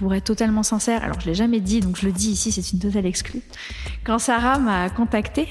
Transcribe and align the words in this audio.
pour 0.00 0.14
être 0.14 0.24
totalement 0.24 0.62
sincère, 0.62 1.04
alors 1.04 1.20
je 1.20 1.26
l'ai 1.26 1.34
jamais 1.34 1.60
dit, 1.60 1.80
donc 1.80 1.98
je 1.98 2.06
le 2.06 2.12
dis 2.12 2.30
ici, 2.30 2.50
c'est 2.50 2.72
une 2.72 2.78
totale 2.78 3.04
exclue. 3.04 3.42
Quand 4.02 4.18
Sarah 4.18 4.58
m'a 4.58 4.88
contactée, 4.88 5.46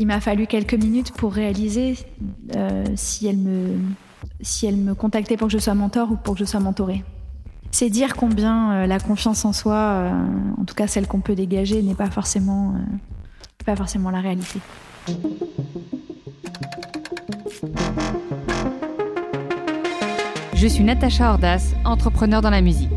il 0.00 0.08
m'a 0.08 0.20
fallu 0.20 0.48
quelques 0.48 0.74
minutes 0.74 1.12
pour 1.12 1.32
réaliser 1.32 1.96
euh, 2.56 2.84
si, 2.96 3.28
elle 3.28 3.36
me, 3.36 3.78
si 4.40 4.66
elle 4.66 4.76
me 4.76 4.96
contactait 4.96 5.36
pour 5.36 5.46
que 5.46 5.52
je 5.52 5.58
sois 5.58 5.74
mentor 5.74 6.10
ou 6.10 6.16
pour 6.16 6.34
que 6.34 6.40
je 6.40 6.44
sois 6.44 6.58
mentorée. 6.58 7.04
C'est 7.70 7.90
dire 7.90 8.16
combien 8.16 8.72
euh, 8.72 8.86
la 8.88 8.98
confiance 8.98 9.44
en 9.44 9.52
soi, 9.52 9.76
euh, 9.76 10.10
en 10.60 10.64
tout 10.64 10.74
cas 10.74 10.88
celle 10.88 11.06
qu'on 11.06 11.20
peut 11.20 11.36
dégager, 11.36 11.80
n'est 11.80 11.94
pas 11.94 12.10
forcément, 12.10 12.74
pas 13.64 13.76
forcément 13.76 14.10
la 14.10 14.20
réalité. 14.20 14.58
Je 20.54 20.66
suis 20.66 20.82
Natacha 20.82 21.30
Ordas, 21.30 21.74
entrepreneur 21.84 22.42
dans 22.42 22.50
la 22.50 22.62
musique. 22.62 22.90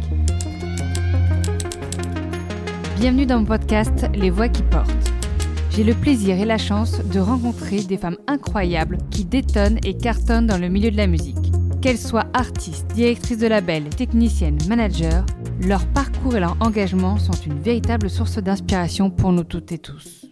Bienvenue 3.00 3.28
dans 3.28 3.38
mon 3.38 3.46
podcast 3.46 4.08
Les 4.16 4.32
Voix 4.32 4.50
qui 4.50 4.64
portent. 4.64 5.12
J'ai 5.70 5.84
le 5.84 5.94
plaisir 5.94 6.40
et 6.40 6.46
la 6.46 6.58
chance 6.58 7.00
de 7.06 7.20
rencontrer 7.20 7.84
des 7.84 7.96
femmes 7.96 8.18
incroyables 8.26 8.98
qui 9.12 9.24
détonnent 9.24 9.78
et 9.86 9.96
cartonnent 9.96 10.48
dans 10.48 10.58
le 10.58 10.68
milieu 10.68 10.90
de 10.90 10.98
la 10.98 11.06
musique. 11.06 11.52
Qu'elles 11.80 12.00
soient 12.00 12.26
artistes, 12.34 12.88
directrices 12.96 13.38
de 13.38 13.46
label, 13.46 13.84
techniciennes, 13.90 14.58
managers, 14.68 15.22
leur 15.62 15.86
parcours 15.86 16.38
et 16.38 16.40
leur 16.40 16.58
engagement 16.60 17.20
sont 17.20 17.40
une 17.46 17.60
véritable 17.60 18.10
source 18.10 18.40
d'inspiration 18.40 19.12
pour 19.12 19.32
nous 19.32 19.44
toutes 19.44 19.72
et 19.72 19.78
tous. 19.78 20.26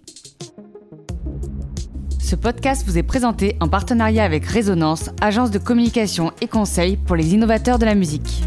Ce 2.19 2.35
podcast 2.35 2.83
vous 2.87 2.97
est 2.97 3.03
présenté 3.03 3.57
en 3.59 3.67
partenariat 3.67 4.23
avec 4.23 4.43
Résonance, 4.43 5.11
agence 5.21 5.51
de 5.51 5.59
communication 5.59 6.31
et 6.41 6.47
conseil 6.47 6.97
pour 6.97 7.15
les 7.15 7.35
innovateurs 7.35 7.77
de 7.77 7.85
la 7.85 7.93
musique. 7.93 8.41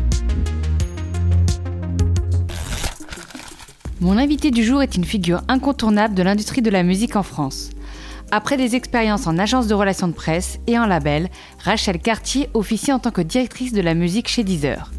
Mon 4.01 4.17
invité 4.17 4.53
du 4.53 4.63
jour 4.63 4.81
est 4.81 4.95
une 4.95 5.05
figure 5.05 5.43
incontournable 5.49 6.15
de 6.15 6.23
l'industrie 6.23 6.63
de 6.63 6.71
la 6.71 6.85
musique 6.85 7.17
en 7.17 7.25
France. 7.25 7.71
Après 8.31 8.57
des 8.57 8.77
expériences 8.77 9.27
en 9.27 9.39
agence 9.39 9.67
de 9.67 9.75
relations 9.75 10.07
de 10.07 10.13
presse 10.13 10.61
et 10.69 10.79
en 10.79 10.87
label, 10.87 11.29
Rachel 11.65 11.99
Cartier 11.99 12.49
officie 12.55 12.93
en 12.93 13.01
tant 13.01 13.11
que 13.11 13.23
directrice 13.23 13.73
de 13.73 13.81
la 13.81 13.95
musique 13.95 14.29
chez 14.29 14.45
Deezer. 14.45 14.93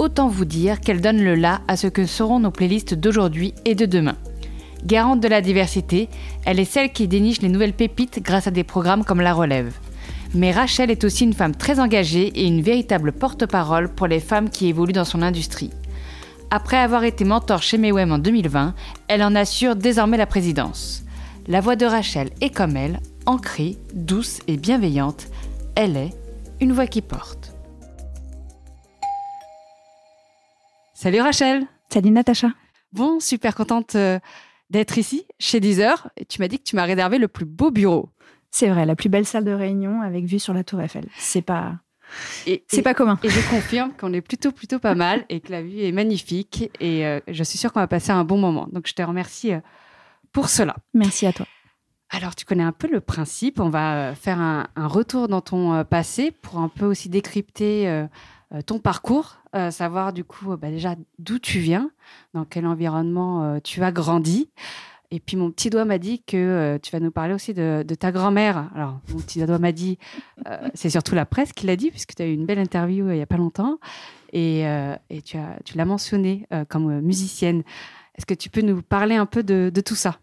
Autant 0.00 0.26
vous 0.26 0.44
dire 0.44 0.80
qu'elle 0.80 1.00
donne 1.00 1.22
le 1.22 1.36
là 1.36 1.60
à 1.68 1.76
ce 1.76 1.86
que 1.86 2.06
seront 2.06 2.40
nos 2.40 2.50
playlists 2.50 2.94
d'aujourd'hui 2.94 3.54
et 3.64 3.76
de 3.76 3.86
demain. 3.86 4.16
Garante 4.84 5.20
de 5.20 5.28
la 5.28 5.40
diversité, 5.40 6.08
elle 6.44 6.58
est 6.58 6.64
celle 6.64 6.90
qui 6.90 7.06
déniche 7.06 7.40
les 7.40 7.48
nouvelles 7.48 7.72
pépites 7.72 8.20
grâce 8.20 8.48
à 8.48 8.50
des 8.50 8.64
programmes 8.64 9.04
comme 9.04 9.20
La 9.20 9.32
Relève. 9.32 9.72
Mais 10.34 10.50
Rachel 10.50 10.90
est 10.90 11.04
aussi 11.04 11.22
une 11.22 11.34
femme 11.34 11.54
très 11.54 11.78
engagée 11.78 12.32
et 12.34 12.46
une 12.46 12.62
véritable 12.62 13.12
porte-parole 13.12 13.88
pour 13.94 14.08
les 14.08 14.18
femmes 14.18 14.50
qui 14.50 14.66
évoluent 14.66 14.92
dans 14.92 15.04
son 15.04 15.22
industrie. 15.22 15.70
Après 16.50 16.76
avoir 16.76 17.04
été 17.04 17.24
mentor 17.24 17.62
chez 17.62 17.78
Mewem 17.78 18.12
en 18.12 18.18
2020, 18.18 18.74
elle 19.08 19.22
en 19.22 19.34
assure 19.34 19.76
désormais 19.76 20.16
la 20.16 20.26
présidence. 20.26 21.02
La 21.46 21.60
voix 21.60 21.76
de 21.76 21.86
Rachel 21.86 22.30
est 22.40 22.54
comme 22.54 22.76
elle, 22.76 23.00
ancrée, 23.26 23.76
douce 23.92 24.40
et 24.46 24.56
bienveillante. 24.56 25.26
Elle 25.74 25.96
est 25.96 26.14
une 26.60 26.72
voix 26.72 26.86
qui 26.86 27.02
porte. 27.02 27.52
Salut 30.94 31.20
Rachel 31.20 31.66
Salut 31.92 32.10
Natacha 32.10 32.48
Bon, 32.92 33.18
super 33.20 33.54
contente 33.54 33.96
euh, 33.96 34.18
d'être 34.70 34.96
ici, 34.98 35.26
chez 35.38 35.60
Deezer. 35.60 36.08
Et 36.16 36.24
tu 36.24 36.40
m'as 36.40 36.48
dit 36.48 36.58
que 36.58 36.64
tu 36.64 36.76
m'as 36.76 36.84
réservé 36.84 37.18
le 37.18 37.28
plus 37.28 37.44
beau 37.44 37.70
bureau. 37.70 38.10
C'est 38.50 38.68
vrai, 38.68 38.86
la 38.86 38.94
plus 38.94 39.08
belle 39.08 39.26
salle 39.26 39.44
de 39.44 39.50
réunion 39.50 40.00
avec 40.00 40.26
vue 40.26 40.38
sur 40.38 40.54
la 40.54 40.62
Tour 40.62 40.80
Eiffel. 40.80 41.06
C'est 41.18 41.42
pas 41.42 41.74
c'est 42.66 42.82
pas 42.82 42.94
commun. 42.94 43.18
Et 43.22 43.30
je 43.30 43.50
confirme 43.50 43.92
qu'on 43.98 44.12
est 44.12 44.20
plutôt, 44.20 44.52
plutôt 44.52 44.78
pas 44.78 44.94
mal 44.94 45.24
et 45.28 45.40
que 45.40 45.50
la 45.50 45.62
vue 45.62 45.80
est 45.80 45.92
magnifique. 45.92 46.70
Et 46.80 47.06
euh, 47.06 47.20
je 47.28 47.42
suis 47.44 47.58
sûre 47.58 47.72
qu'on 47.72 47.80
va 47.80 47.86
passer 47.86 48.10
un 48.10 48.24
bon 48.24 48.38
moment. 48.38 48.68
Donc, 48.72 48.86
je 48.86 48.94
te 48.94 49.02
remercie 49.02 49.52
euh, 49.52 49.60
pour 50.32 50.48
cela. 50.48 50.76
Merci 50.92 51.26
à 51.26 51.32
toi. 51.32 51.46
Alors, 52.10 52.34
tu 52.34 52.44
connais 52.44 52.62
un 52.62 52.72
peu 52.72 52.88
le 52.90 53.00
principe. 53.00 53.60
On 53.60 53.70
va 53.70 53.94
euh, 53.94 54.14
faire 54.14 54.40
un, 54.40 54.66
retour 54.76 55.28
dans 55.28 55.40
ton 55.40 55.84
passé 55.84 56.30
pour 56.30 56.58
un 56.58 56.68
peu 56.68 56.84
aussi 56.84 57.08
décrypter 57.08 58.04
ton 58.66 58.78
parcours, 58.78 59.38
savoir 59.70 60.12
du 60.12 60.22
coup 60.22 60.56
bah, 60.56 60.70
déjà 60.70 60.94
d'où 61.18 61.40
tu 61.40 61.58
viens, 61.58 61.90
dans 62.34 62.44
quel 62.44 62.66
environnement 62.66 63.58
tu 63.60 63.82
as 63.82 63.90
grandi. 63.90 64.48
Et 65.14 65.20
puis 65.20 65.36
mon 65.36 65.52
petit 65.52 65.70
doigt 65.70 65.84
m'a 65.84 65.98
dit 65.98 66.24
que 66.24 66.36
euh, 66.36 66.78
tu 66.82 66.90
vas 66.90 66.98
nous 66.98 67.12
parler 67.12 67.34
aussi 67.34 67.54
de, 67.54 67.84
ta 67.96 68.10
grand-mère. 68.10 68.68
Alors 68.74 68.98
mon 69.10 69.20
petit 69.20 69.44
doigt 69.46 69.60
m'a 69.60 69.70
dit, 69.70 69.96
euh, 70.48 70.68
c'est 70.74 70.90
surtout 70.90 71.14
la 71.14 71.24
presse 71.24 71.52
qui 71.52 71.68
l'a 71.68 71.76
dit, 71.76 71.92
puisque 71.92 72.16
tu 72.16 72.22
as 72.22 72.26
eu 72.26 72.32
une 72.32 72.46
belle 72.46 72.58
interview 72.58 73.06
euh, 73.06 73.14
il 73.14 73.18
n'y 73.18 73.22
a 73.22 73.26
pas 73.26 73.36
longtemps. 73.36 73.78
Et, 74.32 74.64
tu, 75.24 75.36
as, 75.36 75.60
tu 75.64 75.78
l'as 75.78 75.84
mentionné 75.84 76.48
comme 76.68 77.00
musicienne. 77.00 77.62
Est-ce 78.16 78.26
que 78.26 78.34
tu 78.34 78.50
peux 78.50 78.62
nous 78.62 78.82
parler 78.82 79.14
un 79.14 79.26
peu 79.26 79.44
de, 79.44 79.70
tout 79.84 79.94
ça? 79.94 80.18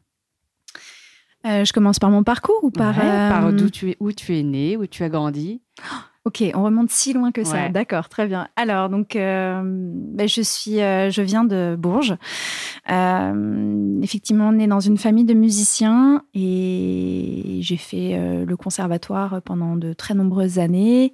Je 1.46 1.72
commence 1.72 1.98
par 1.98 2.10
mon 2.10 2.26
parcours 2.26 2.62
ou 2.62 2.72
par... 2.72 2.94
par 2.94 3.54
d'où 3.54 3.70
tu 3.70 3.92
es, 3.92 3.98
où 4.02 4.12
tu 4.12 4.38
es 4.38 4.44
né, 4.44 4.76
où 4.76 4.86
tu 4.86 5.06
as 5.06 5.10
grandi? 5.10 5.62
Oh, 5.80 5.96
Ok, 6.24 6.44
on 6.54 6.64
remonte 6.64 6.92
si 6.92 7.14
loin 7.14 7.32
que 7.32 7.44
ça. 7.44 7.70
D'accord, 7.70 8.08
très 8.08 8.28
bien. 8.28 8.48
Alors, 8.56 8.90
donc, 8.90 9.16
euh, 9.16 9.60
ben, 9.64 10.28
je 10.28 10.42
suis, 10.44 10.80
euh, 10.80 11.10
je 11.10 11.24
viens 11.24 11.44
de 11.44 11.76
Bourges. 11.76 12.16
Euh, 12.92 14.00
effectivement, 14.04 14.50
on 14.50 14.60
est 14.60 14.68
dans 14.68 14.80
une 14.80 15.00
famille 15.00 15.26
de 15.26 15.34
musiciens 15.34 16.24
et 16.36 17.58
j'ai 17.62 17.78
fait 17.78 18.46
le 18.46 18.56
conservatoire 18.56 19.42
pendant 19.42 19.76
de 19.76 19.94
très 19.94 20.14
nombreuses 20.14 20.60
années. 20.60 21.14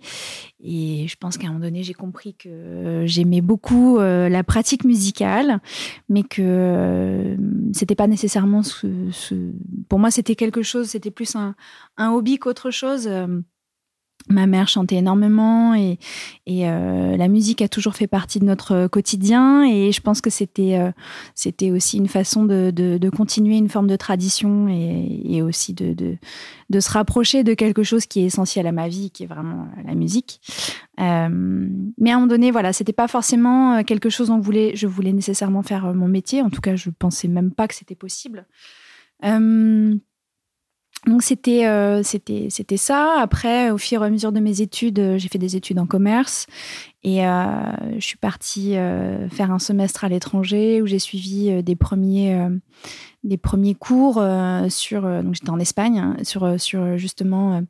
Et 0.60 1.06
je 1.08 1.16
pense 1.16 1.38
qu'à 1.38 1.48
un 1.48 1.52
moment 1.52 1.64
donné, 1.64 1.84
j'ai 1.84 1.94
compris 1.94 2.34
que 2.34 3.04
j'aimais 3.06 3.42
beaucoup 3.42 4.00
la 4.00 4.44
pratique 4.44 4.84
musicale, 4.84 5.62
mais 6.10 6.24
que 6.24 7.38
c'était 7.72 7.96
pas 7.96 8.08
nécessairement 8.08 8.62
ce, 8.62 8.88
Pour 9.88 10.00
moi, 10.00 10.12
c'était 10.12 10.36
quelque 10.36 10.64
chose, 10.64 10.88
c'était 10.88 11.12
plus 11.12 11.34
un, 11.38 11.56
un 11.96 12.12
hobby 12.12 12.40
qu'autre 12.40 12.72
chose 12.72 13.10
Ma 14.30 14.46
mère 14.46 14.68
chantait 14.68 14.98
énormément 14.98 15.74
et, 15.74 16.00
et 16.46 16.70
euh, 16.70 17.16
la 17.16 17.28
musique 17.28 17.62
a 17.62 17.70
toujours 17.70 17.96
fait 17.96 18.08
partie 18.08 18.40
de 18.40 18.46
notre 18.46 18.88
quotidien 18.88 19.64
et 19.64 19.92
je 19.92 20.02
pense 20.02 20.22
que 20.22 20.30
c'était 20.30 20.78
euh, 20.78 21.74
aussi 21.74 21.98
une 21.98 22.08
façon 22.08 22.44
de, 22.46 22.72
de, 22.72 23.10
continuer 23.10 23.58
une 23.58 23.70
forme 23.70 23.88
de 23.88 23.96
tradition 23.96 24.68
et, 24.68 25.22
et 25.24 25.42
aussi 25.42 25.74
de, 25.74 25.94
de, 25.94 26.18
de, 26.70 26.80
se 26.80 26.92
rapprocher 26.92 27.44
de 27.44 27.54
quelque 27.54 27.84
chose 27.84 28.06
qui 28.06 28.20
est 28.22 28.26
essentiel 28.26 28.68
à 28.68 28.72
ma 28.72 28.90
vie, 28.90 29.12
qui 29.12 29.24
est 29.24 29.28
vraiment 29.28 29.68
la 29.86 29.96
musique. 29.96 30.42
Euh, 31.00 31.30
mais 31.98 32.12
à 32.12 32.16
un 32.16 32.18
moment 32.18 32.28
donné, 32.28 32.52
voilà, 32.52 32.74
c'était 32.74 32.94
pas 32.94 33.08
forcément 33.08 33.84
quelque 33.84 34.10
chose 34.10 34.28
dont 34.28 34.40
voulait, 34.40 34.76
je 34.76 34.88
voulais 34.88 35.14
nécessairement 35.14 35.64
faire 35.64 35.94
mon 35.94 36.08
métier. 36.08 36.42
En 36.42 36.50
tout 36.50 36.62
cas, 36.62 36.76
je 36.76 36.90
pensais 36.90 37.28
même 37.28 37.52
pas 37.52 37.68
que 37.68 37.76
c'était 37.76 37.96
possible. 37.96 38.46
Euh, 39.24 39.96
donc 41.06 41.22
c'était 41.22 41.68
euh, 41.68 42.02
c'était 42.04 42.48
c'était 42.50 42.78
ça. 42.78 43.16
Après, 43.20 43.70
au 43.70 43.78
fur 43.78 44.04
et 44.04 44.06
à 44.06 44.10
mesure 44.10 44.32
de 44.32 44.40
mes 44.40 44.62
études, 44.62 45.00
euh, 45.00 45.18
j'ai 45.18 45.30
fait 45.30 45.38
des 45.38 45.56
études 45.56 45.80
en 45.80 45.86
commerce 45.86 46.48
et 47.04 47.26
euh, 47.26 47.46
je 47.98 48.06
suis 48.06 48.18
partie 48.18 48.74
faire 49.32 49.52
un 49.52 49.60
semestre 49.60 50.04
à 50.04 50.10
l'étranger 50.10 50.82
où 50.82 50.88
j'ai 50.88 51.00
suivi 51.00 51.64
des 51.64 51.76
premiers 51.76 52.38
des 53.24 53.38
premiers 53.38 53.76
cours 53.76 54.22
sur 54.68 55.04
donc 55.04 55.36
j'étais 55.36 55.50
en 55.50 55.60
Espagne 55.60 56.00
hein, 56.00 56.18
sur 56.24 56.60
sur 56.60 56.98
justement 56.98 57.62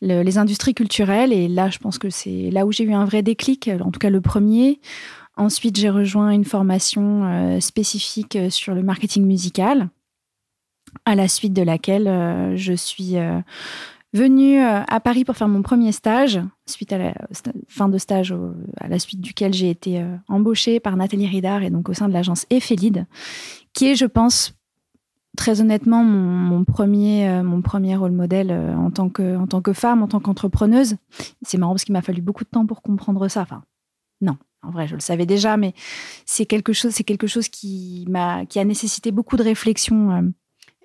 les 0.00 0.38
industries 0.38 0.74
culturelles 0.74 1.32
et 1.32 1.46
là 1.46 1.70
je 1.70 1.78
pense 1.78 1.98
que 1.98 2.10
c'est 2.10 2.50
là 2.50 2.66
où 2.66 2.72
j'ai 2.72 2.84
eu 2.84 2.94
un 2.94 3.04
vrai 3.04 3.22
déclic, 3.22 3.70
en 3.80 3.92
tout 3.92 4.00
cas 4.00 4.10
le 4.10 4.20
premier. 4.20 4.80
Ensuite, 5.36 5.78
j'ai 5.78 5.90
rejoint 5.90 6.30
une 6.30 6.44
formation 6.44 7.60
spécifique 7.60 8.36
sur 8.48 8.74
le 8.74 8.82
marketing 8.82 9.24
musical 9.24 9.88
à 11.04 11.14
la 11.14 11.28
suite 11.28 11.52
de 11.52 11.62
laquelle 11.62 12.06
euh, 12.06 12.56
je 12.56 12.72
suis 12.72 13.16
euh, 13.16 13.40
venue 14.12 14.60
euh, 14.60 14.82
à 14.86 15.00
Paris 15.00 15.24
pour 15.24 15.36
faire 15.36 15.48
mon 15.48 15.62
premier 15.62 15.92
stage, 15.92 16.40
suite 16.66 16.92
à 16.92 16.98
la 16.98 17.14
fin 17.68 17.88
de 17.88 17.98
stage 17.98 18.34
à 18.80 18.88
la 18.88 18.98
suite 18.98 19.20
duquel 19.20 19.52
j'ai 19.52 19.70
été 19.70 20.04
embauchée 20.28 20.80
par 20.80 20.96
Nathalie 20.96 21.26
Ridard 21.26 21.62
et 21.62 21.70
donc 21.70 21.88
au 21.88 21.94
sein 21.94 22.08
de 22.08 22.12
l'agence 22.12 22.46
Ephelide, 22.50 23.06
qui 23.72 23.86
est, 23.86 23.94
je 23.96 24.06
pense, 24.06 24.54
très 25.36 25.60
honnêtement 25.60 26.04
mon, 26.04 26.64
premier 26.64 27.42
mon 27.42 27.62
premier 27.62 27.96
rôle 27.96 28.12
modèle 28.12 28.50
en 28.50 28.90
tant 28.90 29.08
que 29.08 29.36
en 29.36 29.46
tant 29.46 29.62
que 29.62 29.72
femme 29.72 30.02
en 30.02 30.08
tant 30.08 30.20
qu'entrepreneuse. 30.20 30.96
C'est 31.42 31.58
marrant 31.58 31.72
parce 31.72 31.84
qu'il 31.84 31.92
m'a 31.92 32.02
fallu 32.02 32.20
beaucoup 32.20 32.44
de 32.44 32.50
temps 32.50 32.66
pour 32.66 32.82
comprendre 32.82 33.26
ça. 33.28 33.42
Enfin 33.42 33.62
non 34.20 34.36
en 34.62 34.70
vrai 34.70 34.86
je 34.86 34.94
le 34.94 35.00
savais 35.00 35.24
déjà 35.24 35.56
mais 35.56 35.72
c'est 36.26 36.46
quelque 36.46 36.72
chose 36.72 36.92
c'est 36.92 37.04
quelque 37.04 37.28
chose 37.28 37.48
qui 37.48 38.04
m'a 38.08 38.44
qui 38.44 38.58
a 38.58 38.64
nécessité 38.64 39.12
beaucoup 39.12 39.36
de 39.36 39.44
réflexion 39.44 40.32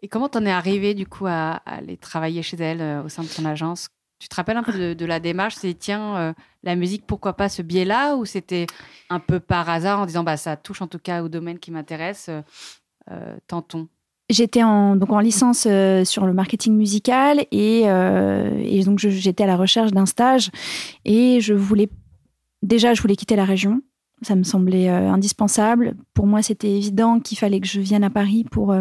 et 0.01 0.07
comment 0.07 0.29
t'en 0.29 0.45
es 0.45 0.51
arrivé 0.51 0.93
du 0.93 1.07
coup 1.07 1.25
à, 1.27 1.61
aller 1.65 1.97
travailler 1.97 2.41
chez 2.41 2.57
elle 2.57 2.81
euh, 2.81 3.03
au 3.03 3.09
sein 3.09 3.23
de 3.23 3.27
son 3.27 3.45
agence? 3.45 3.89
Tu 4.19 4.29
te 4.29 4.35
rappelles 4.35 4.57
un 4.57 4.63
peu 4.63 4.95
de, 4.95 5.05
la 5.05 5.19
démarche 5.19 5.55
C'est 5.55 5.73
tiens, 5.73 6.15
euh, 6.17 6.33
la 6.63 6.75
musique, 6.75 7.05
pourquoi 7.05 7.33
pas 7.33 7.49
ce 7.49 7.61
biais-là? 7.61 8.15
Ou 8.15 8.25
c'était 8.25 8.65
un 9.09 9.19
peu 9.19 9.39
par 9.39 9.69
hasard 9.69 9.99
en 9.99 10.05
disant 10.05 10.23
bah 10.23 10.37
ça 10.37 10.55
touche 10.55 10.81
en 10.81 10.87
tout 10.87 10.99
cas 10.99 11.21
au 11.21 11.27
domaine 11.27 11.59
qui 11.59 11.71
m'intéresse, 11.71 12.29
euh, 13.11 13.37
tentons? 13.47 13.87
J'étais 14.29 14.63
en, 14.63 14.95
donc 14.95 15.11
en 15.11 15.19
licence 15.19 15.67
sur 16.05 16.25
le 16.25 16.33
marketing 16.33 16.75
musical 16.75 17.45
et 17.51 17.83
donc 18.85 18.97
j'étais 18.97 19.43
à 19.43 19.47
la 19.47 19.55
recherche 19.55 19.91
d'un 19.91 20.07
stage 20.07 20.49
et 21.03 21.41
je 21.41 21.53
voulais 21.53 21.89
déjà 22.63 22.95
je 22.95 23.01
voulais 23.03 23.15
quitter 23.15 23.35
la 23.35 23.45
région. 23.45 23.81
Ça 24.23 24.35
me 24.35 24.43
semblait 24.43 24.87
indispensable. 24.87 25.95
Pour 26.15 26.25
moi, 26.25 26.41
c'était 26.41 26.71
évident 26.71 27.19
qu'il 27.19 27.37
fallait 27.37 27.59
que 27.59 27.67
je 27.67 27.81
vienne 27.81 28.03
à 28.03 28.09
Paris 28.09 28.45
pour 28.49 28.73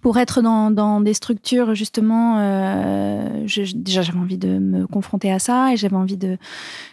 pour 0.00 0.18
être 0.18 0.42
dans, 0.42 1.00
des 1.00 1.14
structures 1.14 1.74
justement 1.74 2.38
euh, 2.38 3.46
déjà 3.74 4.02
j'avais 4.02 4.18
envie 4.18 4.38
de 4.38 4.58
me 4.58 4.86
confronter 4.86 5.32
à 5.32 5.38
ça 5.38 5.72
et 5.72 5.76
j'avais 5.76 5.96
envie 5.96 6.16
de, 6.16 6.38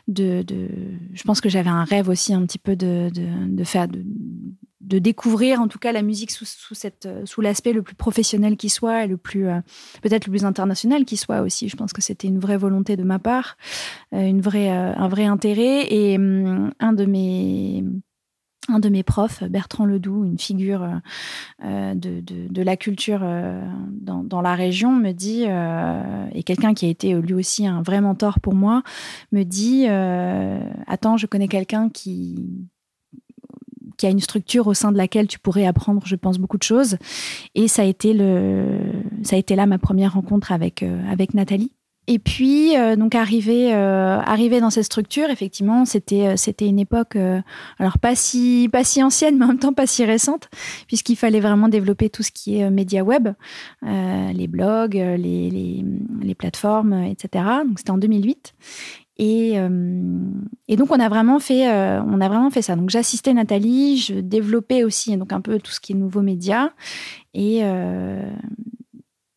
je 0.08 1.24
pense 1.24 1.42
que 1.42 1.50
j'avais 1.50 1.70
un 1.70 1.84
rêve 1.84 2.10
aussi 2.10 2.34
un 2.34 2.46
petit 2.46 2.60
peu 2.60 2.76
de, 2.76 3.10
de, 3.14 3.64
faire 3.64 3.88
de, 3.88 5.00
découvrir 5.00 5.62
en 5.62 5.68
tout 5.68 5.80
cas 5.80 5.92
la 5.92 6.02
musique 6.02 6.32
sous, 6.32 6.46
sous 6.46 6.74
cette 6.74 7.08
sous 7.26 7.42
l'aspect 7.42 7.74
le 7.74 7.84
plus 7.84 7.96
professionnel 7.96 8.58
qui 8.58 8.70
soit 8.70 9.04
et 9.06 9.08
le 9.08 9.18
plus 9.18 9.48
euh, 9.48 9.60
peut-être 10.02 10.26
le 10.26 10.32
plus 10.32 10.46
international 10.46 11.06
qui 11.06 11.16
soit 11.16 11.42
aussi. 11.42 11.70
Je 11.70 11.76
pense 11.76 11.94
que 11.94 12.02
c'était 12.02 12.28
une 12.28 12.40
vraie 12.40 12.58
volonté 12.58 12.98
de 12.98 13.04
ma 13.04 13.20
part 13.20 13.56
euh, 14.14 14.26
une 14.26 14.42
vraie 14.42 14.70
un 14.70 15.08
vrai 15.08 15.26
intérêt. 15.26 15.94
Et 15.94 16.18
hum, 16.18 16.72
un 16.80 16.94
de 16.94 17.06
mes 17.06 17.84
un 18.70 18.80
de 18.80 18.90
mes 18.90 19.04
profs, 19.04 19.44
Bertrand 19.44 19.86
Ledoux, 19.86 20.26
une 20.26 20.38
figure 20.38 20.88
euh, 21.64 21.94
de, 21.96 22.62
la 22.62 22.78
culture 22.78 23.20
euh, 23.24 23.62
dans, 23.92 24.42
la 24.42 24.56
région, 24.56 24.96
me 24.96 25.12
dit, 25.12 25.46
euh, 25.48 26.28
et 26.34 26.44
quelqu'un 26.44 26.74
qui 26.74 26.86
a 26.86 26.90
été 26.90 27.14
lui 27.14 27.34
aussi 27.34 27.66
un 27.68 27.82
vrai 27.82 28.02
mentor 28.02 28.40
pour 28.40 28.54
moi, 28.54 28.84
me 29.32 29.44
dit, 29.44 29.88
attends, 30.88 31.18
je 31.18 31.26
connais 31.26 31.48
quelqu'un 31.48 31.90
qui 31.90 32.60
a 34.04 34.10
une 34.10 34.20
structure 34.20 34.68
au 34.68 34.74
sein 34.74 34.92
de 34.92 34.98
laquelle 34.98 35.28
tu 35.28 35.40
pourrais 35.40 35.66
apprendre, 35.66 36.02
je 36.06 36.16
pense, 36.16 36.38
beaucoup 36.38 36.58
de 36.58 36.64
choses. 36.64 36.98
Et 37.56 37.68
ça 37.68 37.82
a 37.82 37.86
été 37.86 38.14
le, 38.14 38.80
ça 39.24 39.36
a 39.36 39.40
été 39.40 39.56
là 39.56 39.66
ma 39.66 39.78
première 39.78 40.14
rencontre 40.14 40.52
avec 40.52 40.84
Nathalie. 41.34 41.72
Et 42.12 42.18
puis, 42.18 42.76
euh, 42.76 42.96
donc 42.96 43.14
arrivé, 43.14 43.72
euh, 43.72 44.60
dans 44.60 44.72
cette 44.72 44.86
structure, 44.86 45.30
effectivement, 45.30 45.86
c'était 45.86 46.30
euh, 46.30 46.38
c'était 46.38 46.66
une 46.66 46.80
époque, 46.80 47.16
alors 47.78 48.00
pas 48.00 48.16
si 48.16 48.68
pas 48.72 48.84
si 48.84 49.04
ancienne, 49.04 49.38
mais 49.38 49.46
en 49.46 49.50
même 49.50 49.60
temps 49.60 49.74
pas 49.74 49.86
si 49.86 50.04
récente, 50.04 50.50
puisqu'il 50.88 51.16
fallait 51.16 51.40
vraiment 51.40 51.70
développer 51.70 52.10
tout 52.10 52.24
ce 52.24 52.32
qui 52.32 52.58
est 52.58 52.70
média 52.72 53.04
web, 53.04 53.30
les 53.84 54.48
blogs, 54.48 54.96
les, 54.96 55.52
les, 55.52 55.86
les 56.24 56.36
plateformes, 56.36 56.94
etc. 57.04 57.46
Donc 57.68 57.78
c'était 57.78 57.92
en 57.92 58.00
2008. 58.00 58.56
Et, 59.22 59.56
et, 60.68 60.76
donc 60.78 60.92
on 60.92 61.00
a 61.00 61.10
vraiment 61.10 61.40
fait, 61.40 61.68
on 61.68 62.22
a 62.22 62.28
vraiment 62.28 62.50
fait 62.50 62.64
ça. 62.64 62.76
Donc 62.76 62.90
j'assistais 62.90 63.34
Nathalie, 63.34 63.98
je 63.98 64.16
développais 64.16 64.84
aussi 64.84 65.16
donc 65.16 65.32
un 65.32 65.42
peu 65.42 65.60
tout 65.60 65.72
ce 65.72 65.80
qui 65.80 65.92
est 65.92 65.96
nouveaux 65.96 66.22
médias 66.22 66.72
et 67.36 67.62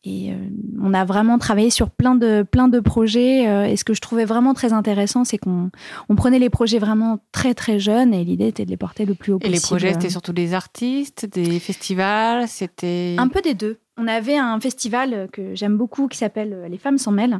et 0.05 0.31
euh, 0.31 0.35
on 0.81 0.93
a 0.93 1.05
vraiment 1.05 1.37
travaillé 1.37 1.69
sur 1.69 1.89
plein 1.89 2.15
de, 2.15 2.43
plein 2.43 2.67
de 2.67 2.79
projets. 2.81 3.47
Euh, 3.47 3.65
et 3.65 3.77
ce 3.77 3.85
que 3.85 3.93
je 3.93 4.01
trouvais 4.01 4.25
vraiment 4.25 4.53
très 4.53 4.73
intéressant, 4.73 5.23
c'est 5.23 5.37
qu'on 5.37 5.71
on 6.09 6.15
prenait 6.15 6.39
les 6.39 6.49
projets 6.49 6.79
vraiment 6.79 7.19
très 7.31 7.53
très 7.53 7.79
jeunes 7.79 8.13
et 8.13 8.25
l'idée 8.25 8.47
était 8.47 8.65
de 8.65 8.69
les 8.69 8.77
porter 8.77 9.05
le 9.05 9.13
plus 9.13 9.31
haut 9.31 9.39
possible. 9.39 9.55
Et 9.55 9.59
les 9.59 9.61
projets, 9.61 9.93
c'était 9.93 10.09
surtout 10.09 10.33
des 10.33 10.53
artistes, 10.53 11.25
des 11.25 11.59
festivals, 11.59 12.49
c'était... 12.49 13.15
Un 13.17 13.29
peu 13.29 13.41
des 13.41 13.53
deux. 13.53 13.79
On 13.95 14.07
avait 14.07 14.37
un 14.37 14.59
festival 14.59 15.29
que 15.31 15.55
j'aime 15.55 15.77
beaucoup 15.77 16.07
qui 16.07 16.17
s'appelle 16.17 16.67
Les 16.69 16.77
Femmes 16.77 16.97
s'en 16.97 17.11
mêlent 17.11 17.39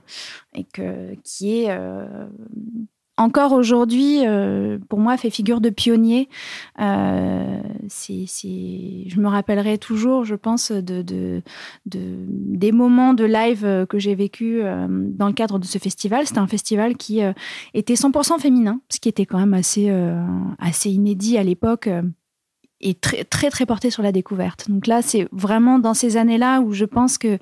et 0.54 0.63
que, 0.63 1.15
qui 1.24 1.62
est 1.62 1.65
euh, 1.69 2.06
encore 3.18 3.51
aujourd'hui, 3.54 4.25
euh, 4.25 4.80
pour 4.89 5.00
moi, 5.00 5.18
fait 5.18 5.30
figure 5.30 5.62
de 5.62 5.69
pionnier. 5.69 6.30
Euh, 6.81 7.62
je 7.88 9.19
me 9.19 9.27
rappellerai 9.27 9.77
toujours, 9.77 10.25
je 10.25 10.36
pense, 10.36 10.71
de, 10.71 11.01
de, 11.04 11.42
des 11.86 12.71
moments 12.71 13.13
de 13.13 13.25
live 13.25 13.86
que 13.88 14.00
j'ai 14.00 14.15
vécu 14.15 14.62
euh, 14.63 14.88
dans 14.89 15.27
le 15.27 15.33
cadre 15.33 15.60
de 15.60 15.65
ce 15.65 15.77
festival. 15.77 16.25
C'était 16.25 16.39
un 16.39 16.48
festival 16.48 16.98
qui 16.98 17.21
était 17.74 17.94
100% 17.94 18.39
féminin, 18.39 18.81
ce 18.89 19.00
qui 19.00 19.10
était 19.10 19.25
quand 19.25 19.39
même 19.39 19.54
assez, 19.54 19.92
assez 20.60 20.89
inédit 20.89 21.38
à 21.38 21.44
l'époque 21.44 21.89
et 22.81 22.95
très, 22.95 23.24
très, 23.24 23.50
très 23.50 23.65
porté 23.65 23.89
sur 23.89 24.04
la 24.04 24.12
découverte. 24.12 24.69
Donc 24.69 24.88
là, 24.88 25.01
c'est 25.01 25.27
vraiment 25.31 25.80
dans 25.80 25.94
ces 25.94 26.18
années-là 26.18 26.62
où 26.62 26.74
je 26.74 26.86
pense 26.86 27.18
que 27.18 27.38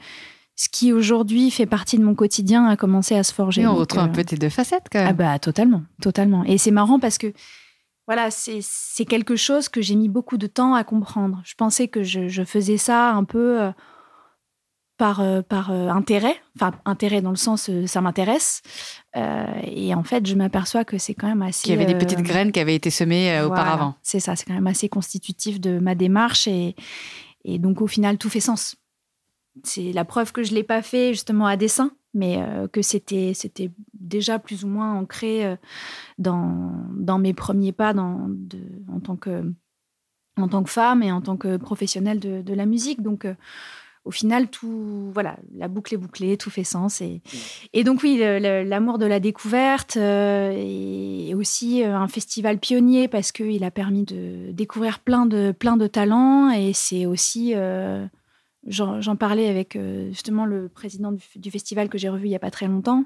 ce 0.56 0.70
qui 0.70 0.94
aujourd'hui 0.94 1.50
fait 1.52 1.66
partie 1.66 1.98
de 1.98 2.04
mon 2.04 2.16
quotidien 2.16 2.66
a 2.68 2.76
commencé 2.76 3.16
à 3.16 3.24
se 3.24 3.34
forger. 3.34 3.62
Et 3.62 3.68
on 3.68 3.76
retrouve 3.76 4.02
un 4.02 4.10
euh, 4.10 4.12
peu 4.12 4.24
tes 4.24 4.38
deux 4.38 4.50
facettes 4.50 4.88
quand 4.92 5.00
même. 5.00 5.08
Ah 5.10 5.14
bah 5.14 5.40
totalement, 5.40 5.84
totalement. 6.02 6.44
Et 6.46 6.58
c'est 6.58 6.72
marrant 6.72 7.00
parce 7.00 7.18
que 7.18 7.34
voilà, 8.08 8.30
c'est 8.32 9.06
quelque 9.06 9.36
chose 9.36 9.70
que 9.70 9.82
j'ai 9.82 9.96
mis 9.96 10.10
beaucoup 10.10 10.38
de 10.38 10.48
temps 10.48 10.74
à 10.74 10.84
comprendre. 10.84 11.42
Je 11.46 11.56
pensais 11.56 11.88
que 11.88 12.04
je, 12.04 12.44
faisais 12.44 12.78
ça 12.78 13.12
un 13.12 13.24
peu 13.24 13.62
euh, 13.62 13.72
par, 14.98 15.22
euh, 15.22 15.42
par 15.42 15.72
intérêt, 15.72 16.36
enfin 16.58 16.74
intérêt 16.84 17.22
dans 17.22 17.30
le 17.30 17.38
sens 17.38 17.72
ça 17.86 18.02
m'intéresse. 18.02 18.62
et 19.16 19.96
en 19.96 20.04
fait, 20.04 20.28
je 20.28 20.36
m'aperçois 20.36 20.84
que 20.84 20.98
c'est 20.98 21.14
quand 21.14 21.28
même 21.28 21.42
assez. 21.42 21.64
Qu'il 21.64 21.72
y 21.72 21.76
avait 21.76 21.92
des 21.92 21.98
petites 21.98 22.22
graines 22.22 22.52
qui 22.52 22.60
avaient 22.60 22.76
été 22.76 22.90
semées 22.90 23.42
auparavant. 23.42 23.96
C'est 24.04 24.20
ça, 24.20 24.36
c'est 24.36 24.46
quand 24.46 24.54
même 24.54 24.68
assez 24.68 24.90
constitutif 24.90 25.62
de 25.62 25.80
ma 25.80 25.96
démarche 25.96 26.48
et, 26.48 26.76
et 27.46 27.60
donc 27.60 27.82
au 27.82 27.88
final 27.88 28.18
tout 28.18 28.30
fait 28.30 28.42
sens 28.42 28.76
c'est 29.64 29.92
la 29.92 30.06
preuve 30.06 30.32
que 30.32 30.44
je 30.44 30.54
l'ai 30.54 30.64
pas 30.64 30.82
fait 30.82 31.14
justement 31.14 31.46
à 31.46 31.58
dessein, 31.58 31.92
mais 32.14 32.42
euh, 32.42 32.68
que 32.68 32.82
c'était 32.82 33.34
c'était 33.34 33.72
déjà 33.94 34.40
plus 34.40 34.64
ou 34.64 34.68
moins 34.68 34.94
ancré 34.94 35.46
euh, 35.46 35.56
dans, 36.18 36.74
dans 36.96 37.20
mes 37.20 37.34
premiers 37.34 37.72
pas 37.72 37.94
dans, 37.94 38.30
en 38.92 39.00
tant 39.00 39.16
que 39.16 39.44
en 40.38 40.48
tant 40.48 40.64
que 40.64 40.70
femme 40.70 41.04
et 41.04 41.12
en 41.12 41.22
tant 41.22 41.38
que 41.38 41.58
professionnelle 41.58 42.20
de, 42.20 42.54
la 42.54 42.66
musique. 42.66 43.02
Donc 43.02 43.26
euh, 43.26 43.36
au 44.04 44.10
final, 44.10 44.50
tout, 44.50 45.12
voilà, 45.14 45.38
la 45.54 45.68
boucle 45.68 45.94
est 45.94 45.98
bouclée, 45.98 46.36
tout 46.36 46.50
fait 46.50 46.64
sens. 46.64 47.02
Et, 47.02 47.22
et 47.74 47.84
donc 47.84 48.02
oui, 48.02 48.18
l'amour 48.18 48.98
de 48.98 49.06
la 49.06 49.20
découverte 49.20 49.96
et 49.98 51.34
aussi 51.36 51.84
un 51.84 52.08
festival 52.08 52.58
pionnier 52.58 53.08
parce 53.08 53.32
qu'il 53.32 53.64
a 53.64 53.70
permis 53.70 54.06
de 54.06 54.52
découvrir 54.54 55.00
plein 55.00 55.28
de, 55.28 55.52
plein 55.52 55.78
de 55.78 55.86
talents 55.86 56.50
et 56.50 56.74
c'est 56.74 57.06
aussi 57.06 57.54
J'en 58.68 59.16
parlais 59.16 59.48
avec 59.48 59.76
euh, 59.76 60.10
justement 60.10 60.46
le 60.46 60.70
président 60.70 61.12
du, 61.12 61.52
festival 61.52 61.90
que 61.90 61.98
j'ai 61.98 62.10
revu 62.10 62.26
il 62.26 62.30
n'y 62.30 62.36
a 62.36 62.40
pas 62.40 62.52
très 62.52 62.68
longtemps, 62.68 63.06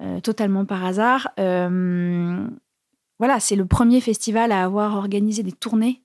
euh, 0.00 0.20
totalement 0.20 0.64
par 0.64 0.84
hasard. 0.84 1.30
Euh, 1.40 2.46
voilà, 3.18 3.40
c'est 3.40 3.56
le 3.56 3.66
premier 3.66 4.00
festival 4.00 4.52
à 4.52 4.62
avoir 4.62 4.94
organisé 4.94 5.42
des 5.42 5.52
tournées 5.52 6.02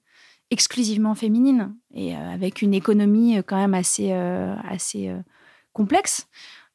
exclusivement 0.50 1.14
féminines 1.14 1.76
et 1.94 2.16
avec 2.16 2.64
une 2.64 2.74
économie 2.74 3.38
quand 3.46 3.58
même 3.58 3.76
assez, 3.76 4.12
assez 4.12 5.14
complexe. 5.74 6.28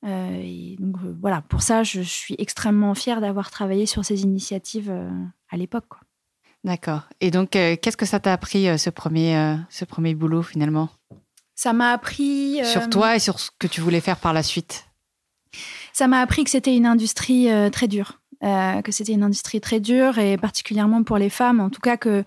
et 0.04 0.76
donc 0.78 0.96
voilà, 1.20 1.42
pour 1.42 1.62
ça, 1.62 1.82
je 1.82 2.00
suis 2.00 2.36
extrêmement 2.38 2.94
fière 2.94 3.20
d'avoir 3.20 3.50
travaillé 3.50 3.86
sur 3.86 4.04
ces 4.04 4.22
initiatives 4.22 4.94
à 5.50 5.56
l'époque. 5.56 5.94
D'accord. 6.62 7.08
Et 7.20 7.32
donc, 7.32 7.50
qu'est-ce 7.50 7.96
que 7.96 8.06
ça 8.06 8.20
t'a 8.20 8.32
appris 8.32 8.78
ce 8.78 8.90
premier, 8.90 9.56
ce 9.70 9.84
premier 9.84 10.14
boulot 10.14 10.42
finalement? 10.42 10.88
Ça 11.54 11.72
m'a 11.72 11.92
appris. 11.92 12.60
Sur 12.64 12.82
euh, 12.82 12.88
toi 12.88 13.16
et 13.16 13.18
sur 13.18 13.38
ce 13.38 13.50
que 13.58 13.66
tu 13.66 13.80
voulais 13.80 14.00
faire 14.00 14.18
par 14.18 14.32
la 14.32 14.42
suite 14.42 14.86
Ça 15.92 16.08
m'a 16.08 16.20
appris 16.20 16.44
que 16.44 16.50
c'était 16.50 16.76
une 16.76 16.86
industrie 16.86 17.50
euh, 17.50 17.70
très 17.70 17.88
dure. 17.88 18.20
Euh, 18.42 18.82
que 18.82 18.92
c'était 18.92 19.12
une 19.12 19.22
industrie 19.22 19.60
très 19.60 19.80
dure 19.80 20.18
et 20.18 20.36
particulièrement 20.36 21.02
pour 21.02 21.16
les 21.16 21.30
femmes. 21.30 21.60
En 21.60 21.70
tout 21.70 21.80
cas, 21.80 21.96
que 21.96 22.24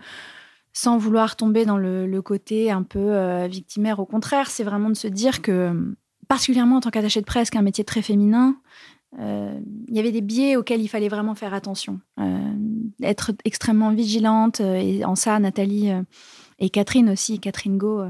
sans 0.74 0.98
vouloir 0.98 1.36
tomber 1.36 1.66
dans 1.66 1.78
le, 1.78 2.22
côté 2.22 2.72
un 2.72 2.84
peu 2.84 3.46
victimaire, 3.48 4.00
au 4.00 4.06
contraire, 4.06 4.50
c'est 4.50 4.64
vraiment 4.64 4.90
de 4.90 4.96
se 4.96 5.08
dire 5.08 5.42
que, 5.42 5.96
particulièrement 6.28 6.78
en 6.78 6.82
tant 6.82 6.92
qu'attaché 6.92 7.20
de 7.20 7.26
presse, 7.26 7.50
un 7.56 7.62
métier 7.62 7.84
très 7.84 8.04
féminin, 8.04 8.58
il 9.18 9.64
y 9.90 10.00
avait 10.00 10.12
des 10.12 10.22
biais 10.22 10.56
auxquels 10.56 10.82
il 10.82 10.88
fallait 10.88 11.08
vraiment 11.08 11.34
faire 11.34 11.56
attention. 11.56 12.00
être 13.02 13.32
extrêmement 13.44 13.92
vigilante. 13.92 14.60
et 14.60 15.04
en 15.04 15.16
ça, 15.16 15.40
Nathalie 15.40 15.92
et 16.60 16.70
Catherine 16.70 17.10
aussi, 17.10 17.40
Catherine 17.40 17.78
Go, 17.78 18.04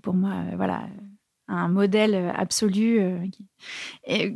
pour 0.00 0.14
moi, 0.14 0.30
euh, 0.30 0.56
voilà, 0.56 0.88
un 1.48 1.68
modèle 1.68 2.32
absolu, 2.36 2.98
euh, 3.00 3.18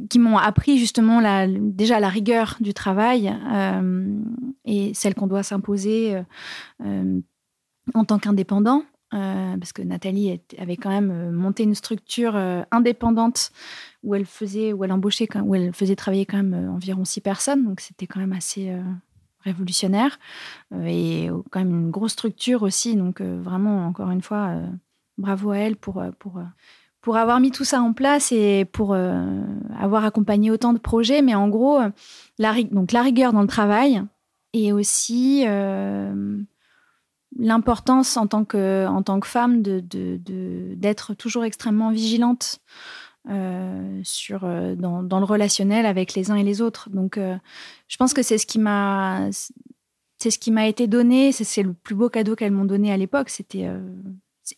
qui, 0.09 0.19
m'ont 0.19 0.39
appris 0.39 0.79
justement 0.79 1.21
la, 1.21 1.47
déjà 1.49 1.99
la 1.99 2.09
rigueur 2.09 2.57
du 2.61 2.73
travail 2.73 3.37
euh, 3.53 4.17
et 4.65 4.95
celle 4.95 5.15
qu'on 5.15 5.27
doit 5.27 5.43
s'imposer 5.43 6.23
en 6.81 8.05
tant 8.05 8.19
qu'indépendant. 8.21 8.85
parce 9.11 9.73
que 9.73 9.83
Nathalie 9.83 10.41
avait 10.57 10.77
quand 10.77 10.91
même 10.91 11.33
monté 11.33 11.65
une 11.65 11.75
structure 11.75 12.37
indépendante 12.71 13.51
où 14.05 14.15
elle 14.15 14.27
faisait, 14.27 14.73
où 14.73 14.85
elle 14.85 14.93
embauchait, 14.93 15.29
où 15.43 15.57
elle 15.57 15.73
faisait 15.73 15.97
travailler 15.97 16.27
quand 16.27 16.37
même 16.37 16.71
environ 16.71 17.05
six 17.05 17.21
personnes, 17.21 17.65
donc 17.65 17.81
c'était 17.81 18.07
quand 18.07 18.21
même 18.21 18.33
assez 18.33 18.73
révolutionnaire 19.41 20.21
et 20.87 21.29
quand 21.51 21.59
même 21.59 21.87
une 21.87 21.91
grosse 21.91 22.13
structure 22.13 22.63
aussi, 22.63 22.95
donc 22.95 23.21
vraiment 23.21 23.89
encore 23.89 24.13
une 24.13 24.23
fois 24.23 24.63
bravo 25.19 25.51
à 25.51 25.59
elle 25.59 25.77
pour, 25.77 26.01
euh, 26.01 26.11
pour, 26.19 26.39
euh, 26.39 26.45
pour 27.01 27.17
avoir 27.17 27.41
mis 27.41 27.51
tout 27.51 27.65
ça 27.65 27.81
en 27.81 27.93
place 27.93 28.33
et 28.33 28.65
pour 28.65 28.93
euh, 28.93 29.43
avoir 29.79 30.05
accompagné 30.05 30.51
autant 30.51 30.73
de 30.73 30.79
projets. 30.79 31.23
Mais 31.23 31.35
en 31.35 31.49
gros, 31.49 31.81
la, 32.39 32.63
donc 32.65 32.93
la 32.93 33.03
rigueur 33.03 33.33
dans 33.33 33.43
le 33.43 33.47
travail 33.47 34.03
et 34.53 34.73
aussi 34.73 35.45
l'importance 37.39 38.17
en, 38.17 38.27
tant 38.27 38.45
que, 38.45 38.87
en 38.87 39.03
tant 39.03 39.21
que 39.21 39.29
femme 39.29 39.63
d'être 39.63 39.87
de, 39.87 40.75
de, 40.75 41.15
toujours 41.15 41.45
extrêmement 41.45 41.91
vigilante 41.91 42.59
sur, 44.03 44.41
dans, 44.41 45.03
dans, 45.03 45.19
le 45.21 45.25
relationnel 45.25 45.87
avec 45.87 46.15
les 46.15 46.31
uns 46.33 46.37
et 46.37 46.43
les 46.43 46.61
autres. 46.61 46.91
Donc, 46.91 47.17
je 47.17 47.97
pense 47.97 48.13
que 48.13 48.23
c'est 48.23 48.39
ce 48.39 48.47
qui 48.47 48.59
m'a 48.59 49.31
c'est 50.19 50.31
ce 50.31 50.39
qui 50.39 50.51
m'a 50.51 50.67
été 50.67 50.87
donné. 50.87 51.33
C'est 51.33 51.63
le 51.63 51.73
plus 51.73 51.95
beau 51.95 52.11
cadeau 52.11 52.37
qu'elles 52.37 52.53
m'ont 52.53 52.67
donné 52.67 52.93
à 52.93 52.97
l'époque. 52.99 53.31
C'était 53.31 53.71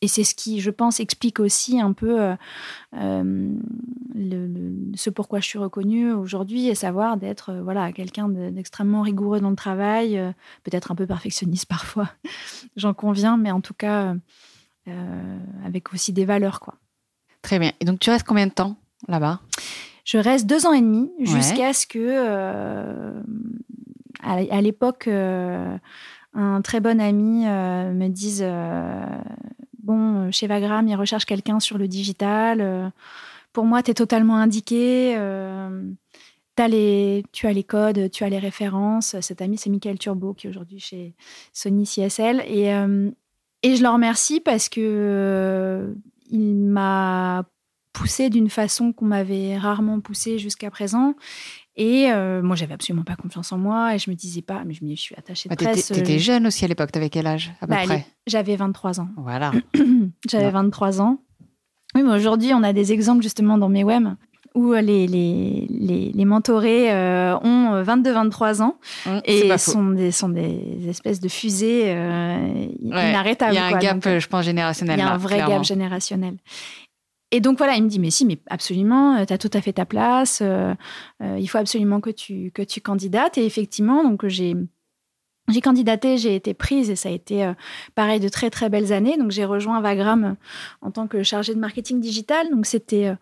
et 0.01 0.09
c'est 0.09 0.25
ce 0.25 0.35
qui, 0.35 0.61
je 0.61 0.71
pense, 0.71 1.01
explique 1.01 1.41
aussi 1.41 1.81
un 1.81 1.93
peu 1.93 2.21
euh, 2.21 2.35
euh, 2.97 3.55
ce 4.95 5.11
pourquoi 5.11 5.41
je 5.41 5.47
suis 5.47 5.59
reconnue 5.59 6.13
aujourd'hui, 6.13 6.69
et 6.69 6.75
savoir 6.75 7.17
d'être 7.17 7.51
euh, 7.51 7.63
voilà 7.63 7.93
quelqu'un 7.93 8.29
d'extrêmement 8.29 9.03
rigoureux 9.03 9.41
dans 9.41 9.51
le 9.51 9.57
travail, 9.57 10.21
peut-être 10.65 10.93
un 10.93 10.95
peu 10.95 11.07
perfectionniste 11.07 11.67
parfois, 11.69 12.09
j'en 12.77 12.95
conviens, 12.95 13.37
mais 13.37 13.51
en 13.51 13.61
tout 13.61 13.75
cas 13.75 14.15
avec 15.65 15.93
aussi 15.93 16.13
des 16.13 16.25
valeurs 16.25 16.59
quoi. 16.59 16.75
Très 17.41 17.61
bien. 17.61 17.73
Et 17.81 17.85
donc 17.85 18.01
tu 18.01 18.11
restes 18.11 18.27
combien 18.27 18.47
de 18.47 18.53
temps 18.53 18.77
là-bas? 19.07 19.41
Je 20.05 20.19
reste 20.19 20.47
deux 20.47 20.67
ans 20.67 20.73
et 20.73 20.81
demi 20.81 21.13
jusqu'à 21.21 21.73
ce 21.73 21.87
que 21.87 23.13
à 24.23 24.61
l'époque 24.61 25.07
un 25.07 26.63
très 26.63 26.81
bon 26.81 27.01
ami 27.01 27.45
me 27.47 28.09
dise 28.09 28.45
bon, 29.83 30.27
euh, 30.27 30.31
chez 30.31 30.47
Vagram, 30.47 30.87
ils 30.89 30.97
recherchent 30.97 31.27
quelqu'un 31.27 31.61
sur 31.61 31.79
le 31.79 31.89
digital. 31.89 32.61
Euh, 32.61 32.89
pour 33.53 33.65
moi, 33.65 33.83
tu 33.83 33.91
es 33.91 33.95
totalement 33.95 34.37
indiqué. 34.37 35.15
Euh, 35.17 35.83
as 36.59 36.69
les, 36.69 37.25
tu 37.33 37.47
as 37.47 37.53
les 37.53 37.65
codes, 37.65 38.11
tu 38.11 38.25
as 38.25 38.29
les 38.29 38.39
références. 38.39 39.19
Cet 39.21 39.43
ami, 39.43 39.59
c'est 39.59 39.71
Michael 39.71 39.99
Turbo, 39.99 40.35
qui 40.35 40.47
est 40.47 40.51
aujourd'hui 40.51 40.79
chez 40.79 41.15
Sony 41.53 41.85
CSL. 41.85 42.43
Et, 42.47 42.69
et 43.63 43.77
je 43.77 43.83
le 43.83 43.89
remercie 43.89 44.39
parce 44.39 44.69
que 44.69 45.95
il 46.31 46.55
m'a 46.55 47.45
poussé 47.93 48.31
d'une 48.31 48.49
façon 48.49 48.93
qu'on 48.93 49.07
m'avait 49.07 49.57
rarement 49.59 50.01
poussé 50.01 50.39
jusqu'à 50.39 50.71
présent. 50.71 51.15
Et 51.77 52.09
moi, 52.43 52.57
j'avais 52.57 52.75
absolument 52.75 53.05
pas 53.05 53.17
confiance 53.17 53.53
en 53.53 53.59
moi 53.59 53.95
et 53.95 53.99
je 53.99 54.11
me 54.11 54.15
disais 54.15 54.43
pas, 54.43 54.63
mais 54.65 54.75
je 54.75 54.85
me 54.85 54.95
suis 54.95 55.15
attachée 55.17 55.49
de 55.49 55.55
presse. 55.55 55.91
Tu 55.93 55.99
étais 55.99 56.19
jeune 56.19 56.47
aussi 56.47 56.65
à 56.65 56.69
l'époque, 56.69 56.93
tu 56.93 56.99
avais 56.99 57.09
quel 57.09 57.27
âge 57.27 57.53
à 57.61 57.67
peu 57.67 57.75
bah, 57.75 57.83
près 57.85 58.07
J'avais 58.27 58.57
23 58.57 59.01
ans. 59.01 59.09
Voilà. 59.17 59.53
j'avais 60.29 60.51
23 60.51 61.01
ans. 61.01 61.19
Oui, 61.95 62.03
mais 62.03 62.15
aujourd'hui, 62.15 62.53
on 62.55 62.63
a 62.63 62.73
des 62.73 62.93
exemples 62.93 63.23
justement 63.23 63.59
dans 63.59 63.69
mes 63.69 63.85
webs 63.85 64.15
où 64.55 64.73
les, 64.75 65.07
les, 65.07 65.67
les, 65.71 66.13
les 66.15 66.25
mentorés 66.25 66.93
euh, 66.93 67.37
ont 67.39 67.83
22-23 67.83 68.63
ans 68.63 68.77
mmh, 69.07 69.19
et 69.25 69.59
sont 69.59 69.91
des, 69.91 70.11
sont 70.11 70.29
des 70.29 70.89
espèces 70.89 71.21
de 71.21 71.29
fusées 71.29 71.85
euh, 71.87 72.67
inarrêtables. 72.83 73.55
Il 73.55 73.57
y 73.57 73.59
a 73.59 73.67
un 73.67 73.79
gap, 73.79 74.19
je 74.19 74.27
pense, 74.27 74.45
générationnel. 74.45 74.99
Il 74.99 75.03
y 75.03 75.05
a 75.05 75.13
un 75.13 75.17
vrai 75.17 75.39
gap 75.39 75.65
générationnel. 75.65 76.37
Et 77.33 77.41
donc 77.41 77.57
voilà, 77.57 77.77
il 77.77 77.83
me 77.83 77.89
dit 77.89 77.99
mais 77.99 78.11
si, 78.11 78.27
mais 78.27 78.39
absolument, 78.49 79.17
euh, 79.17 79.25
tu 79.25 79.33
as 79.33 79.39
tout 79.39 79.51
à 79.55 79.63
fait 79.63 79.73
ta 79.73 79.87
place. 79.87 80.41
Euh, 80.43 80.75
euh, 81.23 81.39
il 81.41 81.49
faut 81.49 81.59
absolument 81.59 82.01
que 82.01 82.11
tu 82.11 82.51
que 82.53 82.63
tu 82.63 82.83
candidates. 82.83 83.39
Et 83.39 83.47
effectivement, 83.47 84.05
donc 84.05 84.27
j'ai 84.27 84.55
j'ai 85.49 85.61
candidaté, 85.63 86.19
j'ai 86.19 86.37
été 86.37 86.55
prise 86.55 86.91
et 86.91 86.95
ça 86.95 87.09
a 87.09 87.13
été 87.13 87.51
pareil 87.97 88.21
de 88.21 88.29
très 88.29 88.51
très 88.51 88.69
belles 88.69 88.93
années. 88.93 89.17
Donc 89.17 89.31
j'ai 89.31 89.45
rejoint 89.45 89.81
Vagram 89.81 90.37
en 90.83 90.91
tant 90.93 91.09
que 91.09 91.23
chargée 91.23 91.55
de 91.55 91.59
marketing 91.59 92.01
digital. 92.01 92.49
Donc 92.51 92.67
c'était, 92.67 93.13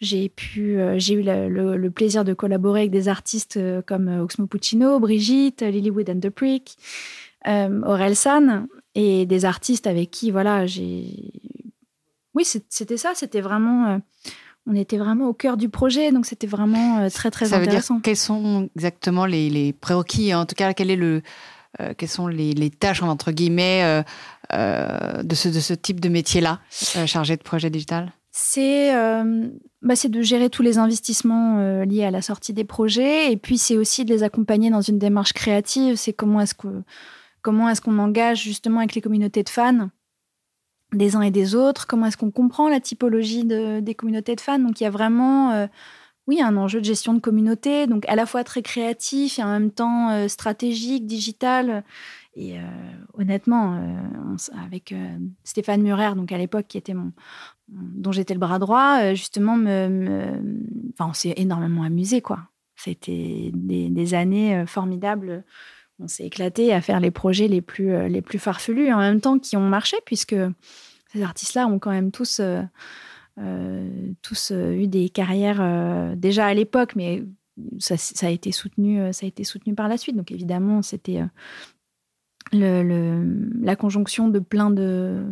j'ai 0.00 0.28
pu, 0.28 0.80
j'ai 0.96 1.14
eu 1.14 1.22
le, 1.22 1.88
plaisir 1.90 2.24
de 2.24 2.34
collaborer 2.34 2.80
avec 2.80 2.90
des 2.90 3.06
artistes 3.06 3.60
comme 3.86 4.08
Oxmo 4.08 4.46
Puccino, 4.46 4.98
Brigitte, 4.98 5.62
Lilywood 5.62 6.10
and 6.10 6.20
the 6.20 6.30
Prick, 6.30 6.76
Aurel 7.46 8.16
San 8.16 8.66
et 8.96 9.24
des 9.24 9.44
artistes 9.44 9.86
avec 9.86 10.10
qui 10.10 10.32
voilà 10.32 10.66
j'ai 10.66 11.32
oui, 12.38 12.44
c'était 12.68 12.96
ça. 12.96 13.12
C'était 13.14 13.40
vraiment. 13.40 13.88
Euh, 13.88 13.98
on 14.66 14.74
était 14.74 14.98
vraiment 14.98 15.26
au 15.26 15.32
cœur 15.32 15.56
du 15.56 15.68
projet, 15.68 16.12
donc 16.12 16.26
c'était 16.26 16.46
vraiment 16.46 16.98
euh, 16.98 17.08
très, 17.08 17.30
très 17.30 17.46
ça 17.46 17.56
intéressant. 17.56 17.94
Veut 17.94 18.00
dire 18.00 18.04
quels 18.04 18.16
sont 18.16 18.68
exactement 18.76 19.24
les, 19.24 19.72
prérequis 19.72 20.34
En 20.34 20.46
tout 20.46 20.54
cas, 20.54 20.72
quel 20.74 20.90
est 20.90 20.96
le, 20.96 21.22
euh, 21.80 21.94
quelles 21.96 22.08
sont 22.08 22.28
les, 22.28 22.70
tâches, 22.70 23.02
entre 23.02 23.32
guillemets, 23.32 24.04
de, 24.52 25.34
ce, 25.34 25.48
de 25.48 25.60
ce 25.60 25.74
type 25.74 26.00
de 26.00 26.08
métier-là, 26.08 26.60
chargé 27.06 27.36
de 27.36 27.42
projet 27.42 27.70
digital? 27.70 28.12
C'est 28.30 28.92
bah, 29.82 29.94
de 30.04 30.22
gérer 30.22 30.50
tous 30.50 30.62
les 30.62 30.78
investissements 30.78 31.82
liés 31.84 32.04
à 32.04 32.10
la 32.10 32.22
sortie 32.22 32.52
des 32.52 32.64
projets 32.64 33.32
et 33.32 33.36
puis 33.36 33.58
c'est 33.58 33.76
aussi 33.76 34.04
de 34.04 34.12
les 34.12 34.22
accompagner 34.22 34.70
dans 34.70 34.82
une 34.82 34.98
démarche 34.98 35.32
créative. 35.32 35.96
C'est 35.96 36.12
comment 36.12 36.42
est-ce 36.42 36.54
que 36.54 36.68
comment 37.40 37.68
est-ce 37.70 37.80
qu'on 37.80 37.98
engage 37.98 38.42
justement 38.42 38.80
avec 38.80 38.94
les 38.94 39.00
communautés 39.00 39.42
de 39.42 39.48
fans 39.48 39.88
des 40.92 41.16
uns 41.16 41.22
et 41.22 41.30
des 41.30 41.54
autres 41.54 41.86
Comment 41.86 42.06
est-ce 42.06 42.16
qu'on 42.16 42.30
comprend 42.30 42.68
la 42.68 42.80
typologie 42.80 43.44
des 43.44 43.94
communautés 43.94 44.34
de 44.34 44.40
fans 44.40 44.58
Donc 44.58 44.80
il 44.80 44.84
y 44.84 44.86
a 44.86 44.90
vraiment, 44.90 45.52
euh, 45.52 45.66
oui, 46.26 46.40
un 46.40 46.56
enjeu 46.56 46.80
de 46.80 46.84
gestion 46.84 47.14
de 47.14 47.20
communauté, 47.20 47.86
donc 47.86 48.08
à 48.08 48.16
la 48.16 48.26
fois 48.26 48.44
très 48.44 48.62
créatif 48.62 49.38
et 49.38 49.42
en 49.42 49.48
même 49.48 49.70
temps 49.70 50.10
euh, 50.10 50.28
stratégique, 50.28 51.06
digital. 51.06 51.84
Et 52.34 52.58
euh, 52.58 52.62
honnêtement, 53.14 53.82
avec 54.64 54.94
Stéphane 55.42 55.82
Murer, 55.82 56.14
donc 56.14 56.30
à 56.30 56.38
l'époque 56.38 56.66
qui 56.68 56.78
était 56.78 56.94
mon, 56.94 57.12
dont 57.66 58.12
j'étais 58.12 58.34
le 58.34 58.38
bras 58.38 58.60
droit, 58.60 59.12
justement, 59.14 59.56
me, 59.56 60.40
Enfin, 60.92 61.10
on 61.10 61.14
s'est 61.14 61.34
énormément 61.36 61.82
amusé, 61.82 62.20
quoi. 62.20 62.38
C'était 62.76 63.50
des, 63.54 63.88
des 63.88 64.14
années 64.14 64.64
formidables 64.68 65.44
on 66.00 66.08
s'est 66.08 66.26
éclaté 66.26 66.72
à 66.72 66.80
faire 66.80 67.00
les 67.00 67.10
projets 67.10 67.48
les 67.48 67.60
plus, 67.60 67.92
euh, 67.92 68.08
les 68.08 68.22
plus 68.22 68.38
farfelus 68.38 68.92
en 68.92 68.98
même 68.98 69.20
temps 69.20 69.38
qui 69.38 69.56
ont 69.56 69.68
marché 69.68 69.96
puisque 70.04 70.36
ces 71.12 71.22
artistes-là 71.22 71.66
ont 71.66 71.78
quand 71.78 71.90
même 71.90 72.10
tous, 72.10 72.40
euh, 72.40 72.62
euh, 73.38 73.88
tous 74.22 74.52
eu 74.52 74.86
des 74.86 75.08
carrières 75.08 76.16
déjà 76.16 76.46
à 76.46 76.54
l'époque, 76.54 76.94
mais 76.96 77.24
ça, 77.78 77.96
a 78.26 78.30
été 78.30 78.52
soutenu, 78.52 79.12
ça 79.12 79.26
a 79.26 79.28
été 79.28 79.44
soutenu 79.44 79.74
par 79.74 79.88
la 79.88 79.96
suite. 79.96 80.16
Donc 80.16 80.30
évidemment, 80.30 80.82
c'était 80.82 81.22
le, 82.52 83.24
la 83.60 83.76
conjonction 83.76 84.28
de 84.28 84.38
plein 84.38 84.70
de 84.70 85.24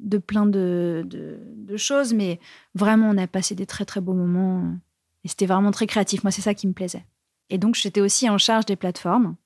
de 0.00 0.18
plein 0.18 0.46
de, 0.46 1.04
de, 1.08 1.76
choses, 1.76 2.14
mais 2.14 2.38
vraiment, 2.74 3.10
on 3.10 3.18
a 3.18 3.26
passé 3.26 3.54
des 3.54 3.66
très 3.66 3.84
très 3.84 4.00
beaux 4.00 4.14
moments 4.14 4.76
et 5.24 5.28
c'était 5.28 5.46
vraiment 5.46 5.70
très 5.70 5.86
créatif. 5.86 6.22
Moi, 6.22 6.30
c'est 6.30 6.42
ça 6.42 6.54
qui 6.54 6.66
me 6.66 6.72
plaisait. 6.72 7.04
Et 7.50 7.58
donc, 7.58 7.74
j'étais 7.74 8.00
aussi 8.00 8.28
en 8.30 8.38
charge 8.38 8.66
des 8.66 8.76
plateformes. 8.76 9.36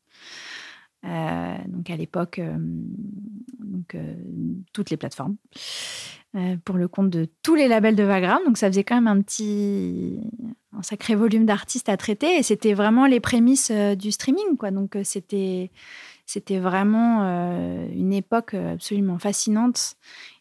Euh, 1.04 1.56
donc 1.66 1.90
à 1.90 1.96
l'époque, 1.96 2.38
euh, 2.38 2.56
donc 3.58 3.94
euh, 3.94 4.14
toutes 4.72 4.90
les 4.90 4.96
plateformes 4.96 5.36
pour 6.64 6.78
le 6.78 6.88
compte 6.88 7.10
de 7.10 7.28
tous 7.42 7.54
les 7.54 7.68
labels 7.68 7.94
de 7.94 8.04
Vagram. 8.04 8.40
Donc 8.46 8.56
ça 8.56 8.68
faisait 8.68 8.84
quand 8.84 8.94
même 8.94 9.06
un 9.06 9.20
petit, 9.20 10.18
un 10.74 10.82
sacré 10.82 11.14
volume 11.14 11.44
d'artistes 11.44 11.90
à 11.90 11.98
traiter 11.98 12.38
et 12.38 12.42
c'était 12.42 12.72
vraiment 12.72 13.04
les 13.04 13.20
prémices 13.20 13.70
du 13.70 14.10
streaming. 14.12 14.56
Donc 14.72 14.96
c'était 15.04 15.70
c'était 16.24 16.58
vraiment 16.58 17.20
une 17.92 18.14
époque 18.14 18.54
absolument 18.54 19.18
fascinante 19.18 19.96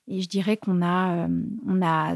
et 0.08 0.22
je 0.22 0.30
dirais 0.30 0.56
qu'on 0.56 0.82
a 0.82 1.27
on 1.68 1.82
a 1.86 2.15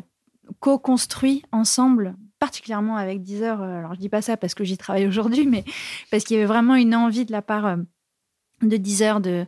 co-construit 0.62 1.44
ensemble 1.52 2.16
particulièrement 2.40 2.96
avec 2.96 3.24
Deezer. 3.24 3.62
Alors 3.62 3.94
je 3.94 4.00
dis 4.00 4.08
pas 4.08 4.22
ça 4.22 4.38
parce 4.38 4.56
que 4.56 4.64
j'y 4.64 4.78
travaille 4.78 5.06
aujourd'hui, 5.06 5.48
mais 5.48 5.66
parce 6.12 6.24
qu'il 6.24 6.38
y 6.38 6.40
avait 6.40 6.48
vraiment 6.48 6.76
une 6.76 6.96
envie 6.96 7.26
de 7.26 7.34
la 7.34 7.42
part 7.42 7.76
de 8.70 8.78
10 8.78 9.02
heures 9.04 9.22
de 9.22 9.46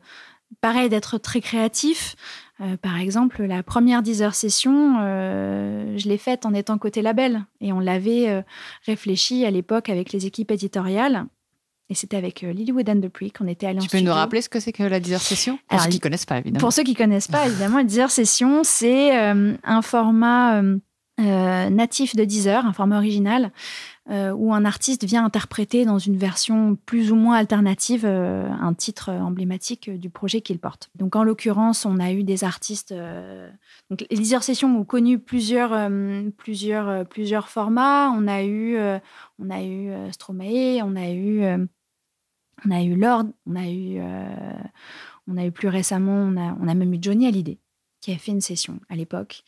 pareil 0.62 0.90
d'être 0.90 1.18
très 1.18 1.42
créatif. 1.42 2.16
Euh, 2.60 2.76
par 2.78 2.98
exemple, 2.98 3.44
la 3.44 3.62
première 3.62 4.02
10 4.02 4.22
heures 4.22 4.36
session, 4.36 4.98
euh, 5.00 5.96
je 5.98 6.10
l'ai 6.10 6.18
faite 6.18 6.46
en 6.46 6.54
étant 6.54 6.78
côté 6.78 7.02
label 7.02 7.46
et 7.62 7.72
on 7.72 7.80
l'avait 7.80 8.30
euh, 8.30 8.42
réfléchi 8.86 9.46
à 9.46 9.52
l'époque 9.52 9.90
avec 9.90 10.12
les 10.12 10.26
équipes 10.26 10.52
éditoriales. 10.52 11.26
Et 11.90 11.96
c'était 11.96 12.18
avec 12.18 12.42
Lilywood 12.42 12.90
and 12.90 13.00
the 13.00 13.08
Prick. 13.08 13.40
On 13.40 13.48
était 13.48 13.68
allé 13.68 13.80
Tu 13.80 13.88
peux 13.88 14.02
nous 14.02 14.12
rappeler 14.12 14.42
ce 14.42 14.50
que 14.50 14.60
c'est 14.60 14.74
que 14.74 14.84
la 14.84 15.00
10 15.00 15.14
heures 15.14 15.22
session? 15.22 15.58
Pour 15.70 15.82
ceux 15.82 15.90
qui 15.90 16.00
connaissent 16.00 16.26
pas, 16.26 16.40
évidemment. 16.40 16.60
Pour 16.60 16.74
ceux 16.74 16.84
qui 16.84 16.96
connaissent 16.96 17.30
pas, 17.30 17.48
évidemment, 17.48 17.78
la 17.78 17.86
10 17.86 18.00
heures 18.00 18.12
session, 18.12 18.62
c'est 18.66 19.16
un 19.16 19.82
format 19.82 20.62
natif 21.18 22.14
de 22.14 22.26
10 22.26 22.50
heures, 22.50 22.66
un 22.66 22.74
format 22.74 22.98
original, 22.98 23.54
euh, 24.10 24.32
où 24.32 24.54
un 24.54 24.64
artiste 24.64 25.04
vient 25.04 25.26
interpréter 25.26 25.84
dans 25.84 26.00
une 26.00 26.16
version 26.16 26.78
plus 26.86 27.12
ou 27.12 27.16
moins 27.16 27.36
alternative 27.36 28.06
euh, 28.06 28.48
un 28.50 28.74
titre 28.74 29.12
emblématique 29.12 29.90
du 29.90 30.10
projet 30.10 30.40
qu'il 30.40 30.60
porte. 30.60 30.90
Donc 30.96 31.18
en 31.18 31.26
l'occurrence, 31.26 31.86
on 31.86 32.00
a 32.00 32.14
eu 32.14 32.24
des 32.24 32.46
artistes. 32.46 32.94
Euh, 32.94 33.52
donc 33.90 34.06
les 34.10 34.34
Heures 34.34 34.44
Sessions 34.44 34.80
ont 34.80 34.86
connu 34.86 35.20
plusieurs, 35.20 35.92
plusieurs, 36.38 37.06
plusieurs 37.08 37.50
formats. 37.50 38.10
On 38.12 38.28
a 38.28 38.44
eu, 38.44 38.78
on 39.40 39.50
a 39.50 39.62
eu 39.62 39.92
Stromae, 40.14 40.82
on 40.84 40.96
a 40.96 41.12
eu, 41.12 41.44
on 42.66 42.72
a 42.72 42.84
eu 42.84 42.96
Lord, 42.96 43.26
on 43.46 43.56
a 43.58 43.68
eu, 43.68 44.00
on 45.28 45.36
a 45.36 45.46
eu 45.46 45.52
plus 45.52 45.68
récemment, 45.68 46.30
on 46.32 46.38
a, 46.38 46.58
on 46.62 46.68
a 46.70 46.74
même 46.74 46.94
eu 46.94 47.00
Johnny 47.02 47.28
Hallyday 47.28 47.58
qui 48.00 48.14
a 48.14 48.18
fait 48.18 48.32
une 48.32 48.42
session 48.42 48.80
à 48.90 48.96
l'époque. 48.96 49.44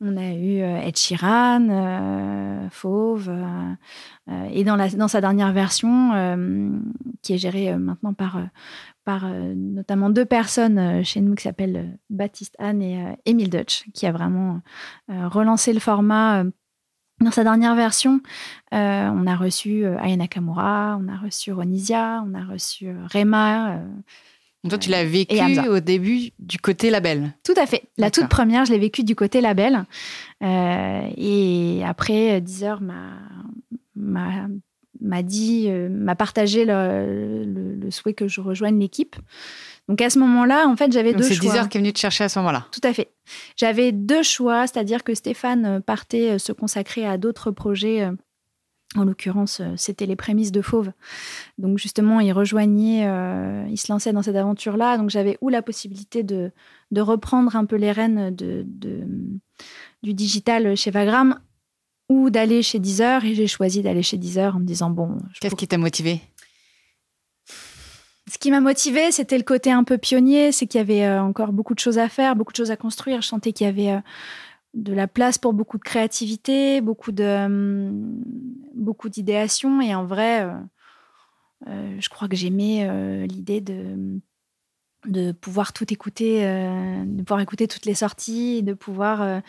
On 0.00 0.16
a 0.16 0.32
eu 0.32 0.60
euh, 0.60 0.80
Ed 0.80 0.96
Sheeran, 0.96 1.68
euh, 1.70 2.68
Fauve, 2.70 3.28
euh, 3.28 4.48
et 4.50 4.64
dans, 4.64 5.08
sa 5.08 5.20
dernière 5.20 5.52
version, 5.52 6.10
qui 7.22 7.34
est 7.34 7.38
gérée 7.38 7.76
maintenant 7.76 8.12
par, 8.12 8.40
par 9.04 9.28
notamment 9.28 10.10
deux 10.10 10.24
personnes 10.24 11.04
chez 11.04 11.20
nous 11.20 11.34
qui 11.34 11.44
s'appellent 11.44 11.98
Baptiste 12.10 12.56
Anne 12.58 12.82
et 12.82 13.16
Emile 13.26 13.50
Dutch, 13.50 13.84
qui 13.92 14.06
a 14.06 14.12
vraiment 14.12 14.60
relancé 15.08 15.72
le 15.72 15.80
format. 15.80 16.44
Dans 17.20 17.30
sa 17.30 17.44
dernière 17.44 17.76
version, 17.76 18.20
on 18.72 19.26
a 19.26 19.36
reçu 19.36 19.84
Aya 19.86 20.16
Nakamura, 20.16 20.98
on 21.00 21.06
a 21.06 21.16
reçu 21.16 21.52
Ronisia, 21.52 22.24
on 22.26 22.34
a 22.34 22.44
reçu 22.44 22.88
Rema, 23.12 23.80
toi, 24.68 24.78
tu 24.78 24.90
l'as 24.90 25.04
vécu 25.04 25.68
au 25.68 25.80
début 25.80 26.30
du 26.38 26.58
côté 26.58 26.90
label 26.90 27.34
Tout 27.44 27.54
à 27.56 27.66
fait. 27.66 27.84
La 27.96 28.10
toute 28.10 28.28
première, 28.28 28.64
je 28.64 28.72
l'ai 28.72 28.78
vécu 28.78 29.04
du 29.04 29.14
côté 29.14 29.40
label. 29.40 29.84
et 30.42 31.82
après, 31.84 32.40
Deezer 32.40 32.80
m'a 32.80 34.48
m'a 35.00 35.22
dit, 35.22 35.68
m'a 35.90 36.14
partagé 36.14 36.64
le, 36.64 37.90
souhait 37.90 38.14
que 38.14 38.28
je 38.28 38.40
rejoigne 38.40 38.78
l'équipe. 38.78 39.16
Donc 39.88 40.00
à 40.00 40.08
ce 40.08 40.18
moment-là, 40.18 40.66
en 40.66 40.76
fait, 40.76 40.90
j'avais 40.92 41.12
deux 41.12 41.22
choix. 41.22 41.34
C'est 41.34 41.40
Deezer 41.40 41.68
qui 41.68 41.78
est 41.78 41.80
venu 41.80 41.92
te 41.92 41.98
chercher 41.98 42.24
à 42.24 42.28
ce 42.28 42.38
moment-là. 42.38 42.66
Tout 42.72 42.80
à 42.84 42.94
fait. 42.94 43.10
J'avais 43.56 43.92
deux 43.92 44.22
choix, 44.22 44.66
c'est-à-dire 44.66 45.04
que 45.04 45.14
Stéphane 45.14 45.82
partait 45.82 46.32
euh, 46.32 46.38
se 46.38 46.52
consacrer 46.52 47.06
à 47.06 47.18
d'autres 47.18 47.50
projets. 47.50 48.08
Euh, 48.96 49.00
en 49.00 49.04
l'occurrence, 49.04 49.60
euh, 49.60 49.74
c'était 49.76 50.06
les 50.06 50.16
prémices 50.16 50.52
de 50.52 50.62
Fauve. 50.62 50.92
Donc 51.58 51.78
justement, 51.78 52.20
il 52.20 52.32
rejoignait, 52.32 53.02
il 53.70 53.76
se 53.76 53.92
lançait 53.92 54.12
dans 54.12 54.22
cette 54.22 54.36
aventure-là. 54.36 54.98
Donc 54.98 55.10
j'avais 55.10 55.38
ou 55.40 55.48
la 55.48 55.62
possibilité 55.62 56.22
de, 56.22 56.52
de 56.90 57.00
reprendre 57.00 57.56
un 57.56 57.64
peu 57.64 57.76
les 57.76 57.92
rênes 57.92 58.34
de, 58.34 58.66
du 60.02 60.14
digital 60.14 60.76
chez 60.76 60.90
Vagram, 60.90 61.38
ou 62.10 62.30
d'aller 62.30 62.62
chez 62.62 62.78
Deezer. 62.78 63.24
Et 63.24 63.34
j'ai 63.34 63.46
choisi 63.46 63.82
d'aller 63.82 64.02
chez 64.02 64.18
Deezer 64.18 64.56
en 64.56 64.60
me 64.60 64.66
disant, 64.66 64.90
bon... 64.90 65.18
Qu'est-ce 65.40 65.54
qui 65.54 65.66
t'a 65.66 65.78
motivé? 65.78 66.20
Ce 68.30 68.38
qui 68.38 68.50
m'a 68.50 68.60
motivée, 68.60 69.10
c'était 69.10 69.36
le 69.36 69.44
côté 69.44 69.70
un 69.70 69.84
peu 69.84 69.98
pionnier, 69.98 70.50
c'est 70.50 70.66
qu'il 70.66 70.78
y 70.78 70.80
avait 70.80 71.04
euh, 71.04 71.22
encore 71.22 71.52
beaucoup 71.52 71.74
de 71.74 71.78
choses 71.78 71.98
à 71.98 72.08
faire, 72.08 72.36
beaucoup 72.36 72.52
de 72.52 72.56
choses 72.56 72.70
à 72.70 72.76
construire. 72.76 73.20
Je 73.20 73.28
sentais 73.28 73.52
qu'il 73.52 73.66
y 73.66 73.68
avait 73.68 73.90
euh, 73.90 74.00
de 74.74 74.92
la 74.92 75.06
place 75.06 75.38
pour 75.38 75.52
beaucoup 75.52 75.78
de 75.78 75.82
créativité, 75.82 76.80
beaucoup 76.80 77.12
de 77.12 77.24
hum, 77.24 78.22
d'idéation. 79.08 79.80
Et 79.80 79.94
en 79.94 80.04
vrai, 80.04 80.48
euh, 81.68 81.96
je 81.98 82.08
crois 82.08 82.28
que 82.28 82.36
j'aimais 82.36 83.26
l'idée 83.26 83.60
de 83.60 85.32
pouvoir 85.32 85.72
tout 85.72 85.92
écouter, 85.92 86.42
de 86.42 87.22
pouvoir 87.22 87.40
écouter 87.40 87.68
toutes 87.68 87.86
les 87.86 87.94
sorties, 87.94 88.62
de 88.62 88.72
pouvoir 88.72 89.42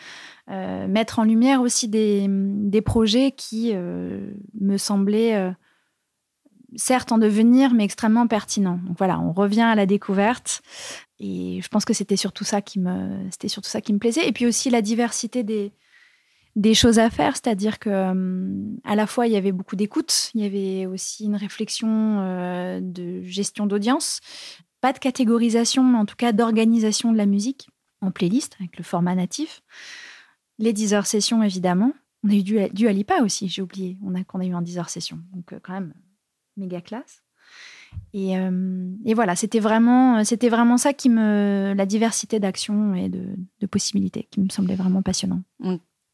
mettre 0.48 1.18
en 1.18 1.24
lumière 1.24 1.60
aussi 1.60 1.88
des 1.88 2.82
projets 2.82 3.32
qui 3.32 3.74
me 3.74 4.76
semblaient 4.76 5.54
certes 6.76 7.12
en 7.12 7.18
devenir, 7.18 7.72
mais 7.74 7.84
extrêmement 7.84 8.26
pertinent. 8.26 8.78
Donc 8.86 8.96
voilà, 8.98 9.18
on 9.20 9.32
revient 9.32 9.62
à 9.62 9.74
la 9.74 9.86
découverte. 9.86 10.62
Et 11.18 11.60
je 11.62 11.68
pense 11.68 11.84
que 11.84 11.94
c'était 11.94 12.16
surtout 12.16 12.44
ça 12.44 12.60
qui 12.60 12.78
me, 12.78 13.28
c'était 13.30 13.48
surtout 13.48 13.70
ça 13.70 13.80
qui 13.80 13.92
me 13.92 13.98
plaisait. 13.98 14.28
Et 14.28 14.32
puis 14.32 14.46
aussi 14.46 14.70
la 14.70 14.82
diversité 14.82 15.42
des, 15.42 15.72
des 16.56 16.74
choses 16.74 16.98
à 16.98 17.10
faire, 17.10 17.34
c'est-à-dire 17.34 17.78
que 17.78 17.90
hum, 17.90 18.78
à 18.84 18.96
la 18.96 19.06
fois 19.06 19.26
il 19.26 19.32
y 19.32 19.36
avait 19.36 19.52
beaucoup 19.52 19.76
d'écoute, 19.76 20.30
il 20.34 20.42
y 20.42 20.46
avait 20.46 20.86
aussi 20.86 21.24
une 21.24 21.36
réflexion 21.36 22.20
euh, 22.20 22.80
de 22.82 23.22
gestion 23.22 23.66
d'audience, 23.66 24.20
pas 24.80 24.92
de 24.92 24.98
catégorisation, 24.98 25.84
mais 25.84 25.98
en 25.98 26.06
tout 26.06 26.16
cas 26.16 26.32
d'organisation 26.32 27.12
de 27.12 27.18
la 27.18 27.26
musique 27.26 27.68
en 28.00 28.10
playlist 28.10 28.56
avec 28.58 28.76
le 28.78 28.84
format 28.84 29.14
natif, 29.14 29.62
les 30.58 30.72
10 30.72 30.94
heures 30.94 31.06
sessions 31.06 31.42
évidemment. 31.42 31.92
On 32.24 32.30
a 32.30 32.34
eu 32.34 32.42
du, 32.42 32.58
du 32.70 32.88
Alipa 32.88 33.22
aussi, 33.22 33.48
j'ai 33.48 33.62
oublié, 33.62 33.98
on 34.02 34.14
a 34.14 34.24
qu'on 34.24 34.40
a 34.40 34.46
eu 34.46 34.54
en 34.54 34.62
10 34.62 34.78
heures 34.78 34.88
session. 34.88 35.20
Donc 35.34 35.52
euh, 35.52 35.60
quand 35.62 35.74
même 35.74 35.92
méga 36.56 36.80
classe. 36.80 37.22
Et, 38.12 38.38
euh, 38.38 38.90
et, 39.04 39.14
voilà, 39.14 39.36
c'était 39.36 39.60
vraiment, 39.60 40.24
c'était 40.24 40.48
vraiment 40.48 40.78
ça 40.78 40.92
qui 40.92 41.08
me, 41.08 41.74
la 41.76 41.86
diversité 41.86 42.40
d'actions 42.40 42.94
et 42.94 43.08
de, 43.08 43.66
possibilités 43.66 44.28
qui 44.30 44.40
me 44.40 44.48
semblait 44.48 44.76
vraiment 44.76 45.02
passionnant. 45.02 45.42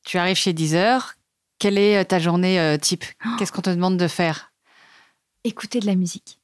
Tu 0.05 0.19
arrives 0.19 0.37
chez 0.37 0.53
Deezer. 0.53 1.17
Quelle 1.59 1.79
est 1.79 1.99
euh, 1.99 2.05
ta 2.05 2.19
journée 2.19 2.59
euh, 2.59 2.77
type? 2.77 3.05
Qu'est-ce 3.39 3.53
qu'on 3.53 3.63
te 3.63 3.71
demande 3.71 3.99
de 3.99 4.09
faire? 4.09 4.53
Écouter 5.45 5.81
de 5.81 5.87
la 5.87 5.95
musique. 5.95 6.39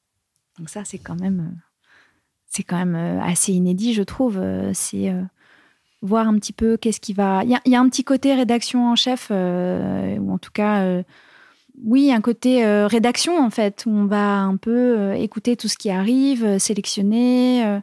Donc 0.59 0.69
ça, 0.69 0.85
c'est 0.85 0.99
quand 0.99 1.19
même, 1.19 1.57
c'est 2.47 2.63
quand 2.63 2.77
même 2.85 3.21
assez 3.21 3.53
inédit, 3.53 3.95
je 3.95 4.03
trouve. 4.03 4.43
C'est 4.75 5.15
voir 6.03 6.29
un 6.29 6.35
petit 6.35 6.53
peu 6.53 6.77
qu'est-ce 6.77 7.01
qui 7.01 7.15
va. 7.15 7.43
Il 7.45 7.51
y, 7.51 7.71
y, 7.71 7.77
a 7.77 7.81
un 7.81 7.89
petit 7.89 8.03
côté 8.05 8.35
rédaction 8.35 8.91
en 8.91 8.97
chef, 8.97 9.31
ou 9.31 10.33
en 10.33 10.39
tout 10.39 10.51
cas 10.53 11.03
oui, 11.85 12.13
un 12.13 12.21
côté 12.21 12.65
euh, 12.65 12.87
rédaction 12.87 13.39
en 13.39 13.51
fait, 13.51 13.85
où 13.87 13.91
on 13.91 14.07
va 14.07 14.41
un 14.41 14.57
peu 14.57 14.99
euh, 14.99 15.15
écouter 15.15 15.57
tout 15.57 15.69
ce 15.69 15.77
qui 15.77 15.91
arrive, 15.91 16.45
euh, 16.45 16.59
sélectionner, 16.59 17.81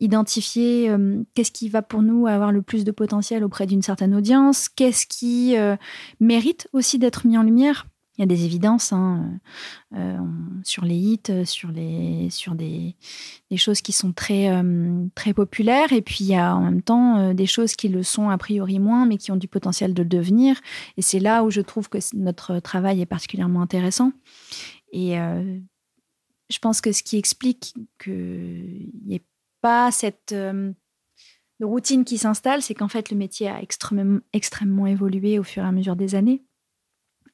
identifier 0.00 0.90
qu'est-ce 1.34 1.52
qui 1.52 1.70
va 1.70 1.80
pour 1.80 2.02
nous 2.02 2.26
avoir 2.26 2.52
le 2.52 2.60
plus 2.60 2.84
de 2.84 2.90
potentiel 2.90 3.42
auprès 3.42 3.66
d'une 3.66 3.80
certaine 3.80 4.14
audience, 4.14 4.68
qu'est-ce 4.68 5.06
qui 5.06 5.56
mérite 6.20 6.68
aussi 6.74 6.98
d'être 6.98 7.26
mis 7.26 7.38
en 7.38 7.42
lumière 7.42 7.86
il 8.16 8.22
y 8.22 8.24
a 8.24 8.26
des 8.26 8.44
évidences 8.44 8.92
hein, 8.92 9.38
euh, 9.94 10.16
sur 10.64 10.84
les 10.84 10.94
hits, 10.94 11.20
euh, 11.28 11.44
sur, 11.44 11.70
des, 11.70 12.30
choses 13.56 13.82
qui 13.82 13.92
sont 13.92 14.12
très, 14.12 14.48
euh, 14.48 15.06
populaires. 15.34 15.92
Et 15.92 16.00
puis, 16.00 16.18
il 16.20 16.28
y 16.28 16.34
a 16.34 16.56
en 16.56 16.62
même 16.62 16.82
temps 16.82 17.34
des 17.34 17.46
choses 17.46 17.76
qui 17.76 17.88
le 17.88 18.02
sont 18.02 18.30
a 18.30 18.38
priori 18.38 18.78
moins, 18.78 19.06
mais 19.06 19.18
qui 19.18 19.32
ont 19.32 19.36
du 19.36 19.48
potentiel 19.48 19.92
de 19.92 20.02
le 20.02 20.08
devenir. 20.08 20.60
Et 20.96 21.02
c'est 21.02 21.18
là 21.18 21.44
où 21.44 21.50
je 21.50 21.60
trouve 21.60 21.88
que 21.88 21.98
notre 22.14 22.58
travail 22.60 23.00
est 23.00 23.06
particulièrement 23.06 23.60
intéressant. 23.60 24.12
Et 24.92 25.16
je 25.16 26.58
pense 26.60 26.80
que 26.80 26.92
ce 26.92 27.02
qui 27.02 27.18
explique 27.18 27.74
qu'il 28.02 28.92
n'y 29.04 29.16
ait 29.16 29.24
pas 29.60 29.90
cette 29.90 30.34
routine 31.60 32.04
qui 32.04 32.18
s'installe, 32.18 32.62
c'est 32.62 32.74
qu'en 32.74 32.88
fait, 32.88 33.10
le 33.10 33.16
métier 33.16 33.48
a 33.48 33.60
extrêmement 33.60 34.86
évolué 34.86 35.38
au 35.38 35.42
fur 35.42 35.64
et 35.64 35.66
à 35.66 35.72
mesure 35.72 35.96
des 35.96 36.14
années 36.14 36.42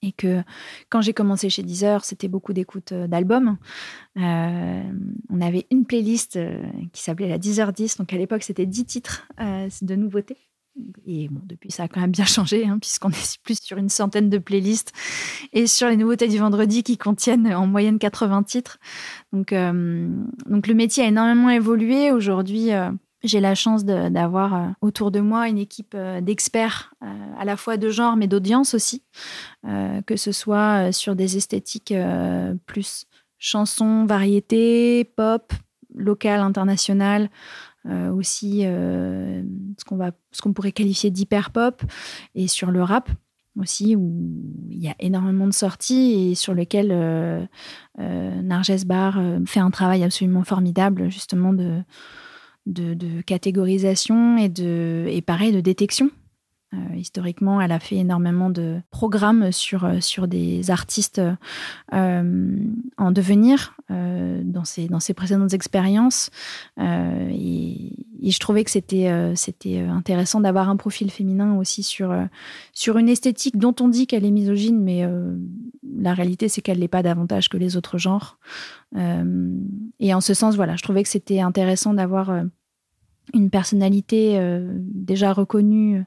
et 0.03 0.13
que 0.13 0.43
quand 0.91 1.01
j'ai 1.01 1.15
commencé 1.15 1.49
chez 1.49 1.63
Deezer, 1.63 2.05
c'était 2.05 2.29
beaucoup 2.29 2.53
d'écoute 2.53 2.93
euh, 2.93 3.07
d'albums. 3.07 3.57
Euh, 4.19 4.83
on 5.31 5.41
avait 5.41 5.67
une 5.71 5.87
playlist 5.87 6.37
euh, 6.37 6.61
qui 6.93 7.03
s'appelait 7.03 7.29
la 7.29 7.39
Deezer 7.39 7.73
10, 7.73 7.99
donc 7.99 8.13
à 8.13 8.17
l'époque 8.17 8.43
c'était 8.43 8.67
10 8.67 8.85
titres 8.85 9.29
de 9.39 9.95
nouveautés. 9.95 10.37
Et 11.07 11.29
bon, 11.29 11.41
depuis 11.45 11.71
ça 11.71 11.85
a 11.85 11.89
quand 11.89 12.01
même 12.01 12.13
bien 12.13 12.25
changé, 12.25 12.67
hein, 12.67 12.79
puisqu'on 12.81 13.11
est 13.11 13.39
plus 13.43 13.63
sur 13.63 13.77
une 13.77 13.89
centaine 13.89 14.31
de 14.31 14.39
playlists 14.39 14.93
et 15.53 15.67
sur 15.67 15.89
les 15.89 15.97
nouveautés 15.97 16.29
du 16.29 16.39
vendredi 16.39 16.83
qui 16.83 16.97
contiennent 16.97 17.53
en 17.55 17.67
moyenne 17.67 17.99
80 17.99 18.43
titres. 18.45 18.79
Donc 19.33 19.51
le 19.53 20.75
métier 20.75 21.05
a 21.05 21.09
énormément 21.09 21.51
évolué. 21.51 22.11
Aujourd'hui, 22.11 22.71
j'ai 23.23 23.41
la 23.41 23.55
chance 23.55 23.85
d'avoir 23.85 24.55
euh, 24.55 24.69
autour 24.81 25.11
de 25.11 25.21
moi 25.21 25.49
une 25.49 25.59
équipe 25.59 25.95
euh, 25.95 26.21
d'experts, 26.21 26.95
euh, 27.03 27.07
à 27.39 27.45
la 27.45 27.57
fois 27.57 27.77
de 27.77 27.89
genre, 27.91 28.17
mais 28.17 28.27
d'audience 28.27 28.75
aussi, 28.75 29.03
que 30.07 30.17
ce 30.17 30.33
soit 30.33 30.93
sur 30.93 31.15
des 31.15 31.37
esthétiques 31.37 31.95
plus 32.67 33.07
chansons, 33.39 34.05
variétés, 34.07 35.05
pop, 35.05 35.53
local, 35.95 36.41
international, 36.41 37.31
aussi 38.13 38.63
ce 38.63 39.85
qu'on 40.43 40.53
pourrait 40.53 40.73
qualifier 40.73 41.11
d'hyper 41.11 41.51
pop, 41.51 41.83
et 42.35 42.49
sur 42.49 42.71
le 42.71 42.83
rap 42.83 43.09
aussi, 43.61 43.95
où 43.95 44.13
il 44.71 44.83
y 44.83 44.89
a 44.89 44.97
énormément 44.99 45.47
de 45.47 45.53
sorties 45.53 46.31
et 46.31 46.35
sur 46.35 46.55
lequel 46.55 46.89
euh, 46.91 47.47
Narges 47.99 48.85
Bar 48.85 49.21
fait 49.47 49.61
un 49.61 49.71
travail 49.71 50.03
absolument 50.03 50.45
formidable, 50.45 51.09
justement, 51.09 51.53
de 51.53 51.83
de, 52.67 53.21
catégorisation 53.23 54.37
et, 54.37 54.49
de, 54.49 55.07
et 55.09 55.23
pareil 55.23 55.53
de 55.53 55.61
détection. 55.61 56.11
Euh, 56.75 56.97
historiquement, 56.97 57.61
elle 57.61 57.73
a 57.73 57.79
fait 57.79 57.97
énormément 57.97 58.49
de 58.49 58.81
programmes 58.91 59.53
sur, 59.53 59.85
euh, 59.85 60.01
sur 60.01 60.27
des 60.27 60.71
artistes 60.71 61.21
euh, 61.93 62.57
en 62.97 63.11
devenir 63.11 63.77
dans, 63.91 64.65
ses, 64.65 64.89
dans 64.89 65.01
ses 65.01 65.13
précédentes 65.13 65.53
expériences. 65.53 66.31
Et, 66.79 67.93
je 68.23 68.39
trouvais 68.39 68.65
que 68.65 68.71
c'était 68.71 69.09
intéressant 69.09 70.41
d'avoir 70.41 70.71
un 70.71 70.77
profil 70.77 71.11
féminin 71.11 71.57
aussi 71.57 71.83
sur, 71.83 72.17
sur 72.73 72.97
une 72.97 73.11
esthétique 73.11 73.59
dont 73.59 73.75
on 73.81 73.89
dit 73.89 74.07
qu'elle 74.07 74.25
est 74.25 74.31
misogyne, 74.31 74.81
mais 74.81 75.07
la 75.99 76.15
réalité, 76.15 76.49
c'est 76.49 76.63
qu'elle 76.63 76.79
l'est 76.79 76.89
pas 76.89 77.03
davantage 77.03 77.51
que 77.51 77.59
les 77.59 77.77
autres 77.77 77.99
genres. 77.99 78.39
et 78.97 80.15
en 80.15 80.21
ce 80.23 80.33
sens, 80.33 80.57
voilà, 80.57 80.77
je 80.77 80.83
trouvais 80.83 81.03
que 81.03 81.11
c'était 81.11 81.41
intéressant 81.41 81.93
d'avoir 81.93 82.33
une 83.35 83.51
personnalité 83.51 84.41
déjà 84.79 85.35
reconnue 85.35 86.03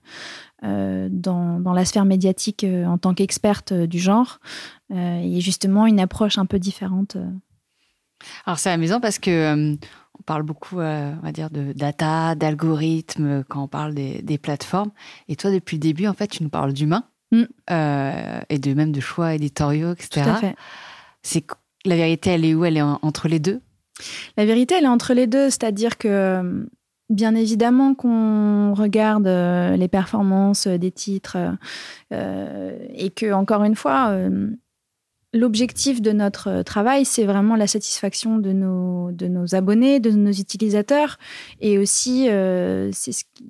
dans, 0.61 1.59
dans, 1.59 1.73
la 1.73 1.85
sphère 1.85 2.05
médiatique 2.05 2.63
euh, 2.63 2.85
en 2.85 2.97
tant 2.97 3.13
qu'experte 3.13 3.73
du 3.73 3.99
genre 3.99 4.39
et 4.93 5.41
justement 5.41 5.87
une 5.87 5.99
approche 5.99 6.37
un 6.37 6.45
peu 6.45 6.59
différente. 6.59 7.17
Alors 8.45 8.59
c'est 8.59 8.69
amusant 8.69 8.99
parce 8.99 9.19
que 9.19 9.75
on 10.17 10.23
parle 10.25 10.43
beaucoup, 10.43 10.77
on 10.77 11.19
va 11.21 11.31
dire, 11.31 11.49
de 11.49 11.73
data, 11.73 12.35
d'algorithmes 12.35 13.43
quand 13.49 13.63
on 13.63 13.67
parle 13.67 13.93
des, 13.93 14.21
des, 14.21 14.37
plateformes. 14.37 14.91
Et 15.27 15.35
toi, 15.35 15.51
depuis 15.51 15.77
le 15.77 15.81
début, 15.81 16.07
en 16.07 16.13
fait, 16.13 16.27
tu 16.27 16.43
nous 16.43 16.49
parles 16.49 16.71
d'humain 16.71 17.03
mm. 17.31 17.43
et 18.49 18.59
de 18.59 18.73
même 18.73 18.91
de 18.91 19.01
choix 19.01 19.33
éditoriaux, 19.33 19.91
etc. 19.91 20.21
Tout 20.23 20.29
à 20.29 20.35
fait. 20.35 20.55
C'est 21.23 21.45
la 21.85 21.95
vérité, 21.95 22.31
elle 22.31 22.45
est 22.45 22.53
où? 22.53 22.63
Elle 22.65 22.77
est 22.77 22.81
entre 22.81 23.27
les 23.27 23.39
deux? 23.39 23.61
La 24.37 24.45
vérité, 24.45 24.75
elle 24.77 24.85
est 24.85 24.89
entre 24.89 25.13
les 25.13 25.27
deux, 25.27 25.49
c'est-à-dire 25.49 25.97
que 25.97 26.67
Bien 27.09 27.35
évidemment 27.35 27.93
qu'on 27.93 28.73
regarde 28.73 29.27
euh, 29.27 29.75
les 29.75 29.87
performances 29.87 30.65
des 30.67 30.91
titres 30.91 31.37
euh, 32.11 32.87
et 32.95 33.11
que, 33.11 33.31
encore 33.31 33.63
une 33.63 33.75
fois, 33.75 34.09
euh, 34.09 34.49
l'objectif 35.35 36.01
de 36.01 36.11
notre 36.11 36.63
travail, 36.63 37.05
c'est 37.05 37.25
vraiment 37.25 37.55
la 37.55 37.67
satisfaction 37.67 38.37
de 38.37 38.51
nos, 38.51 39.55
abonnés, 39.55 39.99
de 39.99 40.11
nos 40.11 40.31
utilisateurs. 40.31 41.17
Et 41.59 41.77
aussi, 41.77 42.29
euh, 42.29 42.89
c'est 42.91 43.11
ce 43.11 43.23
qui, 43.33 43.45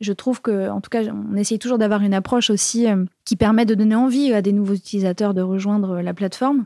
je 0.00 0.12
trouve 0.12 0.42
que, 0.42 0.68
en 0.68 0.80
tout 0.80 0.90
cas, 0.90 1.02
on 1.04 1.36
essaye 1.36 1.58
toujours 1.58 1.78
d'avoir 1.78 2.02
une 2.02 2.14
approche 2.14 2.50
aussi 2.50 2.88
euh, 2.88 3.04
qui 3.24 3.36
permet 3.36 3.66
de 3.66 3.74
donner 3.74 3.94
envie 3.94 4.32
à 4.32 4.42
des 4.42 4.52
nouveaux 4.52 4.74
utilisateurs 4.74 5.34
de 5.34 5.42
rejoindre 5.42 6.00
la 6.00 6.14
plateforme. 6.14 6.64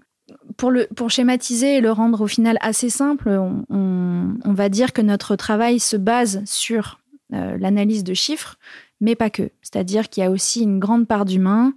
Pour, 0.56 1.10
schématiser 1.10 1.76
et 1.76 1.80
le 1.80 1.92
rendre 1.92 2.22
au 2.22 2.26
final 2.26 2.56
assez 2.60 2.88
simple, 2.88 3.28
on, 3.68 4.36
va 4.44 4.68
dire 4.68 4.92
que 4.92 5.02
notre 5.02 5.36
travail 5.36 5.80
se 5.80 5.96
base 5.96 6.42
sur 6.46 7.00
euh, 7.34 7.58
l'analyse 7.58 8.04
de 8.04 8.14
chiffres, 8.14 8.56
mais 9.00 9.14
pas 9.14 9.28
que. 9.28 9.50
C'est-à-dire 9.60 10.08
qu'il 10.08 10.22
y 10.22 10.26
a 10.26 10.30
aussi 10.30 10.62
une 10.62 10.78
grande 10.78 11.06
part 11.06 11.24
d'humain, 11.24 11.74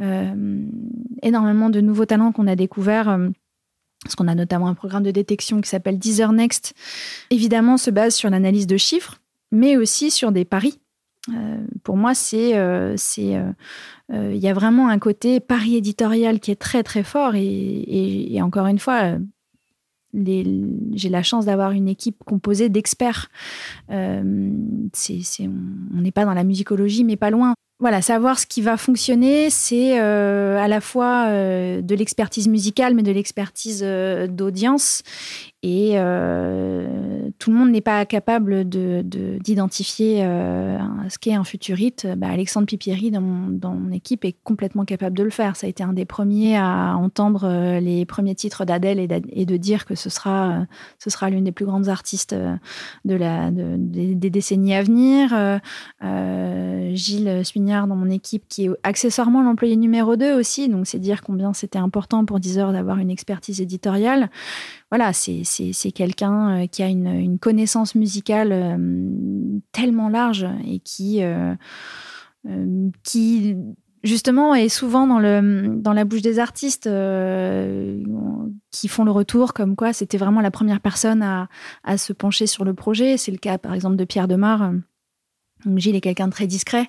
euh, 0.00 0.66
énormément 1.22 1.70
de 1.70 1.80
nouveaux 1.80 2.04
talents 2.04 2.32
qu'on 2.32 2.46
a 2.46 2.56
découverts. 2.56 3.08
Euh, 3.08 3.28
parce 4.02 4.14
qu'on 4.14 4.28
a 4.28 4.34
notamment 4.34 4.68
un 4.68 4.74
programme 4.74 5.02
de 5.02 5.10
détection 5.10 5.60
qui 5.60 5.68
s'appelle 5.68 5.98
Deezer 5.98 6.32
Next, 6.32 6.74
évidemment 7.30 7.76
se 7.76 7.90
base 7.90 8.14
sur 8.14 8.30
l'analyse 8.30 8.66
de 8.66 8.76
chiffres, 8.76 9.16
mais 9.50 9.76
aussi 9.76 10.10
sur 10.10 10.30
des 10.30 10.44
paris. 10.44 10.78
Euh, 11.28 11.58
pour 11.82 11.96
moi, 11.96 12.14
c'est, 12.14 12.54
c'est, 12.96 13.40
il 14.12 14.36
y 14.36 14.48
a 14.48 14.54
vraiment 14.54 14.88
un 14.88 14.98
côté 14.98 15.40
pari 15.40 15.76
éditorial 15.76 16.40
qui 16.40 16.50
est 16.50 16.60
très 16.60 16.82
très 16.82 17.02
fort 17.02 17.34
et, 17.34 18.38
encore 18.42 18.66
une 18.66 18.78
fois, 18.78 19.18
j'ai 20.14 21.08
la 21.08 21.22
chance 21.22 21.46
d'avoir 21.46 21.72
une 21.72 21.88
équipe 21.88 22.22
composée 22.24 22.68
d'experts. 22.68 23.28
Euh, 23.90 24.22
on 24.22 26.00
n'est 26.00 26.12
pas 26.12 26.24
dans 26.24 26.34
la 26.34 26.44
musicologie, 26.44 27.04
mais 27.04 27.16
pas 27.16 27.30
loin. 27.30 27.54
Voilà, 27.78 28.00
savoir 28.00 28.38
ce 28.38 28.46
qui 28.46 28.62
va 28.62 28.78
fonctionner, 28.78 29.50
c'est 29.50 30.00
euh, 30.00 30.58
à 30.58 30.66
la 30.66 30.80
fois 30.80 31.26
euh, 31.28 31.82
de 31.82 31.94
l'expertise 31.94 32.48
musicale, 32.48 32.94
mais 32.94 33.02
de 33.02 33.12
l'expertise 33.12 33.82
d'audience. 33.82 35.02
Et 35.62 35.92
euh, 35.94 37.30
tout 37.38 37.50
le 37.50 37.56
monde 37.56 37.70
n'est 37.70 37.80
pas 37.80 38.04
capable 38.04 38.68
d'identifier 38.68 40.20
de, 40.20 40.26
euh, 40.26 40.78
ce 41.08 41.18
qu'est 41.18 41.32
un 41.32 41.44
futurite. 41.44 42.06
Bah, 42.16 42.28
Alexandre 42.28 42.66
Pipieri, 42.66 43.10
dans 43.10 43.22
mon, 43.22 43.90
équipe, 43.90 44.26
est 44.26 44.36
complètement 44.44 44.84
capable 44.84 45.16
de 45.16 45.22
le 45.22 45.30
faire. 45.30 45.56
Ça 45.56 45.66
a 45.66 45.70
été 45.70 45.82
un 45.82 45.94
des 45.94 46.04
premiers 46.04 46.58
à 46.58 46.94
entendre 46.96 47.44
euh, 47.44 47.80
les 47.80 48.04
premiers 48.04 48.34
titres 48.34 48.66
d'Adèle 48.66 49.00
et, 49.00 49.46
de 49.46 49.56
dire 49.56 49.86
que 49.86 49.94
ce 49.94 50.10
sera, 50.10 50.66
ce 50.98 51.08
sera 51.08 51.30
l'une 51.30 51.44
des 51.44 51.52
plus 51.52 51.64
grandes 51.64 51.88
artistes 51.88 52.36
des, 53.04 54.14
décennies 54.14 54.74
à 54.74 54.82
venir. 54.82 55.60
Gilles 56.94 57.44
Suignard, 57.44 57.86
dans 57.86 57.96
mon 57.96 58.10
équipe, 58.10 58.44
qui 58.48 58.66
est 58.66 58.70
accessoirement 58.82 59.42
l'employé 59.42 59.76
numéro 59.76 60.16
2 60.16 60.34
aussi. 60.34 60.68
Donc, 60.68 60.86
c'est 60.86 60.98
dire 60.98 61.22
combien 61.22 61.54
c'était 61.54 61.78
important 61.78 62.26
pour 62.26 62.40
Deezer 62.40 62.72
d'avoir 62.72 62.98
une 62.98 63.10
expertise 63.10 63.60
éditoriale 63.60 64.30
voilà, 64.90 65.12
c'est 65.12 65.92
quelqu'un 65.92 66.62
euh, 66.62 66.66
qui 66.66 66.82
a 66.82 66.88
une, 66.88 67.38
connaissance 67.40 67.94
musicale 67.94 68.50
euh, 68.52 69.58
tellement 69.72 70.08
large 70.08 70.46
et 70.66 70.78
qui, 70.78 71.22
euh, 71.22 71.54
qui 73.02 73.56
justement 74.04 74.54
est 74.54 74.68
souvent 74.68 75.06
dans, 75.08 75.92
la 75.92 76.04
bouche 76.04 76.22
des 76.22 76.38
artistes 76.38 76.88
qui 78.70 78.88
font 78.88 79.04
le 79.04 79.10
retour, 79.10 79.54
comme 79.54 79.74
quoi 79.74 79.92
c'était 79.92 80.18
vraiment 80.18 80.40
la 80.40 80.52
première 80.52 80.80
personne 80.80 81.22
à, 81.22 81.48
à 81.82 81.98
se 81.98 82.12
pencher 82.12 82.46
sur 82.46 82.64
le 82.64 82.72
projet. 82.72 83.16
C'est 83.16 83.32
le 83.32 83.38
cas 83.38 83.58
par 83.58 83.74
exemple 83.74 83.96
de 83.96 84.04
Pierre 84.04 84.28
Demar 84.28 84.70
Gilles 85.76 85.96
est 85.96 86.00
quelqu'un 86.00 86.28
de 86.28 86.32
très 86.32 86.46
discret, 86.46 86.88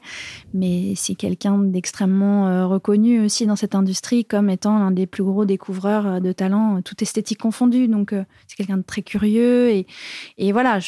mais 0.54 0.94
c'est 0.96 1.16
quelqu'un 1.16 1.58
d'extrêmement 1.58 2.48
euh, 2.48 2.68
reconnu 2.68 3.22
aussi 3.22 3.46
dans 3.46 3.56
cette 3.56 3.76
industrie 3.76 4.26
comme 4.26 4.50
étant 4.50 4.78
l'un 4.78 4.92
des 4.92 5.08
plus 5.08 5.24
gros 5.24 5.46
découvreurs 5.46 6.08
euh, 6.08 6.20
de 6.20 6.32
talents, 6.32 6.78
euh, 6.78 6.82
tout 6.82 6.96
esthétique 7.02 7.40
confondu. 7.40 7.88
Donc, 7.88 8.14
c'est 8.48 8.56
quelqu'un 8.56 8.78
de 8.78 8.84
très 8.84 9.02
curieux. 9.02 9.70
Et, 9.70 9.88
et 10.38 10.52
voilà, 10.52 10.80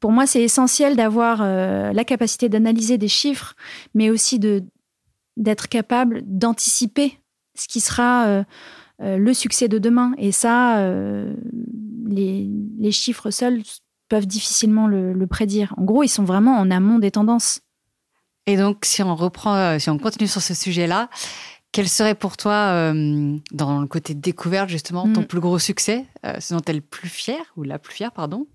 pour 0.00 0.12
moi, 0.12 0.26
c'est 0.26 0.42
essentiel 0.42 0.96
d'avoir 0.96 1.42
la 1.42 2.04
capacité 2.04 2.48
d'analyser 2.48 2.98
des 2.98 3.08
chiffres, 3.08 3.54
mais 3.94 4.10
aussi 4.10 4.40
d'être 5.36 5.68
capable 5.68 6.22
d'anticiper 6.24 7.18
ce 7.54 7.68
qui 7.68 7.80
sera 7.80 8.44
le 8.98 9.34
succès 9.34 9.68
de 9.68 9.78
demain. 9.78 10.12
Et 10.18 10.32
ça, 10.32 10.84
les 12.08 12.90
chiffres 12.90 13.30
seuls 13.30 13.62
peuvent 14.12 14.26
difficilement 14.26 14.88
le, 14.88 15.26
prédire. 15.26 15.72
En 15.78 15.84
gros, 15.84 16.02
ils 16.02 16.08
sont 16.08 16.24
vraiment 16.24 16.58
en 16.58 16.70
amont 16.70 16.98
des 16.98 17.10
tendances. 17.10 17.60
Et 18.44 18.58
donc, 18.58 18.84
si 18.84 19.02
on 19.02 19.16
reprend, 19.16 19.54
euh, 19.54 19.78
si 19.78 19.88
on 19.88 19.96
continue 19.96 20.28
sur 20.28 20.42
ce 20.42 20.52
sujet-là, 20.52 21.08
quel 21.72 21.88
serait 21.88 22.14
pour 22.14 22.36
toi, 22.36 22.52
euh, 22.52 23.38
dans 23.52 23.80
le 23.80 23.86
côté 23.86 24.12
découverte 24.12 24.68
justement, 24.68 25.10
ton 25.10 25.22
mm. 25.22 25.26
plus 25.26 25.40
gros 25.40 25.58
succès, 25.58 26.04
euh, 26.26 26.38
ce 26.40 26.52
dont 26.52 26.60
tu 26.60 26.72
es 26.72 26.74
le 26.74 26.82
plus 26.82 27.08
fier, 27.08 27.40
ou 27.56 27.62
la 27.62 27.78
plus 27.78 27.94
fière, 27.94 28.12
pardon? 28.12 28.46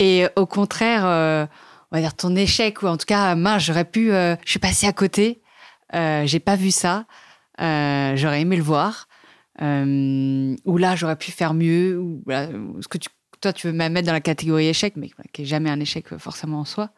Et 0.00 0.26
au 0.34 0.46
contraire, 0.46 1.04
on 1.04 1.96
va 1.96 2.00
dire 2.00 2.16
ton 2.16 2.34
échec, 2.34 2.82
ou 2.82 2.88
en 2.88 2.96
tout 2.96 3.06
cas, 3.06 3.36
mince, 3.36 3.62
j'aurais 3.62 3.84
pu, 3.84 4.08
je 4.08 4.36
suis 4.44 4.58
passée 4.58 4.88
à 4.88 4.92
côté, 4.92 5.42
j'ai 5.92 6.40
pas 6.40 6.56
vu 6.56 6.72
ça, 6.72 7.04
j'aurais 7.60 8.40
aimé 8.40 8.56
le 8.56 8.64
voir, 8.64 9.06
ou 9.60 10.76
là, 10.76 10.96
j'aurais 10.96 11.14
pu 11.14 11.30
faire 11.30 11.54
mieux, 11.54 12.00
ou 12.00 12.24
ce 12.80 12.88
que 12.88 12.98
tu 12.98 13.10
toi, 13.42 13.52
tu 13.52 13.66
veux 13.66 13.72
même 13.72 13.92
mettre 13.92 14.06
dans 14.06 14.12
la 14.12 14.20
catégorie 14.20 14.68
échec, 14.68 14.94
mais 14.96 15.10
qui 15.32 15.42
n'est 15.42 15.46
jamais 15.46 15.68
un 15.68 15.80
échec 15.80 16.12
euh, 16.12 16.18
forcément 16.18 16.60
en 16.60 16.64
soi. 16.64 16.90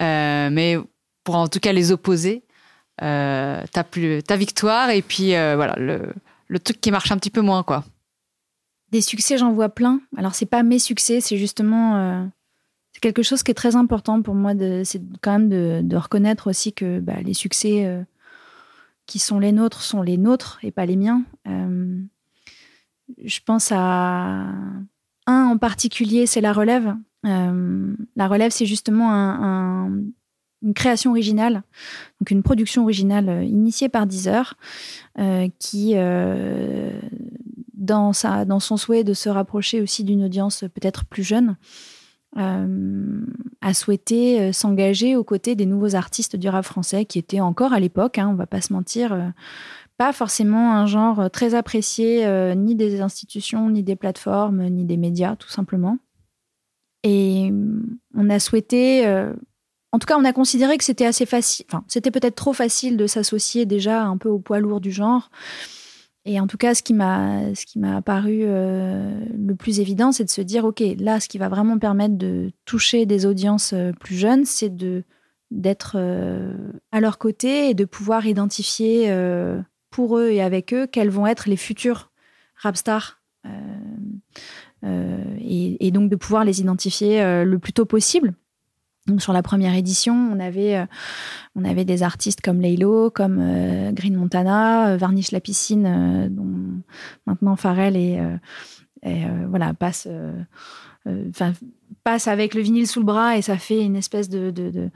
Euh, 0.00 0.48
mais 0.50 0.76
pour 1.24 1.36
en 1.36 1.48
tout 1.48 1.60
cas 1.60 1.72
les 1.72 1.92
opposer, 1.92 2.44
euh, 3.02 3.62
plus 3.90 4.22
ta 4.22 4.36
victoire 4.36 4.90
et 4.90 5.02
puis 5.02 5.34
euh, 5.34 5.56
voilà 5.56 5.74
le, 5.76 6.12
le, 6.46 6.58
truc 6.60 6.80
qui 6.80 6.92
marche 6.92 7.10
un 7.10 7.18
petit 7.18 7.30
peu 7.30 7.40
moins 7.40 7.62
quoi. 7.62 7.84
Des 8.90 9.00
succès, 9.00 9.36
j'en 9.36 9.52
vois 9.52 9.68
plein. 9.68 10.00
Alors 10.16 10.34
c'est 10.34 10.46
pas 10.46 10.62
mes 10.62 10.78
succès, 10.78 11.20
c'est 11.20 11.36
justement 11.36 12.30
c'est 12.92 13.00
quelque 13.00 13.22
chose 13.22 13.42
qui 13.42 13.50
est 13.50 13.54
très 13.54 13.74
important 13.74 14.22
pour 14.22 14.34
moi. 14.34 14.52
C'est 14.84 15.02
quand 15.20 15.32
même 15.32 15.48
de, 15.48 15.80
de, 15.82 15.96
reconnaître 15.96 16.48
aussi 16.48 16.72
que 16.72 17.00
bah, 17.00 17.20
les 17.24 17.34
succès 17.34 18.04
qui 19.06 19.18
sont 19.18 19.40
les 19.40 19.50
nôtres 19.50 19.82
sont 19.82 20.02
les 20.02 20.16
nôtres 20.16 20.58
et 20.62 20.70
pas 20.70 20.86
les 20.86 20.96
miens. 20.96 21.24
je 21.46 23.40
pense 23.44 23.72
à 23.72 24.46
un 25.26 25.46
en 25.46 25.58
particulier, 25.58 26.26
c'est 26.26 26.40
la 26.40 26.52
relève. 26.52 26.94
Euh, 27.26 27.94
la 28.16 28.28
relève, 28.28 28.50
c'est 28.50 28.66
justement 28.66 29.10
une 30.62 30.74
création 30.74 31.10
originale, 31.10 31.62
donc 32.20 32.30
une 32.30 32.42
production 32.42 32.82
originale 32.82 33.28
euh, 33.28 33.44
initiée 33.44 33.88
par 33.88 34.06
Deezer, 34.06 34.54
euh, 35.18 35.48
qui, 35.58 35.94
dans, 37.74 38.12
son 38.12 38.76
souhait 38.76 39.04
de 39.04 39.14
se 39.14 39.28
rapprocher 39.28 39.80
aussi 39.80 40.04
d'une 40.04 40.24
audience 40.24 40.64
peut-être 40.74 41.04
plus 41.04 41.22
jeune, 41.22 41.56
a 42.36 43.74
souhaité 43.74 44.52
s'engager 44.52 45.14
aux 45.14 45.22
côtés 45.22 45.54
des 45.54 45.66
nouveaux 45.66 45.94
artistes 45.94 46.34
du 46.34 46.48
rap 46.48 46.64
français 46.64 47.04
qui 47.04 47.20
étaient 47.20 47.40
encore 47.40 47.72
à 47.72 47.78
l'époque, 47.78 48.18
hein, 48.18 48.28
on 48.28 48.34
va 48.34 48.46
pas 48.46 48.60
se 48.60 48.72
mentir, 48.72 49.32
pas 49.96 50.12
forcément 50.12 50.74
un 50.74 50.86
genre 50.86 51.20
euh, 51.20 51.28
très 51.28 51.54
apprécié 51.54 52.26
euh, 52.26 52.54
ni 52.54 52.74
des 52.74 53.00
institutions, 53.00 53.70
ni 53.70 53.82
des 53.82 53.96
plateformes, 53.96 54.68
ni 54.68 54.84
des 54.84 54.96
médias, 54.96 55.36
tout 55.36 55.48
simplement. 55.48 55.98
Et 57.02 57.50
mm, 57.50 57.98
on 58.16 58.30
a 58.30 58.40
souhaité, 58.40 59.06
euh, 59.06 59.32
en 59.92 59.98
tout 59.98 60.06
cas, 60.06 60.16
on 60.18 60.24
a 60.24 60.32
considéré 60.32 60.78
que 60.78 60.84
c'était 60.84 61.06
assez 61.06 61.26
facile, 61.26 61.66
enfin, 61.68 61.84
c'était 61.88 62.10
peut-être 62.10 62.34
trop 62.34 62.52
facile 62.52 62.96
de 62.96 63.06
s'associer 63.06 63.66
déjà 63.66 64.02
un 64.02 64.16
peu 64.16 64.28
au 64.28 64.38
poids 64.38 64.58
lourd 64.58 64.80
du 64.80 64.90
genre. 64.90 65.30
Et 66.26 66.40
en 66.40 66.46
tout 66.46 66.56
cas, 66.56 66.74
ce 66.74 66.82
qui 66.82 66.94
m'a, 66.94 67.50
apparu 67.94 68.46
le 68.46 69.52
plus 69.52 69.78
évident, 69.78 70.10
c'est 70.10 70.24
de 70.24 70.30
se 70.30 70.40
dire, 70.40 70.64
ok, 70.64 70.82
là, 70.98 71.20
ce 71.20 71.28
qui 71.28 71.36
va 71.36 71.50
vraiment 71.50 71.78
permettre 71.78 72.16
de 72.16 72.50
toucher 72.64 73.04
des 73.04 73.26
audiences 73.26 73.74
plus 74.00 74.16
jeunes, 74.16 74.46
c'est 74.46 74.74
de 74.74 75.04
d'être 75.50 75.98
à 76.92 77.00
leur 77.00 77.18
côté 77.18 77.68
et 77.68 77.74
de 77.74 77.84
pouvoir 77.84 78.26
identifier 78.26 79.10
pour 79.94 80.18
eux 80.18 80.30
et 80.30 80.42
avec 80.42 80.74
eux 80.74 80.88
quels 80.88 81.08
vont 81.08 81.24
être 81.24 81.48
les 81.48 81.56
futurs 81.56 82.10
rapstars 82.56 83.20
euh, 83.46 83.50
euh, 84.84 85.36
et, 85.38 85.92
donc 85.92 86.10
de 86.10 86.16
pouvoir 86.16 86.44
les 86.44 86.60
identifier 86.60 87.22
euh, 87.22 87.44
le 87.44 87.60
plus 87.60 87.72
tôt 87.72 87.84
possible. 87.84 88.34
Donc 89.06 89.22
sur 89.22 89.32
la 89.32 89.42
première 89.42 89.72
édition, 89.74 90.14
on 90.14 90.40
avait, 90.40 90.84
on 91.54 91.64
avait 91.64 91.84
des 91.84 92.02
artistes 92.02 92.40
comme 92.40 92.60
Laylo, 92.60 93.10
comme 93.10 93.36
Green 93.92 94.16
Montana, 94.16 94.96
Varnish 94.96 95.30
la 95.30 95.40
piscine, 95.40 96.28
dont 96.30 96.82
maintenant 97.26 97.54
Pharrell 97.54 97.96
et, 97.96 98.18
voilà 99.46 99.74
passe 99.74 100.08
passe 102.04 102.28
avec 102.28 102.54
le 102.54 102.60
vinyle 102.60 102.86
sous 102.86 103.00
le 103.00 103.06
bras 103.06 103.36
et 103.36 103.42
ça 103.42 103.56
fait 103.56 103.82
une 103.82 103.96
espèce 103.96 104.28
de, 104.28 104.50
de, 104.50 104.90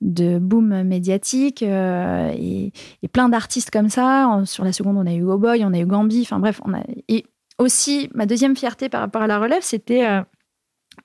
de, 0.00 0.38
boom 0.38 0.84
médiatique 0.84 1.62
euh, 1.62 2.32
et, 2.34 2.72
plein 3.12 3.28
d'artistes 3.28 3.70
comme 3.70 3.88
ça. 3.88 4.40
Sur 4.44 4.64
la 4.64 4.72
seconde, 4.72 4.96
on 4.96 5.06
a 5.06 5.12
eu 5.12 5.24
Oh 5.24 5.38
Boy, 5.38 5.64
on 5.64 5.74
a 5.74 5.78
eu 5.78 5.86
Gambi, 5.86 6.22
enfin 6.22 6.38
bref, 6.38 6.60
et 7.08 7.26
aussi 7.58 8.08
ma 8.14 8.26
deuxième 8.26 8.56
fierté 8.56 8.88
par 8.88 9.00
rapport 9.00 9.22
à 9.22 9.26
la 9.26 9.38
relève, 9.38 9.62
c'était 9.62 10.06
euh, 10.06 10.22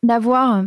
d'avoir 0.03 0.63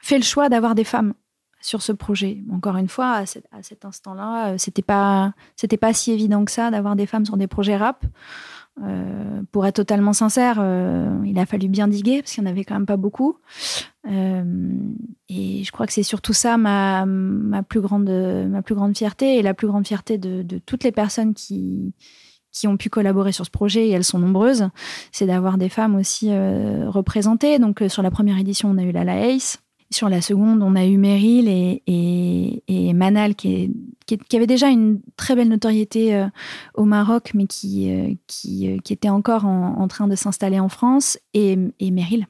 fait 0.00 0.18
le 0.18 0.24
choix 0.24 0.48
d'avoir 0.48 0.74
des 0.74 0.84
femmes 0.84 1.14
sur 1.60 1.82
ce 1.82 1.92
projet. 1.92 2.44
Encore 2.52 2.76
une 2.76 2.88
fois, 2.88 3.12
à, 3.14 3.26
cet 3.26 3.84
instant-là, 3.84 4.52
euh, 4.52 4.54
c'était 4.58 4.82
pas 4.82 5.32
c'était 5.56 5.78
pas 5.78 5.94
si 5.94 6.12
évident 6.12 6.44
que 6.44 6.52
ça 6.52 6.70
d'avoir 6.70 6.94
des 6.94 7.06
femmes 7.06 7.24
sur 7.24 7.38
des 7.38 7.48
projets 7.48 7.76
rap. 7.76 8.04
Pour 9.52 9.64
être 9.64 9.76
totalement 9.76 10.12
sincère, 10.12 10.62
il 11.24 11.38
a 11.38 11.46
fallu 11.46 11.66
bien 11.66 11.88
diguer 11.88 12.20
parce 12.20 12.32
qu'il 12.34 12.44
n'y 12.44 12.50
en 12.50 12.52
avait 12.52 12.62
quand 12.62 12.74
même 12.74 12.84
pas 12.84 12.98
beaucoup. 12.98 13.38
Euh, 14.08 14.44
et 15.28 15.64
je 15.64 15.72
crois 15.72 15.86
que 15.86 15.92
c'est 15.92 16.02
surtout 16.02 16.32
ça 16.32 16.56
ma, 16.56 17.04
plus 17.68 17.80
grande, 17.80 18.08
ma 18.08 18.62
plus 18.62 18.74
grande 18.74 18.96
fierté 18.96 19.38
et 19.38 19.42
la 19.42 19.54
plus 19.54 19.66
grande 19.66 19.86
fierté 19.86 20.18
de, 20.18 20.58
toutes 20.64 20.84
les 20.84 20.92
personnes 20.92 21.34
qui, 21.34 21.92
qui 22.52 22.68
ont 22.68 22.76
pu 22.76 22.88
collaborer 22.88 23.32
sur 23.32 23.44
ce 23.44 23.50
projet, 23.50 23.88
et 23.88 23.90
elles 23.90 24.04
sont 24.04 24.18
nombreuses, 24.18 24.68
c'est 25.12 25.26
d'avoir 25.26 25.58
des 25.58 25.68
femmes 25.68 25.96
aussi 25.96 26.30
représentées. 26.30 27.58
Donc 27.58 27.82
sur 27.88 28.02
la 28.02 28.10
première 28.10 28.38
édition, 28.38 28.70
on 28.70 28.78
a 28.78 28.82
eu 28.82 28.92
Lala 28.92 29.28
Ace. 29.28 29.58
Sur 29.92 30.08
la 30.08 30.20
seconde, 30.20 30.62
on 30.64 30.74
a 30.74 30.84
eu 30.84 30.98
Meryl 30.98 31.48
et, 31.48 31.82
et, 32.66 32.92
Manal, 32.92 33.36
qui, 33.36 33.72
qui, 34.06 34.36
avait 34.36 34.48
déjà 34.48 34.68
une 34.68 35.00
très 35.16 35.36
belle 35.36 35.48
notoriété 35.48 36.16
euh, 36.16 36.26
au 36.74 36.84
Maroc, 36.84 37.30
mais 37.34 37.46
qui, 37.46 37.92
euh, 37.92 38.12
qui, 38.26 38.68
euh, 38.68 38.78
était 38.90 39.08
encore 39.08 39.44
en, 39.44 39.86
train 39.86 40.08
de 40.08 40.16
s'installer 40.16 40.58
en 40.58 40.68
France, 40.68 41.18
et, 41.34 41.56
et 41.78 41.92
Meryl. 41.92 42.26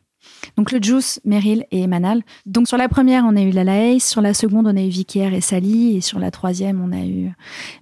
Donc 0.56 0.72
le 0.72 0.82
Juice, 0.82 1.20
Meryl 1.24 1.66
et 1.70 1.86
Manal. 1.86 2.22
Donc 2.46 2.68
sur 2.68 2.76
la 2.76 2.88
première, 2.88 3.24
on 3.24 3.36
a 3.36 3.42
eu 3.42 3.50
Lala 3.50 3.92
Ace, 3.92 4.08
sur 4.08 4.20
la 4.20 4.34
seconde, 4.34 4.66
on 4.66 4.76
a 4.76 4.82
eu 4.82 4.88
Vicaire 4.88 5.34
et 5.34 5.40
Sally, 5.40 5.96
et 5.96 6.00
sur 6.00 6.18
la 6.18 6.30
troisième, 6.30 6.80
on 6.80 6.92
a 6.92 7.04
eu 7.04 7.32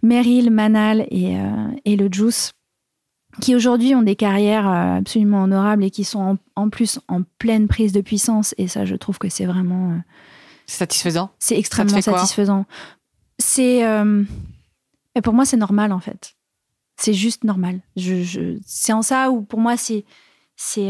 Meryl, 0.03 0.51
Manal 0.51 1.07
et, 1.11 1.37
et 1.85 1.97
le 1.97 2.09
Juice 2.11 2.53
qui 3.41 3.55
aujourd'hui 3.55 3.95
ont 3.95 4.03
des 4.03 4.17
carrières 4.17 4.69
euh, 4.69 4.99
absolument 4.99 5.45
honorables 5.45 5.85
et 5.85 5.91
qui 5.91 6.05
sont 6.05 6.39
en, 6.57 6.69
plus 6.69 7.01
en 7.09 7.23
pleine 7.39 7.69
prise 7.69 7.93
de 7.93 8.01
puissance. 8.01 8.55
Et 8.59 8.69
ça, 8.69 8.85
je 8.85 8.95
trouve 8.95 9.19
que 9.19 9.29
c'est 9.29 9.47
vraiment. 9.47 9.93
Euh, 9.93 9.99
satisfaisant. 10.67 11.31
C'est 11.39 11.59
extrêmement 11.59 12.01
satisfaisant. 12.01 12.67
C'est. 13.39 13.87
Euh, 13.87 14.25
pour 15.23 15.35
moi, 15.35 15.45
c'est 15.45 15.57
normal, 15.57 15.93
en 15.93 16.01
fait. 16.01 16.35
C'est 16.97 17.15
juste 17.15 17.45
normal. 17.45 17.81
Je, 17.97 18.59
c'est 18.65 18.93
en 18.93 19.03
ça 19.03 19.31
où, 19.31 19.43
pour 19.43 19.61
moi, 19.61 19.77
c'est. 19.77 20.05
C'est 20.57 20.89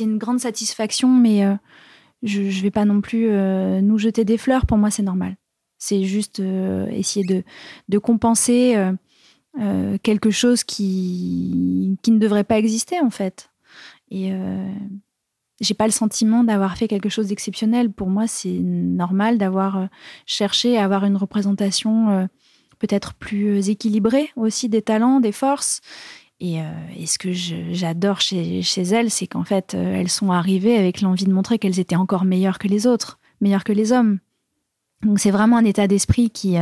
une 0.00 0.18
grande 0.18 0.40
satisfaction, 0.40 1.08
mais 1.08 1.44
je 2.22 2.42
ne 2.42 2.62
vais 2.62 2.70
pas 2.70 2.84
non 2.84 3.00
plus 3.00 3.28
nous 3.82 3.98
jeter 3.98 4.24
des 4.24 4.38
fleurs. 4.38 4.66
Pour 4.66 4.78
moi, 4.78 4.90
c'est 4.90 5.02
normal. 5.02 5.36
C'est 5.78 6.04
juste 6.04 6.40
essayer 6.40 7.44
de, 7.88 7.98
compenser 7.98 8.76
euh, 9.58 9.96
quelque 10.02 10.30
chose 10.30 10.64
qui, 10.64 11.96
ne 12.06 12.18
devrait 12.18 12.44
pas 12.44 12.58
exister 12.58 13.00
en 13.00 13.10
fait. 13.10 13.50
Et 14.10 14.32
euh, 14.32 14.70
j'ai 15.60 15.74
pas 15.74 15.86
le 15.86 15.92
sentiment 15.92 16.44
d'avoir 16.44 16.76
fait 16.76 16.88
quelque 16.88 17.08
chose 17.08 17.28
d'exceptionnel. 17.28 17.90
Pour 17.90 18.08
moi, 18.08 18.26
c'est 18.26 18.58
normal 18.60 19.38
d'avoir 19.38 19.78
euh, 19.78 19.86
cherché 20.26 20.76
à 20.76 20.84
avoir 20.84 21.04
une 21.04 21.16
représentation 21.16 22.10
euh, 22.10 22.26
peut-être 22.78 23.14
plus 23.14 23.70
équilibrée 23.70 24.30
aussi 24.36 24.68
des 24.68 24.82
talents, 24.82 25.20
des 25.20 25.32
forces. 25.32 25.80
Et, 26.38 26.58
et 26.96 27.06
ce 27.06 27.18
que 27.18 27.32
j'adore 27.32 28.20
chez, 28.20 28.60
chez, 28.60 28.82
elles, 28.82 29.10
c'est 29.10 29.26
qu'en 29.26 29.44
fait, 29.44 29.72
elles 29.72 30.10
sont 30.10 30.32
arrivées 30.32 30.76
avec 30.76 31.00
l'envie 31.00 31.24
de 31.24 31.32
montrer 31.32 31.58
qu'elles 31.58 31.80
étaient 31.80 31.96
encore 31.96 32.26
meilleures 32.26 32.58
que 32.58 32.68
les 32.68 32.86
autres, 32.86 33.18
meilleures 33.40 33.64
que 33.64 33.72
les 33.72 33.90
hommes. 33.90 34.18
Donc 35.02 35.18
c'est 35.18 35.30
vraiment 35.30 35.56
un 35.56 35.64
état 35.64 35.86
d'esprit 35.86 36.28
qui, 36.28 36.58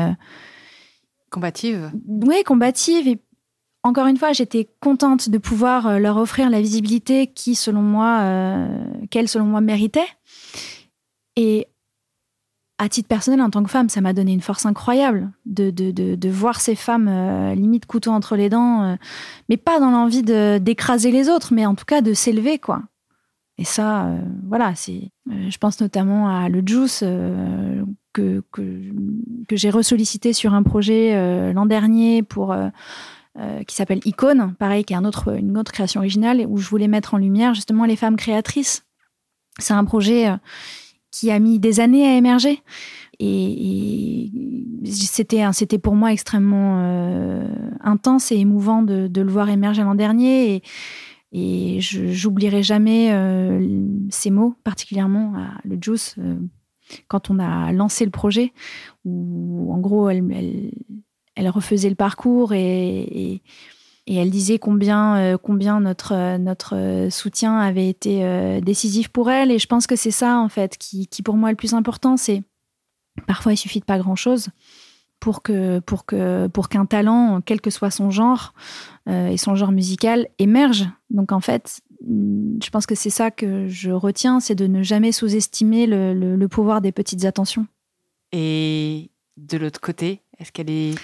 Combative 1.34 1.90
Oui, 2.06 2.44
combative. 2.44 3.08
Et 3.08 3.18
encore 3.82 4.06
une 4.06 4.16
fois, 4.16 4.32
j'étais 4.32 4.68
contente 4.78 5.28
de 5.28 5.38
pouvoir 5.38 5.88
euh, 5.88 5.98
leur 5.98 6.16
offrir 6.16 6.48
la 6.48 6.60
visibilité 6.60 7.26
qui, 7.26 7.56
selon 7.56 7.82
moi, 7.82 8.20
euh, 8.20 8.84
qu'elles, 9.10 9.28
selon 9.28 9.46
moi, 9.46 9.60
méritaient. 9.60 10.06
Et 11.34 11.66
à 12.84 12.88
titre 12.88 13.08
personnel, 13.08 13.40
en 13.40 13.50
tant 13.50 13.62
que 13.62 13.70
femme, 13.70 13.88
ça 13.88 14.00
m'a 14.00 14.12
donné 14.12 14.32
une 14.32 14.40
force 14.40 14.66
incroyable 14.66 15.30
de, 15.46 15.70
de, 15.70 15.90
de, 15.90 16.28
voir 16.28 16.60
ces 16.60 16.74
femmes 16.74 17.08
euh, 17.08 17.54
limite 17.54 17.86
couteau 17.86 18.10
entre 18.10 18.36
les 18.36 18.48
dents, 18.48 18.96
mais 19.48 19.56
pas 19.56 19.80
dans 19.80 19.90
l'envie 19.90 20.22
d'écraser 20.22 21.10
les 21.10 21.28
autres, 21.28 21.52
mais 21.52 21.66
en 21.66 21.74
tout 21.74 21.84
cas 21.84 22.00
de 22.00 22.12
s'élever, 22.14 22.58
quoi. 22.58 22.82
Et 23.56 23.64
ça, 23.64 24.08
voilà, 24.48 24.74
c'est. 24.74 25.12
je 25.30 25.58
pense 25.58 25.80
notamment 25.80 26.28
à 26.28 26.48
le 26.48 26.60
Juice, 26.66 27.04
que, 28.14 28.42
que, 28.52 29.56
j'ai 29.56 29.68
ressollicité 29.68 30.32
sur 30.32 30.54
un 30.54 30.62
projet 30.62 31.14
euh, 31.14 31.52
l'an 31.52 31.66
dernier 31.66 32.22
pour, 32.22 32.52
euh, 32.52 32.68
euh, 33.38 33.62
qui 33.64 33.74
s'appelle 33.74 34.00
Icône, 34.06 34.54
pareil, 34.58 34.84
qui 34.84 34.94
est 34.94 34.96
un 34.96 35.04
autre, 35.04 35.36
une 35.36 35.58
autre 35.58 35.72
création 35.72 36.00
originale, 36.00 36.46
où 36.48 36.56
je 36.56 36.68
voulais 36.68 36.88
mettre 36.88 37.12
en 37.12 37.18
lumière 37.18 37.52
justement 37.52 37.84
les 37.84 37.96
femmes 37.96 38.16
créatrices. 38.16 38.86
C'est 39.58 39.74
un 39.74 39.84
projet 39.84 40.28
qui 41.14 41.30
a 41.30 41.38
mis 41.38 41.60
des 41.60 41.78
années 41.78 42.06
à 42.06 42.16
émerger. 42.16 42.60
Et, 43.20 44.32
c'était, 44.84 45.42
c'était 45.52 45.78
pour 45.78 45.94
moi 45.94 46.12
extrêmement 46.12 46.78
intense 47.80 48.32
et 48.32 48.36
émouvant 48.36 48.82
de, 48.82 49.08
le 49.14 49.30
voir 49.30 49.48
émerger 49.48 49.82
l'an 49.82 49.94
dernier. 49.94 50.56
Et, 50.56 50.62
et 51.32 51.80
j'oublierai 51.80 52.64
jamais 52.64 53.10
ces 54.10 54.30
mots, 54.30 54.56
particulièrement 54.64 55.34
le 55.64 55.78
Juice, 55.80 56.16
quand 57.06 57.30
on 57.30 57.38
a 57.38 57.70
lancé 57.72 58.04
le 58.04 58.10
projet, 58.10 58.52
où 59.04 59.72
en 59.72 59.78
gros, 59.78 60.10
elle, 60.10 61.48
refaisait 61.48 61.90
le 61.90 61.94
parcours 61.94 62.52
et, 62.52 63.40
elle 64.06 64.30
disait 64.30 64.58
combien, 64.58 65.16
euh, 65.16 65.38
combien 65.38 65.80
notre, 65.80 66.36
notre 66.36 67.08
soutien 67.10 67.58
avait 67.58 67.88
été 67.88 68.24
euh, 68.24 68.60
décisif 68.60 69.08
pour 69.08 69.30
elle. 69.30 69.50
Et 69.50 69.58
je 69.58 69.66
pense 69.66 69.86
que 69.86 69.96
c'est 69.96 70.10
ça, 70.10 70.38
en 70.38 70.48
fait, 70.48 70.76
qui, 70.76 71.06
qui, 71.06 71.22
pour 71.22 71.36
moi 71.36 71.48
est 71.48 71.52
le 71.52 71.56
plus 71.56 71.74
important. 71.74 72.16
C'est 72.16 72.42
parfois, 73.26 73.52
il 73.52 73.56
suffit 73.56 73.80
de 73.80 73.84
pas 73.84 73.98
grand-chose 73.98 74.48
pour 75.20 75.42
que 75.42 75.78
pour 75.78 76.04
que 76.04 76.48
pour 76.48 76.68
qu'un 76.68 76.84
talent, 76.84 77.40
quel 77.40 77.62
que 77.62 77.70
soit 77.70 77.90
son 77.90 78.10
genre 78.10 78.52
euh, 79.08 79.28
et 79.28 79.38
son 79.38 79.54
genre 79.54 79.72
musical, 79.72 80.28
émerge. 80.38 80.86
Donc 81.08 81.32
en 81.32 81.40
fait, 81.40 81.80
je 82.06 82.68
pense 82.70 82.84
que 82.84 82.94
c'est 82.94 83.10
ça 83.10 83.30
que 83.30 83.66
je 83.68 83.90
retiens, 83.90 84.40
c'est 84.40 84.54
de 84.54 84.66
ne 84.66 84.82
jamais 84.82 85.12
sous-estimer 85.12 85.86
le, 85.86 86.46
pouvoir 86.48 86.82
des 86.82 86.92
petites 86.92 87.24
attentions. 87.24 87.66
Et 88.32 89.10
de 89.38 89.56
l'autre 89.56 89.80
côté, 89.80 90.20
est-ce 90.38 90.50
y 90.58 90.60
a 90.60 90.94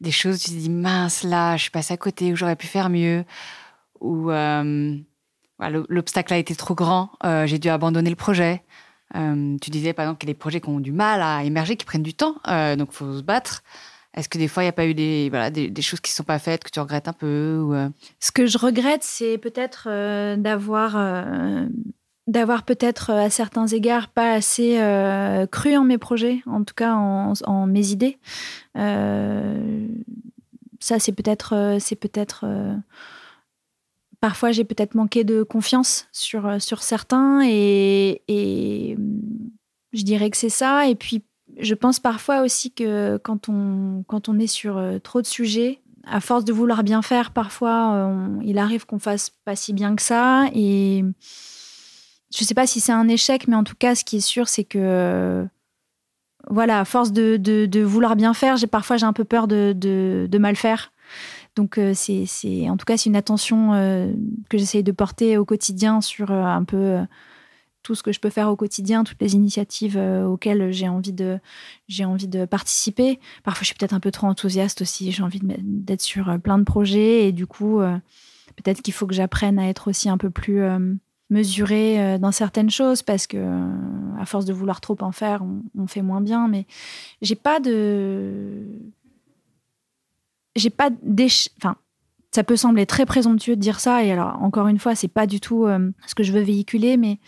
des, 0.00 0.10
choses 0.10 0.42
tu 0.42 0.50
te 0.50 0.56
dis 0.56 0.70
mince 0.70 1.22
là, 1.22 1.56
je 1.56 1.70
passe 1.70 1.90
à 1.90 1.96
côté, 1.96 2.32
ou 2.32 2.36
j'aurais 2.36 2.56
pu 2.56 2.66
faire 2.66 2.90
mieux, 2.90 3.24
ou 4.00 4.30
euh, 4.30 4.96
l'obstacle 5.88 6.32
a 6.32 6.38
été 6.38 6.54
trop 6.54 6.74
grand, 6.74 7.10
euh, 7.24 7.46
j'ai 7.46 7.58
dû 7.58 7.68
abandonner 7.68 8.10
le 8.10 8.16
projet. 8.16 8.62
Euh, 9.16 9.56
tu 9.60 9.70
disais 9.70 9.92
par 9.92 10.04
exemple 10.04 10.18
qu'il 10.20 10.28
y 10.28 10.32
a 10.32 10.34
des 10.34 10.38
projets 10.38 10.60
qui 10.60 10.68
ont 10.68 10.80
du 10.80 10.92
mal 10.92 11.22
à 11.22 11.44
émerger, 11.44 11.76
qui 11.76 11.84
prennent 11.84 12.02
du 12.02 12.14
temps, 12.14 12.36
donc 12.76 12.88
il 12.92 12.96
faut 12.96 13.18
se 13.18 13.22
battre. 13.22 13.62
Est-ce 14.16 14.28
que 14.28 14.38
des 14.38 14.46
fois, 14.46 14.62
il 14.62 14.66
n'y 14.66 14.70
a 14.70 14.72
pas 14.72 14.86
eu 14.86 14.94
des, 14.94 15.28
voilà, 15.28 15.50
des, 15.50 15.82
choses 15.82 16.00
qui 16.00 16.12
ne 16.12 16.14
sont 16.14 16.24
pas 16.24 16.38
faites, 16.38 16.62
que 16.62 16.70
tu 16.70 16.78
regrettes 16.78 17.08
un 17.08 17.12
peu 17.12 17.58
ou? 17.58 17.74
Ce 18.20 18.30
que 18.30 18.46
je 18.46 18.58
regrette, 18.58 19.02
c'est 19.02 19.38
peut-être 19.38 19.88
d'avoir, 20.36 20.96
d'avoir 22.26 22.64
peut-être 22.64 23.10
à 23.10 23.30
certains 23.30 23.66
égards 23.66 24.08
pas 24.08 24.32
assez 24.32 24.76
cru 25.50 25.76
en 25.76 25.84
mes 25.84 25.98
projets, 25.98 26.40
en 26.46 26.64
tout 26.64 26.74
cas 26.74 26.94
en, 26.94 27.66
mes 27.66 27.88
idées. 27.88 28.18
ça, 28.74 29.52
c'est 30.98 31.12
peut-être, 31.12 31.76
c'est 31.80 31.96
peut-être. 31.96 32.46
parfois, 34.20 34.52
j'ai 34.52 34.64
peut-être 34.64 34.94
manqué 34.94 35.24
de 35.24 35.42
confiance 35.42 36.08
sur, 36.12 36.62
sur 36.62 36.82
certains 36.82 37.42
et, 37.44 38.96
je 39.92 40.02
dirais 40.02 40.30
que 40.30 40.36
c'est 40.36 40.48
ça. 40.48 40.88
Et 40.88 40.94
puis 40.94 41.22
je 41.58 41.74
pense 41.74 42.00
parfois 42.00 42.42
aussi 42.42 42.72
que 42.72 43.16
quand 43.18 43.48
on, 43.48 44.04
quand 44.06 44.28
on 44.28 44.38
est 44.38 44.46
sur 44.46 44.76
euh, 44.76 44.98
trop 44.98 45.20
de 45.20 45.26
sujets, 45.26 45.80
à 46.06 46.20
force 46.20 46.44
de 46.44 46.52
vouloir 46.52 46.82
bien 46.82 47.00
faire, 47.00 47.30
parfois, 47.30 47.94
euh, 47.94 48.38
il 48.42 48.58
arrive 48.58 48.86
qu'on 48.86 48.98
fasse 48.98 49.30
pas 49.44 49.56
si 49.56 49.72
bien 49.72 49.96
que 49.96 50.02
ça. 50.02 50.46
Et 50.54 51.04
je 52.34 52.44
sais 52.44 52.54
pas 52.54 52.66
si 52.66 52.80
c'est 52.80 52.92
un 52.92 53.08
échec, 53.08 53.48
mais 53.48 53.56
en 53.56 53.64
tout 53.64 53.76
cas, 53.78 53.94
ce 53.94 54.04
qui 54.04 54.16
est 54.16 54.20
sûr, 54.20 54.48
c'est 54.48 54.64
que, 54.64 55.46
voilà, 56.50 56.80
à 56.80 56.84
force 56.84 57.12
de, 57.12 57.82
vouloir 57.84 58.16
bien 58.16 58.34
faire, 58.34 58.56
parfois 58.70 58.96
j'ai 58.96 59.06
un 59.06 59.12
peu 59.12 59.24
peur 59.24 59.48
de, 59.48 60.38
mal 60.38 60.56
faire. 60.56 60.92
Donc, 61.56 61.78
euh, 61.78 61.92
c'est, 61.94 62.68
en 62.68 62.76
tout 62.76 62.84
cas, 62.84 62.96
c'est 62.96 63.08
une 63.08 63.16
attention 63.16 63.72
que 64.50 64.58
j'essaye 64.58 64.82
de 64.82 64.92
porter 64.92 65.38
au 65.38 65.44
quotidien 65.44 66.00
sur 66.00 66.30
un 66.32 66.64
peu 66.64 66.98
tout 67.84 67.94
ce 67.94 68.02
que 68.02 68.10
je 68.10 68.18
peux 68.18 68.30
faire 68.30 68.48
au 68.48 68.56
quotidien, 68.56 69.04
toutes 69.04 69.20
les 69.20 69.34
initiatives 69.34 69.96
euh, 69.96 70.24
auxquelles 70.24 70.72
j'ai 70.72 70.88
envie 70.88 71.12
de 71.12 72.44
participer. 72.46 73.20
Parfois, 73.44 73.60
je 73.60 73.66
suis 73.66 73.76
peut-être 73.76 73.92
un 73.92 74.00
peu 74.00 74.10
trop 74.10 74.26
enthousiaste 74.26 74.82
aussi. 74.82 75.12
J'ai 75.12 75.22
envie 75.22 75.40
d'être 75.42 76.00
sur 76.00 76.30
euh, 76.30 76.38
plein 76.38 76.58
de 76.58 76.64
projets 76.64 77.28
et 77.28 77.32
du 77.32 77.46
coup, 77.46 77.80
euh, 77.80 77.96
peut-être 78.56 78.82
qu'il 78.82 78.94
faut 78.94 79.06
que 79.06 79.14
j'apprenne 79.14 79.58
à 79.58 79.68
être 79.68 79.88
aussi 79.88 80.08
un 80.08 80.16
peu 80.18 80.30
plus 80.30 80.62
mesurée 81.34 82.18
dans 82.18 82.32
certaines 82.32 82.70
choses 82.70 83.02
parce 83.02 83.26
que 83.26 83.36
à 84.18 84.24
force 84.24 84.44
de 84.44 84.52
vouloir 84.52 84.80
trop 84.80 84.96
en 85.00 85.12
faire, 85.12 85.42
on, 85.76 85.86
fait 85.86 86.02
moins 86.02 86.20
bien. 86.20 86.48
Mais 86.48 86.66
j'ai 87.20 87.34
pas 87.34 87.60
de 87.60 88.62
j'ai 90.56 90.70
pas 90.70 90.90
enfin 91.58 91.76
ça 92.30 92.44
peut 92.44 92.56
sembler 92.56 92.86
très 92.86 93.06
présomptueux 93.06 93.56
de 93.56 93.60
dire 93.60 93.80
ça 93.80 94.04
et 94.04 94.12
alors 94.12 94.42
encore 94.42 94.68
une 94.68 94.78
fois 94.78 94.94
c'est 94.94 95.08
pas 95.08 95.26
du 95.26 95.40
tout 95.40 95.66
ce 96.06 96.14
que 96.14 96.22
je 96.22 96.32
veux 96.32 96.40
véhiculer 96.40 96.96
mais 96.96 97.18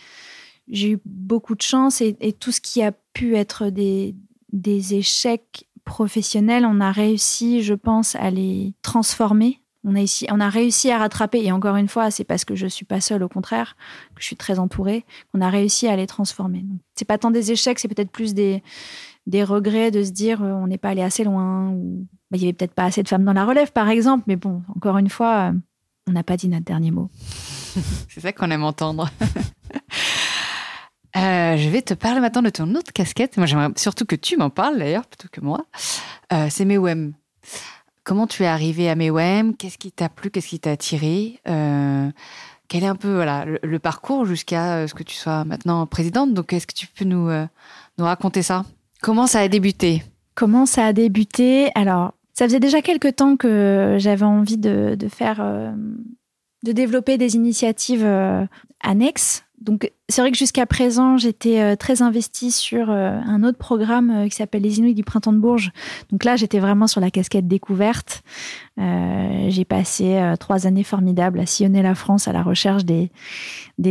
j'ai 0.69 0.91
eu 0.91 0.99
beaucoup 1.05 1.55
de 1.55 1.61
chance 1.61 2.01
et, 2.01 2.33
tout 2.33 2.51
ce 2.51 2.61
qui 2.61 2.81
a 2.81 2.91
pu 3.13 3.35
être 3.35 3.69
des, 3.69 4.15
des 4.51 4.95
échecs 4.95 5.67
professionnels, 5.87 6.65
on 6.65 6.81
a 6.81 6.91
réussi, 6.91 7.63
je 7.63 7.73
pense, 7.73 8.15
à 8.15 8.29
les 8.29 8.73
transformer 8.81 9.61
on 9.83 9.95
a, 9.95 10.01
ici, 10.01 10.27
on 10.29 10.39
a 10.39 10.49
réussi 10.49 10.91
à 10.91 10.97
rattraper, 10.97 11.43
et 11.43 11.51
encore 11.51 11.75
une 11.75 11.87
fois, 11.87 12.11
c'est 12.11 12.23
parce 12.23 12.45
que 12.45 12.55
je 12.55 12.65
ne 12.65 12.69
suis 12.69 12.85
pas 12.85 12.99
seule, 13.01 13.23
au 13.23 13.29
contraire, 13.29 13.75
que 14.15 14.21
je 14.21 14.25
suis 14.25 14.35
très 14.35 14.59
entourée, 14.59 15.05
qu'on 15.31 15.41
a 15.41 15.49
réussi 15.49 15.87
à 15.87 15.95
les 15.95 16.07
transformer. 16.07 16.65
Ce 16.95 17.03
n'est 17.03 17.05
pas 17.05 17.17
tant 17.17 17.31
des 17.31 17.51
échecs, 17.51 17.79
c'est 17.79 17.87
peut-être 17.87 18.11
plus 18.11 18.33
des, 18.33 18.63
des 19.27 19.43
regrets 19.43 19.91
de 19.91 20.03
se 20.03 20.11
dire 20.11 20.41
euh, 20.41 20.53
on 20.53 20.67
n'est 20.67 20.77
pas 20.77 20.89
allé 20.89 21.01
assez 21.01 21.23
loin, 21.23 21.69
ou 21.69 22.07
bah, 22.31 22.37
il 22.37 22.39
n'y 22.39 22.45
avait 22.45 22.53
peut-être 22.53 22.73
pas 22.73 22.85
assez 22.85 23.03
de 23.03 23.07
femmes 23.07 23.23
dans 23.23 23.33
la 23.33 23.45
relève, 23.45 23.71
par 23.71 23.89
exemple, 23.89 24.23
mais 24.27 24.35
bon, 24.35 24.63
encore 24.75 24.97
une 24.97 25.09
fois, 25.09 25.51
euh, 25.51 25.53
on 26.07 26.11
n'a 26.13 26.23
pas 26.23 26.37
dit 26.37 26.49
notre 26.49 26.65
dernier 26.65 26.91
mot. 26.91 27.09
c'est 28.09 28.21
ça 28.21 28.33
qu'on 28.33 28.51
aime 28.51 28.63
entendre. 28.63 29.09
Euh, 31.15 31.57
je 31.57 31.69
vais 31.69 31.81
te 31.81 31.95
parler 31.95 32.19
maintenant 32.19 32.43
de 32.43 32.49
ton 32.51 32.75
autre 32.75 32.93
casquette. 32.93 33.37
Moi, 33.37 33.47
j'aimerais 33.47 33.69
surtout 33.75 34.05
que 34.05 34.15
tu 34.15 34.37
m'en 34.37 34.51
parles 34.51 34.77
d'ailleurs, 34.77 35.07
plutôt 35.07 35.27
que 35.31 35.41
moi. 35.41 35.65
c'est 36.29 36.63
Mewem. 36.63 37.13
Comment 38.07 38.25
tu 38.25 38.43
es 38.43 38.47
arrivée 38.47 38.89
à 38.89 38.95
Mewem 38.95 39.53
Qu'est-ce 39.53 39.77
qui 39.77 39.91
t'a 39.91 40.07
plu? 40.07 40.31
Qu'est-ce 40.31 40.47
qui 40.47 40.59
t'a 40.61 40.71
attiré? 40.71 41.41
Euh, 41.49 42.09
Quel 42.69 42.85
est 42.85 42.87
un 42.87 42.95
peu 42.95 43.13
voilà, 43.13 43.43
le, 43.61 43.79
parcours 43.79 44.25
jusqu'à 44.25 44.77
euh, 44.77 44.87
ce 44.87 44.93
que 44.93 45.03
tu 45.03 45.13
sois 45.13 45.43
maintenant 45.43 45.85
présidente? 45.85 46.33
Donc, 46.33 46.53
est-ce 46.53 46.65
que 46.65 46.73
tu 46.73 46.87
peux 46.87 47.03
nous, 47.03 47.27
euh, 47.27 47.45
nous 47.97 48.05
raconter 48.05 48.43
ça? 48.43 48.63
Comment 49.01 49.27
ça 49.27 49.41
a 49.41 49.49
débuté? 49.49 50.03
Comment 50.35 50.65
ça 50.65 50.85
a 50.85 50.93
débuté? 50.93 51.69
Alors, 51.75 52.13
ça 52.33 52.45
faisait 52.45 52.61
déjà 52.61 52.81
quelques 52.81 53.17
temps 53.17 53.35
que 53.35 53.97
j'avais 53.99 54.23
envie 54.23 54.57
de, 54.57 54.95
de 54.95 55.07
faire, 55.09 55.45
de 56.63 56.71
développer 56.71 57.17
des 57.17 57.35
initiatives 57.35 58.07
annexes. 58.79 59.43
Donc, 59.59 59.91
c'est 60.09 60.21
vrai 60.21 60.31
que 60.31 60.37
jusqu'à 60.37 60.65
présent, 60.65 61.17
j'étais 61.17 61.59
euh, 61.59 61.75
très 61.75 62.01
investie 62.01 62.51
sur 62.51 62.89
euh, 62.89 63.19
un 63.25 63.43
autre 63.43 63.57
programme 63.57 64.09
euh, 64.09 64.27
qui 64.29 64.37
s'appelle 64.37 64.61
Les 64.61 64.77
Inuits 64.77 64.93
du 64.93 65.03
Printemps 65.03 65.33
de 65.33 65.37
Bourges. 65.37 65.73
Donc 66.11 66.23
là, 66.23 66.37
j'étais 66.37 66.59
vraiment 66.59 66.87
sur 66.87 67.01
la 67.01 67.11
casquette 67.11 67.47
découverte. 67.47 68.23
j'ai 68.77 69.65
passé 69.65 70.33
trois 70.39 70.65
années 70.65 70.83
formidables 70.83 71.39
à 71.39 71.45
sillonner 71.45 71.81
la 71.81 71.95
France 71.95 72.27
à 72.27 72.31
la 72.31 72.41
recherche 72.41 72.85
des, 72.85 73.09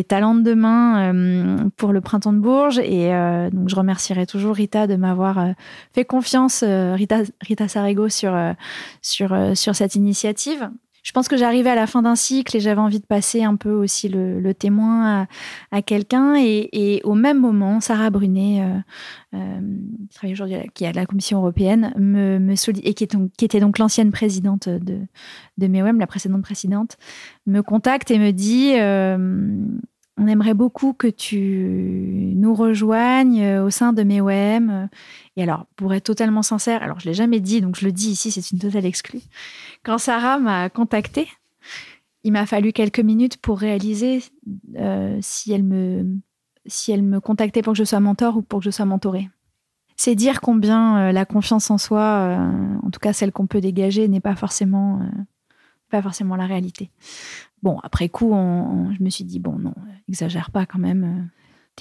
talents 0.04 0.34
de 0.34 0.42
demain 0.42 1.68
pour 1.76 1.92
le 1.92 2.00
Printemps 2.00 2.32
de 2.32 2.38
Bourges. 2.38 2.78
Et 2.78 3.10
donc, 3.52 3.68
je 3.68 3.76
remercierai 3.76 4.26
toujours 4.26 4.54
Rita 4.54 4.86
de 4.86 4.96
m'avoir 4.96 5.54
fait 5.92 6.04
confiance, 6.04 6.62
Rita, 6.62 7.22
Rita 7.40 7.68
Sarego, 7.68 8.08
sur 8.08 8.54
cette 9.02 9.94
initiative 9.96 10.70
je 11.06 11.12
pense 11.12 11.28
que 11.28 11.36
j'arrivais 11.36 11.70
à 11.70 11.76
la 11.76 11.86
fin 11.86 12.02
d'un 12.02 12.16
cycle 12.16 12.56
et 12.56 12.60
j'avais 12.60 12.80
envie 12.80 12.98
de 12.98 13.06
passer 13.06 13.44
un 13.44 13.54
peu 13.54 13.70
aussi 13.70 14.08
le, 14.08 14.52
témoin 14.54 15.28
à, 15.70 15.82
quelqu'un. 15.82 16.34
Et, 16.36 17.00
au 17.04 17.14
même 17.14 17.38
moment, 17.38 17.78
Sarah 17.78 18.10
Brunet, 18.10 18.60
euh, 18.60 18.78
euh, 19.34 19.60
qui 20.10 20.16
travaille 20.16 20.32
aujourd'hui 20.32 20.56
qui 20.74 20.82
est 20.82 20.88
à 20.88 20.92
la 20.92 21.06
Commission 21.06 21.38
européenne, 21.38 21.94
me, 21.96 22.40
me 22.40 22.54
et 22.82 22.94
qui, 22.94 23.06
qui, 23.06 23.44
était 23.44 23.60
donc 23.60 23.78
l'ancienne 23.78 24.10
présidente 24.10 24.68
de, 24.68 24.98
de 25.58 25.66
MEOM, 25.68 26.00
la 26.00 26.08
précédente 26.08 26.42
présidente, 26.42 26.96
me 27.46 27.60
contacte 27.62 28.10
et 28.10 28.18
me 28.18 28.32
dit 28.32 28.72
euh, 28.74 29.64
on 30.18 30.26
aimerait 30.26 30.54
beaucoup 30.54 30.92
que 30.92 31.06
tu 31.06 32.32
nous 32.36 32.54
rejoignes 32.54 33.42
euh, 33.42 33.64
au 33.64 33.70
sein 33.70 33.92
de 33.92 34.02
MEOM. 34.02 34.88
Et 35.36 35.42
alors, 35.42 35.66
pour 35.76 35.92
être 35.92 36.04
totalement 36.04 36.42
sincère, 36.42 36.82
alors 36.82 37.00
je 37.00 37.06
l'ai 37.06 37.14
jamais 37.14 37.40
dit, 37.40 37.60
donc 37.60 37.76
je 37.76 37.84
le 37.84 37.92
dis 37.92 38.10
ici, 38.10 38.30
c'est 38.30 38.50
une 38.50 38.58
totale 38.58 38.86
exclue. 38.86 39.20
Quand 39.82 39.98
Sarah 39.98 40.38
m'a 40.38 40.70
contactée, 40.70 41.28
il 42.24 42.32
m'a 42.32 42.46
fallu 42.46 42.72
quelques 42.72 43.00
minutes 43.00 43.36
pour 43.36 43.58
réaliser 43.58 44.22
euh, 44.76 45.18
si, 45.20 45.52
elle 45.52 45.64
me, 45.64 46.06
si 46.64 46.92
elle 46.92 47.02
me 47.02 47.20
contactait 47.20 47.62
pour 47.62 47.74
que 47.74 47.78
je 47.78 47.84
sois 47.84 48.00
mentor 48.00 48.38
ou 48.38 48.42
pour 48.42 48.60
que 48.60 48.64
je 48.64 48.70
sois 48.70 48.86
mentorée. 48.86 49.28
C'est 49.98 50.14
dire 50.14 50.40
combien 50.40 50.98
euh, 50.98 51.12
la 51.12 51.24
confiance 51.24 51.70
en 51.70 51.78
soi, 51.78 52.38
en 52.82 52.90
tout 52.90 53.00
cas 53.00 53.12
celle 53.12 53.32
qu'on 53.32 53.46
peut 53.46 53.60
dégager, 53.60 54.08
n'est 54.08 54.20
pas 54.20 54.34
pas 55.90 56.02
forcément 56.02 56.36
la 56.36 56.46
réalité. 56.46 56.90
Bon, 57.62 57.78
après 57.82 58.08
coup, 58.08 58.30
je 58.32 59.02
me 59.02 59.10
suis 59.10 59.24
dit, 59.24 59.38
bon, 59.38 59.58
non, 59.58 59.74
exagère 60.08 60.50
pas 60.50 60.66
quand 60.66 60.78
même. 60.78 61.30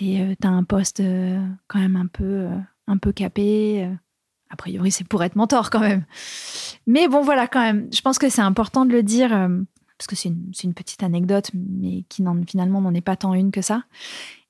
Euh, 0.01 0.35
as 0.43 0.47
un 0.47 0.63
poste 0.63 0.99
euh, 0.99 1.39
quand 1.67 1.79
même 1.79 1.95
un 1.95 2.07
peu, 2.07 2.23
euh, 2.23 2.57
un 2.87 2.97
peu 2.97 3.11
capé. 3.11 3.89
A 4.49 4.55
priori, 4.55 4.91
c'est 4.91 5.07
pour 5.07 5.23
être 5.23 5.35
mentor 5.35 5.69
quand 5.69 5.79
même. 5.79 6.05
Mais 6.87 7.07
bon, 7.07 7.21
voilà, 7.21 7.47
quand 7.47 7.61
même. 7.61 7.87
Je 7.93 8.01
pense 8.01 8.19
que 8.19 8.29
c'est 8.29 8.41
important 8.41 8.85
de 8.85 8.91
le 8.91 9.03
dire, 9.03 9.29
parce 9.97 10.07
que 10.07 10.15
c'est 10.15 10.29
une, 10.29 10.73
petite 10.73 11.03
anecdote, 11.03 11.51
mais 11.53 12.03
qui 12.09 12.23
finalement 12.47 12.81
n'en 12.81 12.93
est 12.93 13.01
pas 13.01 13.15
tant 13.15 13.33
une 13.33 13.51
que 13.51 13.61
ça. 13.61 13.83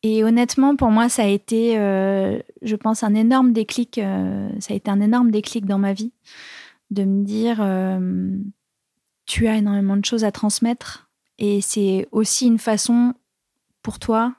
Et 0.04 0.24
honnêtement, 0.24 0.76
pour 0.76 0.92
moi, 0.92 1.10
ça 1.10 1.24
a 1.24 1.28
été, 1.28 1.76
je 1.76 2.76
pense, 2.76 3.04
un 3.04 3.16
énorme 3.16 3.54
déclic. 3.54 4.00
ça 4.60 4.74
a 4.74 4.76
été 4.76 4.92
un 4.92 5.02
énorme 5.02 5.32
déclic 5.32 5.66
dans 5.66 5.80
ma 5.80 5.94
vie 5.94 6.12
de 6.92 7.04
me 7.04 7.24
dire, 7.24 7.66
tu 9.26 9.48
as 9.48 9.56
énormément 9.56 9.98
de 9.98 10.06
choses 10.06 10.24
à 10.24 10.32
transmettre 10.32 11.05
et 11.38 11.62
c'est 11.62 12.08
aussi 12.12 12.48
une 12.48 12.60
façon 12.60 13.14
pour 13.82 14.00
toi 14.00 14.34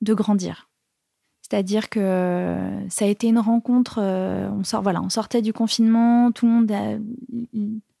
de 0.00 0.14
grandir. 0.14 0.68
C'est-à-dire 1.42 1.90
que 1.90 2.56
ça 2.88 3.04
a 3.04 3.08
été 3.08 3.26
une 3.26 3.38
rencontre, 3.38 3.98
euh, 4.00 4.48
on, 4.50 4.64
sort, 4.64 4.82
voilà, 4.82 5.02
on 5.02 5.10
sortait 5.10 5.42
du 5.42 5.52
confinement, 5.52 6.32
tout 6.32 6.46
le 6.46 6.52
monde, 6.52 6.72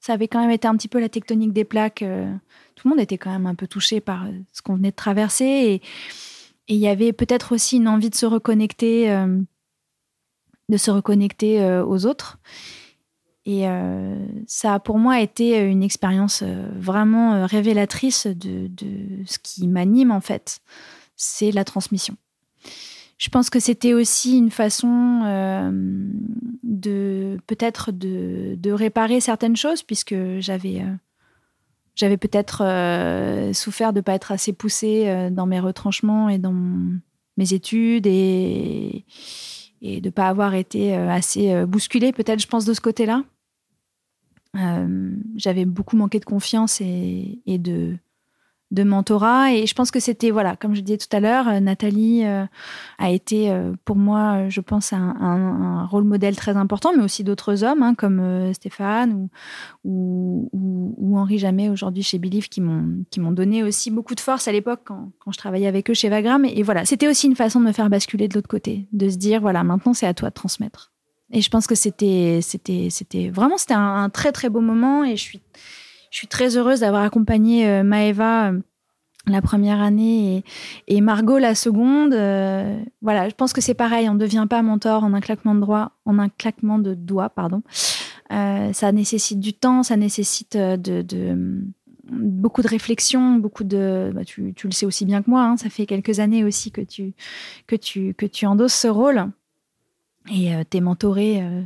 ça 0.00 0.14
avait 0.14 0.28
quand 0.28 0.40
même 0.40 0.50
été 0.50 0.66
un 0.66 0.74
petit 0.76 0.88
peu 0.88 0.98
la 0.98 1.10
tectonique 1.10 1.52
des 1.52 1.64
plaques, 1.64 2.02
euh, 2.02 2.32
tout 2.74 2.88
le 2.88 2.90
monde 2.90 3.00
était 3.00 3.18
quand 3.18 3.30
même 3.30 3.46
un 3.46 3.54
peu 3.54 3.66
touché 3.66 4.00
par 4.00 4.24
euh, 4.24 4.30
ce 4.52 4.62
qu'on 4.62 4.76
venait 4.76 4.92
de 4.92 4.96
traverser 4.96 5.44
et 5.44 5.82
il 6.68 6.78
y 6.78 6.88
avait 6.88 7.12
peut-être 7.12 7.54
aussi 7.54 7.76
une 7.76 7.86
envie 7.86 8.08
de 8.08 8.14
se 8.14 8.24
reconnecter, 8.24 9.08
de 10.70 10.76
se 10.78 10.90
reconnecter 10.90 11.62
aux 11.82 12.06
autres. 12.06 12.38
Et 13.46 13.68
euh, 13.68 14.26
ça 14.46 14.74
a 14.74 14.80
pour 14.80 14.98
moi 14.98 15.20
été 15.20 15.58
une 15.60 15.82
expérience 15.82 16.42
euh, 16.42 16.66
vraiment 16.76 17.34
euh, 17.34 17.46
révélatrice 17.46 18.26
de, 18.26 18.70
ce 19.26 19.38
qui 19.38 19.68
m'anime 19.68 20.10
en 20.10 20.20
fait, 20.20 20.60
c'est 21.16 21.50
la 21.50 21.64
transmission. 21.64 22.16
Je 23.18 23.28
pense 23.28 23.50
que 23.50 23.60
c'était 23.60 23.92
aussi 23.92 24.38
une 24.38 24.50
façon 24.50 25.20
de 26.62 27.38
peut-être 27.46 27.92
de, 27.92 28.72
réparer 28.72 29.20
certaines 29.20 29.56
choses 29.56 29.82
puisque 29.82 30.16
j'avais 30.40 30.82
j'avais 31.94 32.16
peut-être 32.16 32.64
souffert 33.54 33.92
de 33.92 33.98
ne 33.98 34.02
pas 34.02 34.14
être 34.14 34.32
assez 34.32 34.52
poussée 34.52 35.30
dans 35.30 35.46
mes 35.46 35.60
retranchements 35.60 36.28
et 36.28 36.38
dans 36.38 36.54
mes 37.36 37.52
études 37.52 38.08
et, 38.08 39.04
et 39.80 40.00
de 40.00 40.08
ne 40.08 40.12
pas 40.12 40.28
avoir 40.28 40.54
été 40.54 40.94
assez 40.94 41.64
bousculée 41.66 42.12
peut-être 42.12 42.40
je 42.40 42.48
pense 42.48 42.64
de 42.64 42.74
ce 42.74 42.80
côté-là. 42.80 43.22
Euh, 44.56 45.10
j'avais 45.36 45.64
beaucoup 45.64 45.96
manqué 45.96 46.20
de 46.20 46.24
confiance 46.24 46.80
et, 46.80 47.40
de, 47.46 47.96
mentorat. 48.84 49.52
Et 49.52 49.66
je 49.66 49.74
pense 49.74 49.90
que 49.90 50.00
c'était, 50.00 50.30
voilà, 50.30 50.56
comme 50.56 50.74
je 50.74 50.80
disais 50.80 50.98
tout 50.98 51.14
à 51.14 51.20
l'heure, 51.20 51.48
euh, 51.48 51.60
Nathalie 51.60 52.24
euh, 52.24 52.44
a 52.98 53.10
été 53.10 53.52
pour 53.84 53.96
moi, 53.96 54.48
je 54.48 54.60
pense, 54.60 54.92
un, 54.92 55.86
rôle 55.86 56.04
modèle 56.04 56.36
très 56.36 56.56
important, 56.56 56.92
mais 56.96 57.02
aussi 57.02 57.24
d'autres 57.24 57.62
hommes 57.64 57.82
hein, 57.82 57.94
comme 57.94 58.52
Stéphane 58.52 59.28
ou, 59.84 60.50
Henri 61.16 61.38
Jamais 61.38 61.68
aujourd'hui 61.68 62.02
chez 62.02 62.18
Believe 62.18 62.48
qui 62.48 62.60
m'ont 62.60 63.32
donné 63.32 63.62
aussi 63.62 63.90
beaucoup 63.92 64.16
de 64.16 64.20
force 64.20 64.48
à 64.48 64.52
l'époque 64.52 64.80
quand, 64.84 65.12
je 65.30 65.38
travaillais 65.38 65.68
avec 65.68 65.90
eux 65.90 65.94
chez 65.94 66.08
Vagram. 66.08 66.44
Et 66.44 66.62
voilà, 66.62 66.84
c'était 66.84 67.08
aussi 67.08 67.28
une 67.28 67.36
façon 67.36 67.60
de 67.60 67.66
me 67.66 67.72
faire 67.72 67.88
basculer 67.88 68.28
de 68.28 68.34
l'autre 68.34 68.48
côté, 68.48 68.88
de 68.92 69.08
se 69.08 69.16
dire, 69.16 69.40
voilà, 69.40 69.62
maintenant 69.62 69.94
c'est 69.94 70.06
à 70.06 70.14
toi 70.14 70.30
de 70.30 70.34
transmettre. 70.34 70.93
Et 71.32 71.40
je 71.40 71.50
pense 71.50 71.66
que 71.66 71.74
c'était, 71.74 72.40
vraiment 73.30 73.56
c'était 73.58 73.74
un, 73.74 74.08
très 74.10 74.32
très 74.32 74.48
beau 74.48 74.60
moment 74.60 75.04
et 75.04 75.16
je 75.16 75.22
suis, 75.22 76.28
très 76.28 76.56
heureuse 76.56 76.80
d'avoir 76.80 77.02
accompagné 77.02 77.66
euh, 77.66 77.82
Maëva 77.82 78.50
euh, 78.50 78.60
la 79.26 79.42
première 79.42 79.80
année 79.80 80.44
et, 80.86 81.00
Margot 81.00 81.38
la 81.38 81.54
seconde. 81.54 82.12
Euh, 82.12 82.78
voilà, 83.02 83.28
je 83.28 83.34
pense 83.34 83.52
que 83.52 83.60
c'est 83.60 83.74
pareil, 83.74 84.08
on 84.08 84.14
ne 84.14 84.18
devient 84.18 84.46
pas 84.48 84.62
mentor 84.62 85.02
en 85.02 85.14
un 85.14 85.20
claquement 85.20 85.54
de 85.54 85.60
doigts, 85.60 85.92
en 86.04 86.18
un 86.18 86.28
claquement 86.28 86.78
de 86.78 86.94
doigts, 86.94 87.30
pardon. 87.30 87.62
ça 88.30 88.92
nécessite 88.92 89.40
du 89.40 89.54
temps, 89.54 89.82
ça 89.82 89.96
nécessite 89.96 90.58
beaucoup 92.06 92.60
de 92.60 92.68
réflexion, 92.68 93.36
beaucoup 93.36 93.64
de. 93.64 94.12
Bah, 94.14 94.24
tu, 94.24 94.54
le 94.62 94.70
sais 94.72 94.84
aussi 94.84 95.06
bien 95.06 95.22
que 95.22 95.30
moi. 95.30 95.42
Hein, 95.42 95.56
ça 95.56 95.70
fait 95.70 95.86
quelques 95.86 96.20
années 96.20 96.44
aussi 96.44 96.70
que 96.70 96.82
tu 96.82 98.46
endosses 98.46 98.74
ce 98.74 98.88
rôle. 98.88 99.30
Et 100.30 100.54
euh, 100.54 100.62
t'es 100.68 100.80
mentoré 100.80 101.42
euh, 101.42 101.62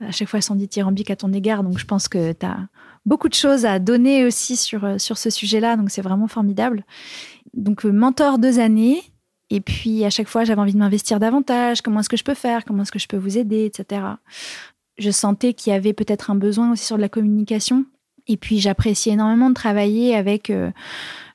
à 0.00 0.10
chaque 0.10 0.28
fois 0.28 0.40
sans 0.40 0.56
dithyrambique 0.56 1.10
à 1.10 1.16
ton 1.16 1.32
égard. 1.32 1.62
Donc 1.62 1.78
je 1.78 1.84
pense 1.84 2.08
que 2.08 2.32
tu 2.32 2.46
as 2.46 2.68
beaucoup 3.06 3.28
de 3.28 3.34
choses 3.34 3.64
à 3.64 3.78
donner 3.78 4.24
aussi 4.24 4.56
sur, 4.56 4.84
euh, 4.84 4.98
sur 4.98 5.18
ce 5.18 5.30
sujet-là. 5.30 5.76
Donc 5.76 5.90
c'est 5.90 6.02
vraiment 6.02 6.28
formidable. 6.28 6.84
Donc 7.54 7.84
mentor 7.84 8.38
deux 8.38 8.58
années. 8.58 9.02
Et 9.50 9.60
puis 9.60 10.04
à 10.04 10.10
chaque 10.10 10.28
fois, 10.28 10.44
j'avais 10.44 10.60
envie 10.60 10.72
de 10.72 10.78
m'investir 10.78 11.20
davantage. 11.20 11.82
Comment 11.82 12.00
est-ce 12.00 12.08
que 12.08 12.16
je 12.16 12.24
peux 12.24 12.34
faire? 12.34 12.64
Comment 12.64 12.82
est-ce 12.82 12.92
que 12.92 12.98
je 12.98 13.06
peux 13.06 13.16
vous 13.16 13.38
aider? 13.38 13.66
Etc. 13.66 14.02
Je 14.98 15.10
sentais 15.10 15.54
qu'il 15.54 15.72
y 15.72 15.76
avait 15.76 15.92
peut-être 15.92 16.30
un 16.30 16.34
besoin 16.34 16.72
aussi 16.72 16.86
sur 16.86 16.96
de 16.96 17.02
la 17.02 17.08
communication. 17.08 17.84
Et 18.26 18.36
puis 18.36 18.58
j'appréciais 18.58 19.12
énormément 19.12 19.50
de 19.50 19.54
travailler 19.54 20.16
avec, 20.16 20.50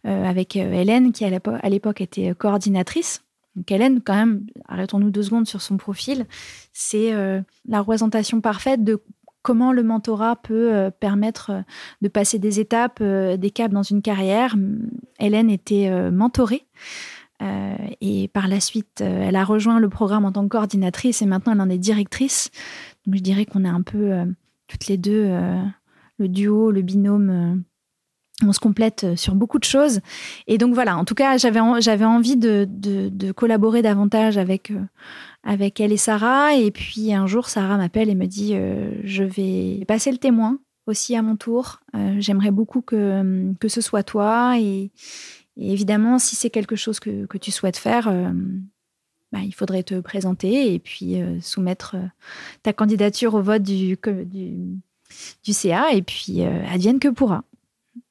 avec 0.03 0.55
Hélène, 0.55 1.11
qui 1.11 1.23
à 1.23 1.69
l'époque 1.69 2.01
était 2.01 2.33
coordinatrice 2.33 3.21
donc 3.55 3.71
Hélène, 3.71 4.01
quand 4.01 4.15
même, 4.15 4.45
arrêtons-nous 4.67 5.11
deux 5.11 5.23
secondes 5.23 5.47
sur 5.47 5.61
son 5.61 5.77
profil, 5.77 6.25
c'est 6.73 7.13
euh, 7.13 7.41
la 7.67 7.79
représentation 7.79 8.41
parfaite 8.41 8.83
de 8.83 9.01
comment 9.41 9.71
le 9.71 9.83
mentorat 9.83 10.35
peut 10.35 10.91
permettre 10.99 11.63
de 12.01 12.07
passer 12.09 12.39
des 12.39 12.59
étapes, 12.59 13.01
des 13.01 13.51
caps 13.51 13.73
dans 13.73 13.83
une 13.83 14.01
carrière. 14.01 14.55
Hélène 15.17 15.49
était 15.49 15.89
mentorée. 16.11 16.67
et 18.01 18.27
par 18.33 18.49
la 18.49 18.59
suite, 18.59 18.99
elle 18.99 19.37
a 19.37 19.45
rejoint 19.45 19.79
le 19.79 19.87
programme 19.87 20.25
en 20.25 20.33
tant 20.33 20.43
que 20.43 20.49
coordinatrice 20.49 21.21
et 21.21 21.25
maintenant 21.25 21.53
elle 21.53 21.61
en 21.61 21.69
est 21.69 21.77
directrice. 21.77 22.51
Donc 23.05 23.15
je 23.15 23.21
dirais 23.21 23.45
qu'on 23.45 23.63
est 23.63 23.69
un 23.69 23.81
peu 23.81 24.11
toutes 24.67 24.87
les 24.87 24.97
deux 24.97 25.31
le 26.17 26.27
duo, 26.27 26.69
le 26.69 26.81
binôme 26.81 27.63
on 28.45 28.53
se 28.53 28.59
complète 28.59 29.03
euh, 29.03 29.15
sur 29.15 29.35
beaucoup 29.35 29.59
de 29.59 29.63
choses. 29.63 29.99
Et 30.47 30.57
donc 30.57 30.73
voilà, 30.73 30.97
en 30.97 31.05
tout 31.05 31.15
cas, 31.15 31.37
j'avais, 31.37 31.59
j'avais 31.79 32.05
envie 32.05 32.37
de, 32.37 32.67
de, 32.69 33.31
collaborer 33.31 33.81
davantage 33.81 34.37
avec, 34.37 34.71
euh, 34.71 34.81
avec 35.43 35.79
elle 35.79 35.91
et 35.91 35.97
Sarah. 35.97 36.55
Et 36.55 36.71
puis 36.71 37.13
un 37.13 37.27
jour, 37.27 37.49
Sarah 37.49 37.77
m'appelle 37.77 38.09
et 38.09 38.15
me 38.15 38.25
dit, 38.25 38.51
euh, 38.53 38.91
je 39.03 39.23
vais 39.23 39.83
passer 39.87 40.11
le 40.11 40.17
témoin 40.17 40.59
aussi 40.87 41.15
à 41.15 41.21
mon 41.21 41.35
tour. 41.35 41.81
j'aimerais 42.17 42.49
beaucoup 42.49 42.81
que, 42.81 43.53
que 43.59 43.67
ce 43.67 43.79
soit 43.79 44.01
toi. 44.01 44.55
Et, 44.59 44.89
évidemment, 45.55 46.17
si 46.17 46.35
c'est 46.35 46.49
quelque 46.49 46.75
chose 46.75 46.99
que, 46.99 47.27
que 47.27 47.37
tu 47.37 47.51
souhaites 47.51 47.77
faire, 47.77 48.11
bah, 49.31 49.39
il 49.43 49.53
faudrait 49.53 49.83
te 49.83 49.99
présenter 49.99 50.73
et 50.73 50.79
puis 50.79 51.17
soumettre 51.41 51.95
ta 52.63 52.73
candidature 52.73 53.35
au 53.35 53.41
vote 53.43 53.61
du, 53.61 53.99
du, 54.25 54.79
du 55.43 55.53
CA. 55.53 55.93
Et 55.93 56.01
puis, 56.01 56.41
advienne 56.41 56.97
que 56.97 57.09
pourra 57.09 57.43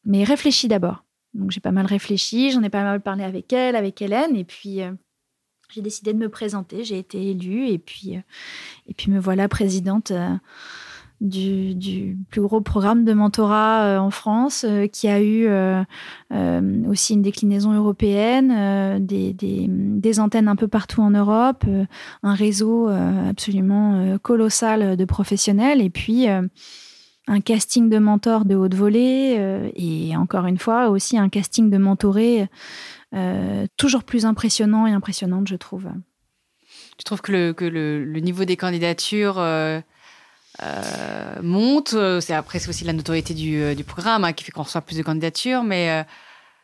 mais 0.09 0.24
réfléchis 0.24 0.66
d'abord. 0.66 1.04
Donc 1.34 1.52
j'ai 1.52 1.61
pas 1.61 1.70
mal 1.70 1.86
réfléchi, 1.86 2.50
j'en 2.50 2.62
ai 2.62 2.70
pas 2.70 2.82
mal 2.82 3.00
parlé 3.00 3.22
avec 3.22 3.52
elle, 3.52 3.76
avec 3.76 4.02
Hélène, 4.02 4.34
et 4.34 4.44
puis 4.44 4.82
euh, 4.82 4.90
j'ai 5.70 5.82
décidé 5.82 6.12
de 6.12 6.18
me 6.18 6.30
présenter. 6.30 6.82
J'ai 6.82 6.98
été 6.98 7.30
élue, 7.30 7.68
et 7.68 7.78
puis, 7.78 8.16
euh, 8.16 8.20
et 8.88 8.94
puis 8.94 9.12
me 9.12 9.20
voilà 9.20 9.46
présidente 9.48 10.11
euh, 10.11 10.34
du, 11.20 12.16
plus 12.30 12.40
gros 12.40 12.62
programme 12.62 13.04
de 13.04 13.12
mentorat 13.12 14.00
en 14.00 14.11
France, 14.11 14.64
qui 14.92 15.09
a 15.09 15.20
eu 15.20 15.48
aussi 16.88 17.14
une 17.14 17.22
déclinaison 17.22 17.72
européenne, 17.72 19.04
des, 19.04 19.32
des, 19.32 19.66
des, 19.68 20.20
antennes 20.20 20.46
un 20.46 20.54
peu 20.54 20.68
partout 20.68 21.02
en 21.02 21.11
Europe, 21.11 21.64
un 22.22 22.34
réseau 22.34 22.86
absolument 22.86 24.16
colossal 24.18 24.96
de 24.96 25.04
professionnels, 25.04 25.82
et 25.82 25.90
puis 25.90 26.28
un 27.28 27.40
casting 27.40 27.88
de 27.90 27.98
mentors 27.98 28.44
de 28.44 28.56
haute 28.56 28.74
volée 28.74 29.36
euh, 29.38 29.70
et 29.76 30.16
encore 30.16 30.46
une 30.46 30.58
fois 30.58 30.88
aussi 30.88 31.18
un 31.18 31.28
casting 31.28 31.70
de 31.70 31.76
mentorés 31.76 32.48
euh, 33.14 33.66
toujours 33.76 34.02
plus 34.02 34.26
impressionnant 34.26 34.86
et 34.86 34.92
impressionnante, 34.92 35.46
je 35.46 35.56
trouve. 35.56 35.88
Tu 36.96 37.04
trouves 37.04 37.20
que 37.20 37.32
le, 37.32 37.52
que 37.52 37.64
le, 37.64 38.20
niveau 38.20 38.44
des 38.44 38.56
candidatures 38.56 39.38
euh, 39.38 39.80
monte 41.42 41.94
C'est 42.20 42.34
après 42.34 42.58
c'est 42.58 42.68
aussi 42.68 42.84
la 42.84 42.92
notoriété 42.92 43.34
du, 43.34 43.76
du 43.76 43.84
programme 43.84 44.24
hein, 44.24 44.32
qui 44.32 44.44
fait 44.44 44.50
qu'on 44.50 44.62
reçoit 44.62 44.80
plus 44.80 44.96
de 44.96 45.02
candidatures, 45.02 45.62
mais 45.62 46.04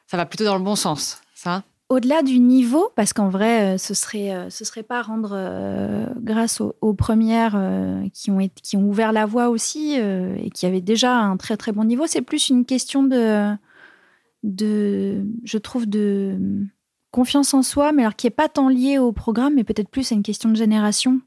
ça 0.06 0.16
va 0.16 0.26
plutôt 0.26 0.44
dans 0.44 0.56
le 0.56 0.64
bon 0.64 0.76
sens, 0.76 1.20
ça? 1.34 1.62
Au-delà 1.88 2.22
du 2.22 2.38
niveau, 2.38 2.90
parce 2.96 3.12
qu'en 3.12 3.28
vrai, 3.28 3.74
euh, 3.74 3.78
ce 3.78 3.94
serait, 3.94 4.34
euh, 4.34 4.50
serait 4.50 4.82
pas 4.82 5.02
rendre 5.02 5.32
euh, 5.34 6.06
grâce 6.16 6.60
aux, 6.60 6.94
premières 6.94 7.60
qui, 8.12 8.30
ont 8.30 8.88
ouvert 8.88 9.12
la 9.12 9.26
voie 9.26 9.48
aussi 9.48 9.94
et 9.94 10.50
qui 10.50 10.64
avaient 10.66 10.80
déjà 10.80 11.16
un 11.16 11.36
très 11.36 11.56
très 11.56 11.72
bon 11.72 11.84
niveau. 11.84 12.06
C'est 12.06 12.22
plus 12.22 12.48
une 12.48 12.64
question 12.64 13.02
de, 13.02 13.56
je 14.42 15.58
trouve, 15.58 15.86
de 15.86 16.38
confiance 17.10 17.52
en 17.52 17.62
soi, 17.62 17.92
mais 17.92 18.02
alors 18.02 18.16
qui 18.16 18.26
est 18.26 18.30
pas 18.30 18.48
tant 18.48 18.68
lié 18.68 18.98
au 18.98 19.12
programme, 19.12 19.54
mais 19.54 19.64
peut-être 19.64 19.90
plus 19.90 20.10
à 20.12 20.14
une 20.14 20.22
question 20.22 20.48
de 20.48 20.56
génération. 20.56 21.20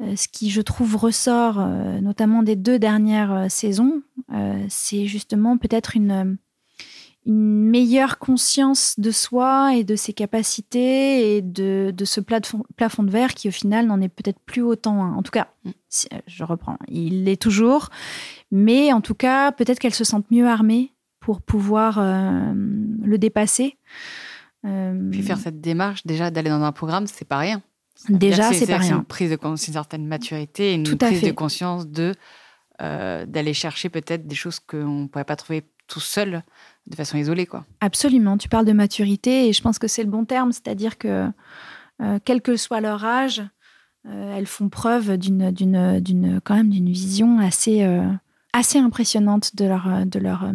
ce 0.00 0.28
qui, 0.28 0.50
je 0.50 0.60
trouve, 0.60 0.96
ressort 0.96 1.58
notamment 2.02 2.42
des 2.42 2.56
deux 2.56 2.78
dernières 2.78 3.50
saisons, 3.50 4.02
c'est 4.68 5.06
justement 5.06 5.56
peut-être 5.58 5.96
une 5.96 6.36
une 7.26 7.70
meilleure 7.70 8.18
conscience 8.18 8.94
de 8.98 9.10
soi 9.10 9.74
et 9.74 9.84
de 9.84 9.96
ses 9.96 10.12
capacités 10.12 11.36
et 11.36 11.42
de, 11.42 11.92
de 11.94 12.04
ce 12.04 12.20
plafond, 12.20 12.64
plafond, 12.76 13.02
de 13.02 13.10
verre 13.10 13.34
qui 13.34 13.48
au 13.48 13.52
final 13.52 13.86
n'en 13.86 14.00
est 14.00 14.08
peut-être 14.08 14.38
plus 14.40 14.62
autant. 14.62 15.16
En 15.16 15.22
tout 15.22 15.30
cas, 15.30 15.48
mm. 15.64 15.70
euh, 16.12 16.18
je 16.26 16.44
reprends, 16.44 16.78
il 16.88 17.24
l'est 17.24 17.40
toujours, 17.40 17.88
mais 18.50 18.92
en 18.92 19.00
tout 19.00 19.14
cas, 19.14 19.52
peut-être 19.52 19.78
qu'elles 19.78 19.94
se 19.94 20.04
sentent 20.04 20.30
mieux 20.30 20.46
armées 20.46 20.92
pour 21.20 21.40
pouvoir 21.40 21.98
euh, 21.98 22.52
le 22.54 23.16
dépasser. 23.16 23.78
Euh, 24.66 25.10
Puis 25.10 25.22
faire 25.22 25.38
cette 25.38 25.60
démarche, 25.60 26.06
déjà 26.06 26.30
d'aller 26.30 26.50
dans 26.50 26.62
un 26.62 26.72
programme, 26.72 27.06
c'est 27.06 27.26
pas 27.26 27.38
rien. 27.38 27.62
Déjà, 28.10 28.52
c'est 28.52 28.66
pas 28.66 28.78
rien. 28.78 28.98
Une 28.98 29.04
prise 29.04 29.30
de 29.30 29.36
conscience, 29.36 29.68
une 29.68 29.74
certaine 29.74 30.06
maturité, 30.06 30.74
une 30.74 30.96
prise 30.96 31.22
de 31.22 31.30
conscience 31.32 31.86
de 31.86 32.14
d'aller 32.80 33.54
chercher 33.54 33.88
peut-être 33.88 34.26
des 34.26 34.34
choses 34.34 34.58
qu'on 34.58 35.02
ne 35.02 35.06
pourrait 35.06 35.24
pas 35.24 35.36
trouver 35.36 35.64
tout 35.86 36.00
seul 36.00 36.42
de 36.86 36.96
façon 36.96 37.16
isolée. 37.16 37.46
Quoi. 37.46 37.64
Absolument, 37.80 38.36
tu 38.36 38.48
parles 38.48 38.66
de 38.66 38.72
maturité 38.72 39.48
et 39.48 39.52
je 39.52 39.62
pense 39.62 39.78
que 39.78 39.88
c'est 39.88 40.02
le 40.02 40.10
bon 40.10 40.24
terme, 40.24 40.52
c'est-à-dire 40.52 40.98
que 40.98 41.28
euh, 42.02 42.18
quel 42.24 42.42
que 42.42 42.56
soit 42.56 42.80
leur 42.80 43.04
âge, 43.04 43.42
euh, 44.06 44.36
elles 44.36 44.46
font 44.46 44.68
preuve 44.68 45.16
d'une, 45.16 45.50
d'une, 45.50 46.00
d'une, 46.00 46.40
quand 46.42 46.54
même 46.54 46.70
d'une 46.70 46.90
vision 46.90 47.38
assez, 47.38 47.84
euh, 47.84 48.06
assez 48.52 48.78
impressionnante 48.78 49.56
de 49.56 49.64
leur, 49.64 50.06
de 50.06 50.18
leur, 50.18 50.52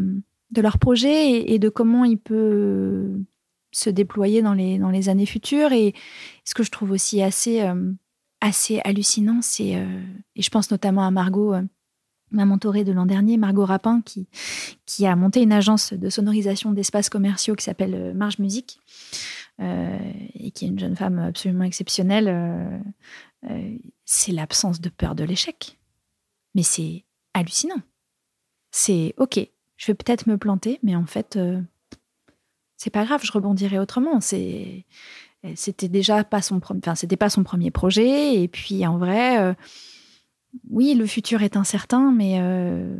de 0.51 0.61
leur 0.61 0.77
projet 0.77 1.51
et, 1.51 1.57
de 1.57 1.69
comment 1.69 2.05
il 2.05 2.17
peut 2.17 3.09
se 3.71 3.89
déployer 3.89 4.41
dans 4.41 4.53
les, 4.53 4.77
dans 4.77 4.89
les 4.89 5.09
années 5.09 5.25
futures. 5.25 5.71
Et 5.71 5.93
ce 6.43 6.53
que 6.53 6.63
je 6.63 6.71
trouve 6.71 6.91
aussi 6.91 7.21
assez, 7.23 7.67
assez 8.41 8.81
hallucinant, 8.83 9.39
c'est, 9.41 9.71
et 10.35 10.41
je 10.41 10.49
pense 10.49 10.69
notamment 10.69 11.05
à 11.05 11.11
Margot 11.11 11.55
ma 12.31 12.45
mentorée 12.45 12.83
de 12.83 12.91
l'an 12.91 13.05
dernier, 13.05 13.37
Margot 13.37 13.65
Rapin, 13.65 14.01
qui, 14.01 14.27
qui 14.85 15.05
a 15.05 15.15
monté 15.15 15.41
une 15.41 15.51
agence 15.51 15.93
de 15.93 16.09
sonorisation 16.09 16.71
d'espaces 16.71 17.09
commerciaux 17.09 17.55
qui 17.55 17.63
s'appelle 17.63 17.95
euh, 17.95 18.13
Marge 18.13 18.39
Musique, 18.39 18.79
euh, 19.59 19.97
et 20.35 20.51
qui 20.51 20.65
est 20.65 20.69
une 20.69 20.79
jeune 20.79 20.95
femme 20.95 21.19
absolument 21.19 21.63
exceptionnelle, 21.63 22.27
euh, 23.49 23.77
c'est 24.05 24.31
l'absence 24.31 24.81
de 24.81 24.89
peur 24.89 25.15
de 25.15 25.23
l'échec. 25.23 25.77
Mais 26.55 26.63
c'est 26.63 27.05
hallucinant. 27.33 27.81
C'est 28.71 29.13
OK, 29.17 29.39
je 29.77 29.87
vais 29.87 29.95
peut-être 29.95 30.27
me 30.27 30.37
planter, 30.37 30.79
mais 30.83 30.95
en 30.95 31.05
fait, 31.05 31.37
c'est 32.77 32.89
pas 32.89 33.05
grave, 33.05 33.21
je 33.23 33.31
rebondirai 33.31 33.79
autrement. 33.79 34.19
C'était 34.21 34.85
déjà 35.87 36.23
pas 36.23 36.41
son 36.41 36.59
enfin 36.63 36.95
c'était 36.95 37.17
pas 37.17 37.29
son 37.29 37.43
premier 37.43 37.71
projet 37.71 38.41
et 38.41 38.47
puis 38.47 38.85
en 38.85 38.97
vrai 38.97 39.55
oui, 40.69 40.95
le 40.95 41.05
futur 41.05 41.41
est 41.41 41.57
incertain, 41.57 42.11
mais, 42.11 42.37
euh, 42.39 42.95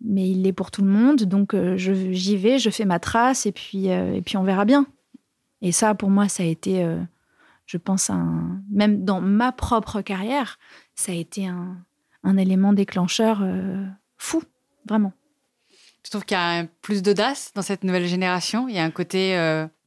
mais 0.00 0.28
il 0.30 0.42
l'est 0.42 0.52
pour 0.52 0.70
tout 0.70 0.82
le 0.82 0.90
monde. 0.90 1.22
Donc 1.24 1.54
euh, 1.54 1.76
j'y 1.76 2.36
vais, 2.36 2.58
je 2.58 2.70
fais 2.70 2.84
ma 2.84 2.98
trace 2.98 3.46
et 3.46 3.52
puis, 3.52 3.90
euh, 3.90 4.14
et 4.14 4.22
puis 4.22 4.36
on 4.36 4.44
verra 4.44 4.64
bien. 4.64 4.86
Et 5.62 5.72
ça, 5.72 5.94
pour 5.94 6.10
moi, 6.10 6.28
ça 6.28 6.42
a 6.42 6.46
été, 6.46 6.86
je 7.64 7.78
pense, 7.78 8.10
même 8.70 9.02
dans 9.02 9.22
ma 9.22 9.50
propre 9.50 10.02
carrière, 10.02 10.58
ça 10.94 11.12
a 11.12 11.14
été 11.14 11.46
un, 11.46 11.78
un 12.22 12.36
élément 12.36 12.74
déclencheur 12.74 13.42
fou, 14.18 14.42
vraiment. 14.86 15.14
Je 16.04 16.10
trouve 16.10 16.26
qu'il 16.26 16.36
y 16.36 16.40
a 16.40 16.66
plus 16.82 17.02
d'audace 17.02 17.50
dans 17.54 17.62
cette 17.62 17.82
nouvelle 17.82 18.06
génération? 18.06 18.68
Il 18.68 18.74
y 18.74 18.78
a 18.78 18.84
un 18.84 18.90
côté, 18.90 19.36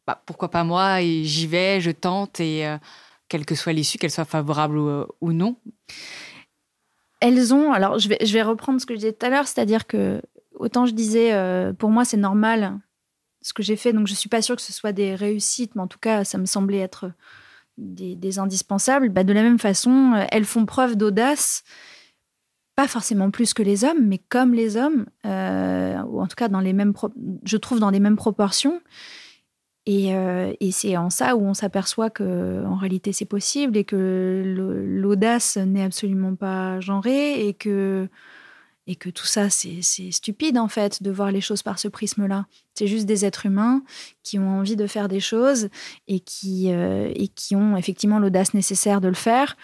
bah, 0.07 0.19
pourquoi 0.25 0.49
pas 0.49 0.63
moi, 0.63 1.03
et 1.03 1.23
j'y 1.23 1.45
vais, 1.45 1.79
je 1.79 1.91
tente, 1.91 2.39
et 2.39 2.65
quelle 3.27 3.45
que 3.45 3.53
soit 3.53 3.73
l'issue, 3.73 3.99
qu'elle 3.99 4.09
soit 4.09 4.25
favorable 4.25 4.79
ou 5.21 5.31
non? 5.31 5.57
Elles 7.19 7.53
ont. 7.53 7.71
Alors, 7.71 7.99
je 7.99 8.09
vais, 8.09 8.17
je 8.23 8.33
vais 8.33 8.41
reprendre 8.41 8.79
ce 8.79 8.85
que 8.85 8.93
je 8.93 8.99
disais 8.99 9.13
tout 9.13 9.25
à 9.25 9.29
l'heure, 9.29 9.47
c'est-à-dire 9.47 9.87
que 9.87 10.21
autant 10.55 10.85
je 10.85 10.93
disais, 10.93 11.33
euh, 11.33 11.73
pour 11.73 11.89
moi, 11.89 12.05
c'est 12.05 12.17
normal 12.17 12.79
ce 13.41 13.53
que 13.53 13.63
j'ai 13.63 13.75
fait, 13.75 13.93
donc 13.93 14.07
je 14.07 14.13
suis 14.13 14.29
pas 14.29 14.41
sûre 14.41 14.55
que 14.55 14.61
ce 14.61 14.73
soit 14.73 14.91
des 14.91 15.15
réussites, 15.15 15.75
mais 15.75 15.81
en 15.81 15.87
tout 15.87 15.99
cas, 15.99 16.23
ça 16.23 16.37
me 16.37 16.45
semblait 16.45 16.79
être 16.79 17.11
des, 17.77 18.39
indispensables. 18.39 19.09
Bah, 19.09 19.23
de 19.23 19.33
la 19.33 19.43
même 19.43 19.59
façon, 19.59 20.13
euh, 20.15 20.25
elles 20.31 20.45
font 20.45 20.65
preuve 20.65 20.95
d'audace, 20.95 21.63
pas 22.75 22.87
forcément 22.87 23.31
plus 23.31 23.53
que 23.53 23.63
les 23.63 23.83
hommes, 23.83 24.05
mais 24.05 24.17
comme 24.17 24.53
les 24.53 24.77
hommes, 24.77 25.05
euh, 25.25 26.01
ou 26.03 26.21
en 26.21 26.27
tout 26.27 26.35
cas 26.35 26.47
dans 26.47 26.59
les 26.59 26.73
mêmes, 26.73 26.93
je 27.43 27.57
trouve 27.57 27.79
dans 27.79 27.89
les 27.89 27.99
mêmes 27.99 28.17
proportions. 28.17 28.81
Euh, 29.87 30.53
et, 30.59 30.71
c'est 30.71 30.97
en 30.97 31.09
ça 31.09 31.35
où 31.35 31.41
on 31.45 31.53
s'aperçoit 31.53 32.09
que 32.09 32.65
en 32.65 32.75
réalité 32.75 33.13
c'est 33.13 33.25
possible 33.25 33.77
et 33.77 33.85
que 33.85 34.43
l'audace 34.85 35.57
n'est 35.57 35.83
absolument 35.83 36.35
pas 36.35 36.79
genrée 36.81 37.47
et 37.47 37.53
que 37.53 38.09
tout 39.13 39.25
ça 39.25 39.49
c'est 39.49 39.81
stupide 40.11 40.57
en 40.57 40.67
fait 40.67 41.01
de 41.01 41.11
voir 41.11 41.31
les 41.31 41.41
choses 41.41 41.63
par 41.63 41.79
ce 41.79 41.87
prisme-là. 41.87 42.47
C'est 42.73 42.87
juste 42.87 43.05
des 43.05 43.25
êtres 43.25 43.45
humains 43.45 43.81
qui 44.23 44.39
ont 44.39 44.59
envie 44.59 44.75
de 44.75 44.87
faire 44.87 45.07
des 45.07 45.21
choses 45.21 45.69
et 46.07 46.19
qui 46.19 46.71
euh, 46.71 47.13
ont 47.53 47.77
effectivement 47.77 48.19
l'audace 48.19 48.53
nécessaire 48.53 48.99
de 48.99 49.07
le 49.07 49.13
faire. 49.13 49.55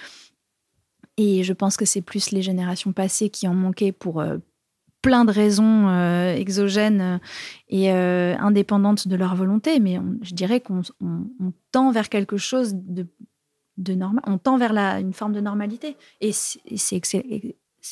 Et 1.17 1.43
je 1.43 1.53
pense 1.53 1.77
que 1.77 1.85
c'est 1.85 2.01
plus 2.01 2.31
les 2.31 2.41
générations 2.41 2.93
passées 2.93 3.29
qui 3.29 3.47
en 3.47 3.53
manquaient 3.53 3.91
pour 3.91 4.21
euh, 4.21 4.37
plein 5.03 5.25
de 5.25 5.31
raisons 5.31 5.89
euh, 5.89 6.33
exogènes 6.33 7.01
euh, 7.01 7.17
et 7.67 7.91
euh, 7.91 8.35
indépendantes 8.39 9.07
de 9.07 9.15
leur 9.15 9.35
volonté, 9.35 9.79
mais 9.79 9.99
je 10.21 10.33
dirais 10.33 10.61
qu'on 10.61 10.81
tend 11.71 11.91
vers 11.91 12.09
quelque 12.09 12.37
chose 12.37 12.71
de, 12.73 13.05
de 13.77 13.93
normal, 13.93 14.23
on 14.25 14.39
tend 14.39 14.57
vers 14.57 14.73
la, 14.73 14.99
une 14.99 15.13
forme 15.13 15.33
de 15.33 15.41
normalité. 15.41 15.97
Et 16.21 16.31
c'est 16.31 17.01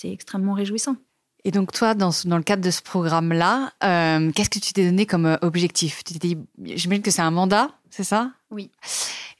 extrêmement 0.05 0.53
réjouissant. 0.53 0.95
Et 1.43 1.51
donc 1.51 1.73
toi, 1.73 1.95
dans, 1.95 2.11
dans 2.25 2.37
le 2.37 2.43
cadre 2.43 2.63
de 2.63 2.71
ce 2.71 2.81
programme-là, 2.81 3.73
euh, 3.83 4.31
qu'est-ce 4.31 4.49
que 4.49 4.59
tu 4.59 4.73
t'es 4.73 4.85
donné 4.85 5.05
comme 5.05 5.37
objectif? 5.41 6.03
Tu 6.05 6.13
t'es 6.13 6.27
dit, 6.29 6.37
j'imagine 6.63 7.03
que 7.03 7.11
c'est 7.11 7.21
un 7.21 7.31
mandat, 7.31 7.71
c'est 7.89 8.05
ça? 8.05 8.31
Oui. 8.51 8.71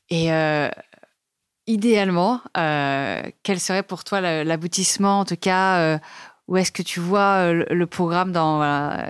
Et 0.10 0.30
idéalement, 1.68 2.42
quel 2.54 3.60
serait 3.62 3.84
pour 3.84 4.04
toi 4.04 4.20
l'aboutissement, 4.44 5.20
en 5.22 5.26
tout 5.26 5.38
cas, 5.38 6.00
où 6.52 6.58
est-ce 6.58 6.72
que 6.72 6.84
tu 6.84 7.00
vois 7.00 7.54
le, 7.54 7.86
programme 7.86 8.32
dans, 8.32 8.62
à 8.62 9.10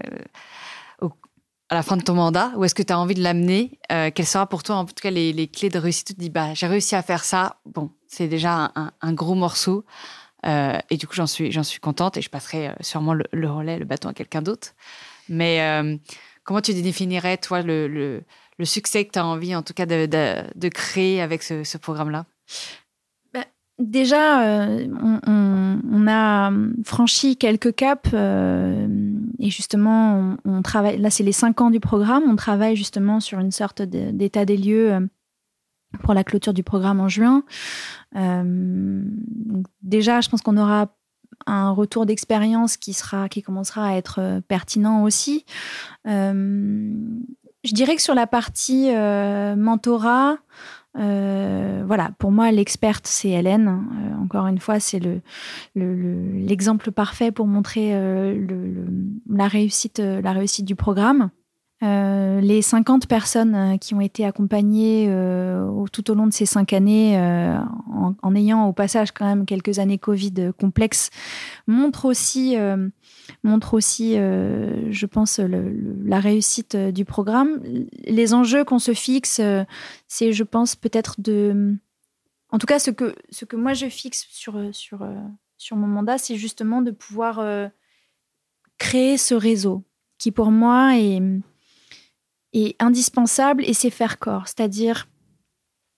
la 1.72 1.82
fin 1.82 1.98
de 1.98 2.04
ton 2.04 2.14
mandat? 2.14 2.52
Où 2.56 2.64
est-ce 2.64 2.76
que 2.76 2.84
tu 2.84 2.94
as 2.94 3.00
envie 3.00 3.16
de 3.16 3.24
l'amener? 3.24 3.80
Quelles 3.89 4.28
seront 4.28 4.46
pour 4.46 4.62
toi, 4.62 4.76
en 4.76 4.86
tout 4.86 4.94
cas, 5.02 5.10
les, 5.10 5.48
clés 5.48 5.70
de 5.70 5.80
réussite? 5.80 6.08
Tu 6.08 6.14
te 6.14 6.20
dis, 6.20 6.30
bah, 6.30 6.54
j'ai 6.54 6.68
réussi 6.68 6.96
à 6.96 7.02
faire 7.02 7.24
ça. 7.24 7.58
Bon, 7.66 7.89
c'est 8.08 8.28
déjà 8.28 8.72
un, 8.76 9.14
gros 9.14 9.34
morceau. 9.34 9.86
Euh, 10.46 10.78
et 10.89 10.98
du 10.98 11.08
coup, 11.08 11.14
j'en 11.16 11.28
suis, 11.28 11.52
j'en 11.52 11.64
suis 11.64 11.80
contente 11.80 12.18
et 12.18 12.22
je 12.22 12.30
passerai 12.30 12.70
euh, 12.70 12.74
sûrement 12.82 13.14
le, 13.14 13.50
relais, 13.50 13.78
le 13.78 13.86
bâton 13.86 14.10
à 14.10 14.14
quelqu'un 14.14 14.42
d'autre. 14.42 14.74
Mais 15.30 15.62
euh, 15.62 15.98
comment 16.44 16.62
tu 16.62 16.74
définirais, 16.74 17.38
toi, 17.38 17.62
le, 17.62 18.24
succès 18.64 19.06
que 19.06 19.12
tu 19.12 19.20
as 19.20 19.26
envie, 19.26 19.56
en 19.56 19.64
tout 19.64 19.74
cas, 19.74 19.86
de, 19.86 20.70
créer 20.70 21.22
avec 21.22 21.42
ce, 21.44 21.78
programme-là? 21.78 22.26
Déjà, 23.82 24.68
on, 25.02 26.08
a 26.08 26.52
franchi 26.84 27.36
quelques 27.36 27.76
caps 27.76 28.14
et 28.14 29.50
justement, 29.50 30.38
on, 30.46 30.62
travaille. 30.62 30.98
Là, 31.00 31.10
c'est 31.10 31.24
les 31.24 31.32
cinq 31.32 31.62
ans 31.62 31.72
du 31.72 31.80
programme. 31.80 32.24
On 32.28 32.36
travaille 32.36 32.76
justement 32.76 33.20
sur 33.20 33.40
une 33.40 33.52
sorte 33.52 33.82
d'état 33.82 34.46
des 34.46 34.58
lieux 34.58 35.10
pour 36.00 36.14
la 36.14 36.24
clôture 36.24 36.54
du 36.54 36.64
programme 36.64 37.00
en 37.00 37.08
juin. 37.08 37.44
Euh, 38.16 39.04
déjà, 39.82 40.22
je 40.22 40.30
pense 40.30 40.42
qu'on 40.42 40.58
aura 40.58 40.96
un 41.48 41.72
retour 41.72 42.06
d'expérience 42.06 42.78
qui 42.78 42.94
sera, 42.94 43.30
qui 43.30 43.42
commencera 43.42 43.88
à 43.88 43.96
être 43.96 44.20
euh, 44.20 44.42
pertinent 44.42 45.04
aussi. 45.04 45.46
Euh, 46.08 46.94
je 47.64 47.74
dirais 47.74 47.96
que 47.96 48.02
sur 48.02 48.16
la 48.16 48.28
partie 48.28 48.92
mentorat, 48.92 50.38
voilà, 50.96 52.12
pour 52.20 52.32
moi, 52.32 52.52
l'experte, 52.52 53.08
c'est 53.08 53.30
Hélène. 53.30 53.86
encore 54.22 54.48
une 54.48 54.60
fois, 54.60 54.80
c'est 54.80 55.00
le, 55.00 55.22
l'exemple 55.76 56.92
parfait 56.92 57.32
pour 57.32 57.48
montrer 57.48 57.94
la, 59.30 59.48
réussite, 59.48 60.00
la 60.00 60.32
réussite 60.32 60.66
du 60.66 60.76
programme. 60.76 61.30
Euh, 61.84 62.42
les 62.42 62.62
50 62.62 63.08
personnes 63.08 63.56
euh, 63.56 63.78
qui 63.78 63.96
ont 63.96 64.02
été 64.02 64.24
accompagnées 64.24 65.08
euh, 65.10 65.68
tout 65.92 66.12
au 66.12 66.14
long 66.14 66.28
de 66.28 66.34
ces 66.34 66.46
cinq 66.46 66.74
années, 66.74 67.18
en, 68.22 68.36
ayant 68.36 68.68
au 68.68 68.74
passage 68.74 69.12
quand 69.12 69.26
même 69.26 69.46
quelques 69.46 69.80
années 69.80 69.98
Covid 69.98 70.52
complexes, 70.60 71.10
montrent 71.68 72.06
aussi, 72.06 72.56
montrent 73.44 73.74
aussi 73.74 74.14
je 74.14 75.06
pense, 75.06 75.40
la 75.40 76.20
réussite 76.20 76.76
du 76.76 77.06
programme. 77.06 77.62
Les 78.04 78.34
enjeux 78.34 78.64
qu'on 78.64 78.80
se 78.80 78.94
fixe, 78.94 79.42
c'est, 80.08 80.34
je 80.34 80.44
pense, 80.44 80.76
peut-être 80.76 81.20
de... 81.20 81.76
En 82.50 82.58
tout 82.58 82.68
cas, 82.68 82.80
ce 82.80 82.92
que, 82.92 83.16
ce 83.30 83.46
que 83.46 83.56
moi 83.56 83.74
je 83.74 83.88
fixe 83.88 84.28
sur, 84.30 84.60
sur, 84.74 85.08
sur 85.58 85.78
mon 85.78 85.88
mandat, 85.88 86.18
c'est 86.18 86.36
justement 86.36 86.82
de 86.82 86.92
pouvoir 86.92 87.70
créer 88.78 89.18
ce 89.18 89.34
réseau 89.34 89.84
qui, 90.18 90.32
pour 90.32 90.52
moi, 90.52 90.98
est 90.98 91.22
est 92.54 92.82
indispensable 92.82 93.64
et 93.66 93.74
c'est 93.74 93.90
faire 93.90 94.20
corps. 94.20 94.48
C'est-à-dire, 94.48 95.08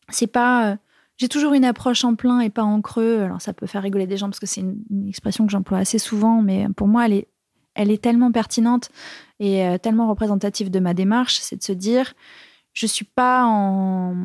c'est 0.09 0.27
pas. 0.27 0.77
J'ai 1.17 1.27
toujours 1.27 1.53
une 1.53 1.65
approche 1.65 2.03
en 2.03 2.15
plein 2.15 2.39
et 2.39 2.49
pas 2.49 2.63
en 2.63 2.81
creux. 2.81 3.21
Alors, 3.21 3.41
ça 3.41 3.53
peut 3.53 3.67
faire 3.67 3.83
rigoler 3.83 4.07
des 4.07 4.17
gens 4.17 4.27
parce 4.27 4.39
que 4.39 4.45
c'est 4.45 4.61
une, 4.61 5.07
expression 5.07 5.45
que 5.45 5.51
j'emploie 5.51 5.77
assez 5.77 5.99
souvent, 5.99 6.41
mais 6.41 6.67
pour 6.75 6.87
moi, 6.87 7.05
elle 7.05 7.13
est, 7.13 7.27
elle 7.75 7.91
est 7.91 8.01
tellement 8.01 8.31
pertinente 8.31 8.89
et 9.39 9.65
euh, 9.65 9.77
tellement 9.77 10.07
représentative 10.07 10.71
de 10.71 10.79
ma 10.79 10.93
démarche. 10.93 11.39
C'est 11.39 11.57
de 11.57 11.63
se 11.63 11.71
dire, 11.71 12.13
je 12.73 12.87
suis 12.87 13.05
pas 13.05 13.45
en. 13.45 14.15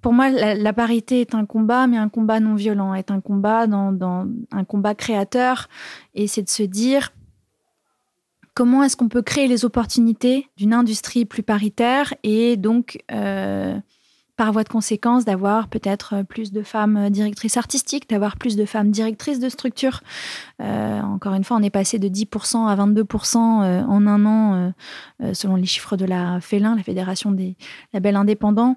Pour 0.00 0.12
moi, 0.12 0.30
la, 0.30 0.72
parité 0.72 1.20
est 1.20 1.32
un 1.32 1.46
combat, 1.46 1.86
mais 1.86 1.96
un 1.96 2.08
combat 2.08 2.40
non 2.40 2.56
violent, 2.56 2.92
est 2.92 3.12
un 3.12 3.20
combat 3.20 3.68
dans, 3.68 3.92
dans 3.92 4.26
un 4.50 4.64
combat 4.64 4.96
créateur. 4.96 5.68
Et 6.14 6.26
c'est 6.26 6.42
de 6.42 6.48
se 6.48 6.64
dire, 6.64 7.12
comment 8.54 8.82
est-ce 8.82 8.96
qu'on 8.96 9.08
peut 9.08 9.22
créer 9.22 9.46
les 9.46 9.64
opportunités 9.64 10.48
d'une 10.56 10.74
industrie 10.74 11.24
plus 11.24 11.42
paritaire 11.42 12.14
et 12.22 12.56
donc, 12.56 13.02
euh, 13.12 13.78
par 14.36 14.52
voie 14.52 14.64
de 14.64 14.68
conséquence, 14.68 15.24
d'avoir 15.24 15.68
peut-être 15.68 16.22
plus 16.22 16.52
de 16.52 16.62
femmes 16.62 17.10
directrices 17.10 17.56
artistiques, 17.56 18.08
d'avoir 18.08 18.36
plus 18.36 18.56
de 18.56 18.64
femmes 18.64 18.90
directrices 18.90 19.40
de 19.40 19.48
structures. 19.48 20.00
Euh, 20.60 21.00
encore 21.00 21.34
une 21.34 21.44
fois, 21.44 21.56
on 21.56 21.62
est 21.62 21.70
passé 21.70 21.98
de 21.98 22.08
10% 22.08 22.66
à 22.66 22.76
22% 22.76 23.36
euh, 23.36 23.82
en 23.82 24.06
un 24.06 24.26
an, 24.26 24.72
selon 25.32 25.56
les 25.56 25.66
chiffres 25.66 25.96
de 25.96 26.04
la 26.04 26.40
FELIN, 26.40 26.76
la 26.76 26.82
Fédération 26.82 27.30
des 27.30 27.56
labels 27.92 28.16
indépendants 28.16 28.76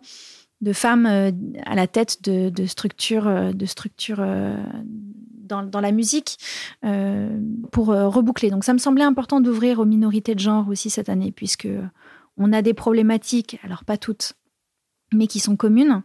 de 0.62 0.74
femmes 0.74 1.06
à 1.06 1.76
la 1.76 1.88
tête 1.88 2.24
de, 2.24 2.66
structures, 2.66 3.54
de 3.54 3.66
structures 3.66 4.24
dans, 5.46 5.82
la 5.82 5.92
musique 5.92 6.38
euh, 6.84 7.40
pour 7.72 7.92
euh, 7.92 8.08
reboucler. 8.08 8.50
Donc 8.50 8.64
ça 8.64 8.74
me 8.74 8.78
semblait 8.78 9.04
important 9.04 9.42
d'ouvrir 9.42 9.80
aux 9.80 9.86
minorités 9.86 10.36
de 10.36 10.40
genre 10.40 10.68
aussi 10.70 10.90
cette 10.90 11.10
année, 11.10 11.32
puisque 11.32 11.68
on 12.38 12.52
a 12.52 12.62
des 12.62 12.74
problématiques, 12.74 13.60
alors 13.64 13.86
pas 13.86 13.98
toutes, 13.98 14.34
mais 15.14 15.28
qui 15.28 15.40
sont 15.40 15.56
communes 15.56 16.04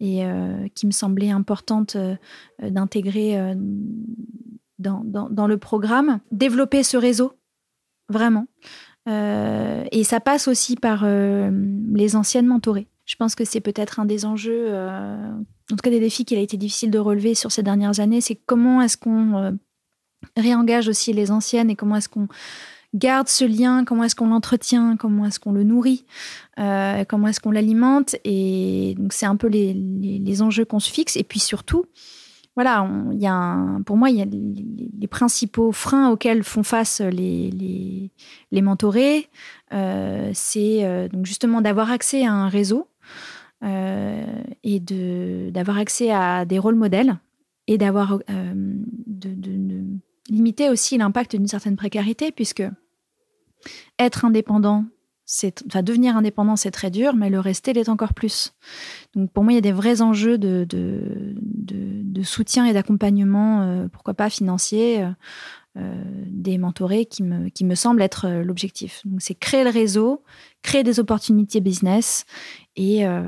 et 0.00 0.24
euh, 0.24 0.66
qui 0.74 0.86
me 0.86 0.92
semblaient 0.92 1.30
importantes 1.30 1.96
d'intégrer 2.60 3.54
dans, 4.78 5.04
dans, 5.04 5.46
le 5.46 5.58
programme. 5.58 6.20
Développer 6.32 6.82
ce 6.82 6.96
réseau, 6.96 7.34
vraiment. 8.08 8.46
et 9.06 10.04
ça 10.04 10.20
passe 10.20 10.48
aussi 10.48 10.76
par 10.76 11.04
les 11.06 12.16
anciennes 12.16 12.46
mentorées. 12.46 12.88
Je 13.10 13.16
pense 13.16 13.34
que 13.34 13.44
c'est 13.44 13.60
peut-être 13.60 13.98
un 13.98 14.04
des 14.04 14.24
enjeux, 14.24 14.66
euh, 14.68 15.32
en 15.32 15.74
tout 15.74 15.82
cas 15.82 15.90
des 15.90 15.98
défis 15.98 16.24
qu'il 16.24 16.38
a 16.38 16.42
été 16.42 16.56
difficile 16.56 16.92
de 16.92 16.98
relever 17.00 17.34
sur 17.34 17.50
ces 17.50 17.64
dernières 17.64 17.98
années, 17.98 18.20
c'est 18.20 18.36
comment 18.36 18.80
est-ce 18.82 18.96
qu'on 18.96 19.36
euh, 19.36 19.50
réengage 20.36 20.88
aussi 20.88 21.12
les 21.12 21.32
anciennes 21.32 21.70
et 21.70 21.74
comment 21.74 21.96
est-ce 21.96 22.08
qu'on 22.08 22.28
garde 22.94 23.28
ce 23.28 23.44
lien, 23.44 23.84
comment 23.84 24.04
est-ce 24.04 24.16
qu'on 24.16 24.28
l'entretient, 24.28 24.96
comment 24.96 25.26
est-ce 25.26 25.38
qu'on 25.40 25.52
le 25.52 25.62
nourrit, 25.62 26.04
euh, 26.58 27.04
comment 27.08 27.28
est-ce 27.28 27.40
qu'on 27.40 27.50
l'alimente. 27.50 28.16
Et 28.24 28.94
donc 28.98 29.12
c'est 29.12 29.26
un 29.26 29.36
peu 29.36 29.48
les, 29.48 30.42
enjeux 30.42 30.64
qu'on 30.64 30.80
se 30.80 30.90
fixe. 30.90 31.16
Et 31.16 31.24
puis 31.24 31.40
surtout, 31.40 31.84
voilà, 32.56 32.88
il 33.12 33.20
y 33.20 33.26
a 33.26 33.56
pour 33.86 33.96
moi, 33.96 34.10
il 34.10 34.16
y 34.16 34.22
a 34.22 34.26
les, 34.26 35.06
principaux 35.08 35.72
freins 35.72 36.08
auxquels 36.10 36.44
font 36.44 36.62
face 36.62 37.00
les, 37.00 37.50
les, 37.50 38.12
les 38.52 38.62
mentorés. 38.62 39.28
c'est 39.70 41.08
donc 41.12 41.26
justement 41.26 41.60
d'avoir 41.60 41.90
accès 41.90 42.24
à 42.24 42.32
un 42.32 42.48
réseau 42.48 42.86
euh, 43.62 44.24
et 44.64 44.80
d'avoir 44.80 45.76
accès 45.76 46.10
à 46.10 46.46
des 46.46 46.58
rôles 46.58 46.76
modèles 46.76 47.18
et 47.66 47.76
d'avoir 47.76 48.18
euh, 48.30 48.74
limiter 50.30 50.70
aussi 50.70 50.96
l'impact 50.96 51.36
d'une 51.36 51.48
certaine 51.48 51.76
précarité, 51.76 52.32
puisque 52.32 52.62
être 53.98 54.24
indépendant, 54.24 54.86
c'est, 55.26 55.62
devenir 55.82 56.16
indépendant, 56.16 56.56
c'est 56.56 56.70
très 56.70 56.90
dur, 56.90 57.14
mais 57.14 57.30
le 57.30 57.38
rester 57.38 57.72
l'est 57.72 57.88
encore 57.88 58.14
plus. 58.14 58.54
Donc 59.14 59.30
pour 59.32 59.44
moi, 59.44 59.52
il 59.52 59.56
y 59.56 59.58
a 59.58 59.62
des 59.62 59.72
vrais 59.72 60.02
enjeux 60.02 60.38
de, 60.38 60.66
de, 60.68 62.22
soutien 62.22 62.66
et 62.66 62.72
d'accompagnement, 62.74 63.62
euh, 63.62 63.88
pourquoi 63.88 64.12
pas 64.12 64.28
financier, 64.28 65.06
des 66.26 66.58
mentorés 66.58 67.06
qui 67.06 67.22
me, 67.22 67.48
qui 67.48 67.64
me 67.64 67.74
être 68.02 68.28
l'objectif. 68.42 69.00
Donc 69.06 69.22
c'est 69.22 69.34
créer 69.34 69.64
le 69.64 69.70
réseau, 69.70 70.22
créer 70.62 70.82
des 70.82 71.00
opportunités 71.00 71.60
business 71.60 72.26
et, 72.76 73.06
euh, 73.06 73.22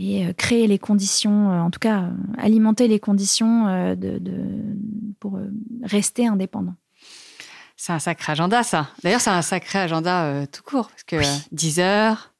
et 0.00 0.26
euh, 0.26 0.32
créer 0.32 0.66
les 0.66 0.78
conditions, 0.78 1.50
euh, 1.50 1.60
en 1.60 1.70
tout 1.70 1.78
cas 1.78 2.08
alimenter 2.38 2.88
les 2.88 2.98
conditions 2.98 3.66
de, 3.94 4.20
pour 5.20 5.38
rester 5.82 6.26
indépendant. 6.26 6.74
C'est 7.76 7.92
un 7.92 7.98
sacré 7.98 8.32
agenda, 8.32 8.62
ça. 8.62 8.88
D'ailleurs, 9.02 9.20
c'est 9.20 9.30
un 9.30 9.42
sacré 9.42 9.78
agenda 9.78 10.46
tout 10.46 10.62
court, 10.62 10.88
parce 10.88 11.04
que 11.04 11.16
10 11.52 11.80
heures, 11.80 12.32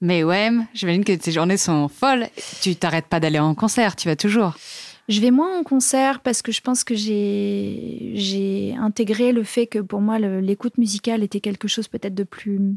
mais 0.00 0.24
ouais, 0.24 0.50
j'imagine 0.72 1.04
que 1.04 1.12
tes 1.12 1.32
journées 1.32 1.58
sont 1.58 1.88
folles. 1.88 2.28
Tu 2.62 2.76
t'arrêtes 2.76 3.06
pas 3.06 3.20
d'aller 3.20 3.38
en 3.38 3.54
concert, 3.54 3.96
tu 3.96 4.08
vas 4.08 4.16
toujours. 4.16 4.54
Je 5.08 5.20
vais 5.20 5.30
moins 5.30 5.58
en 5.58 5.64
concert 5.64 6.20
parce 6.20 6.40
que 6.40 6.52
je 6.52 6.60
pense 6.60 6.84
que 6.84 6.94
j'ai 6.94 8.74
intégré 8.78 9.32
le 9.32 9.42
fait 9.42 9.66
que 9.66 9.80
pour 9.80 10.00
moi, 10.00 10.18
l'écoute 10.18 10.78
musicale 10.78 11.22
était 11.22 11.40
quelque 11.40 11.68
chose 11.68 11.88
peut-être 11.88 12.14
de 12.14 12.24
plus 12.24 12.76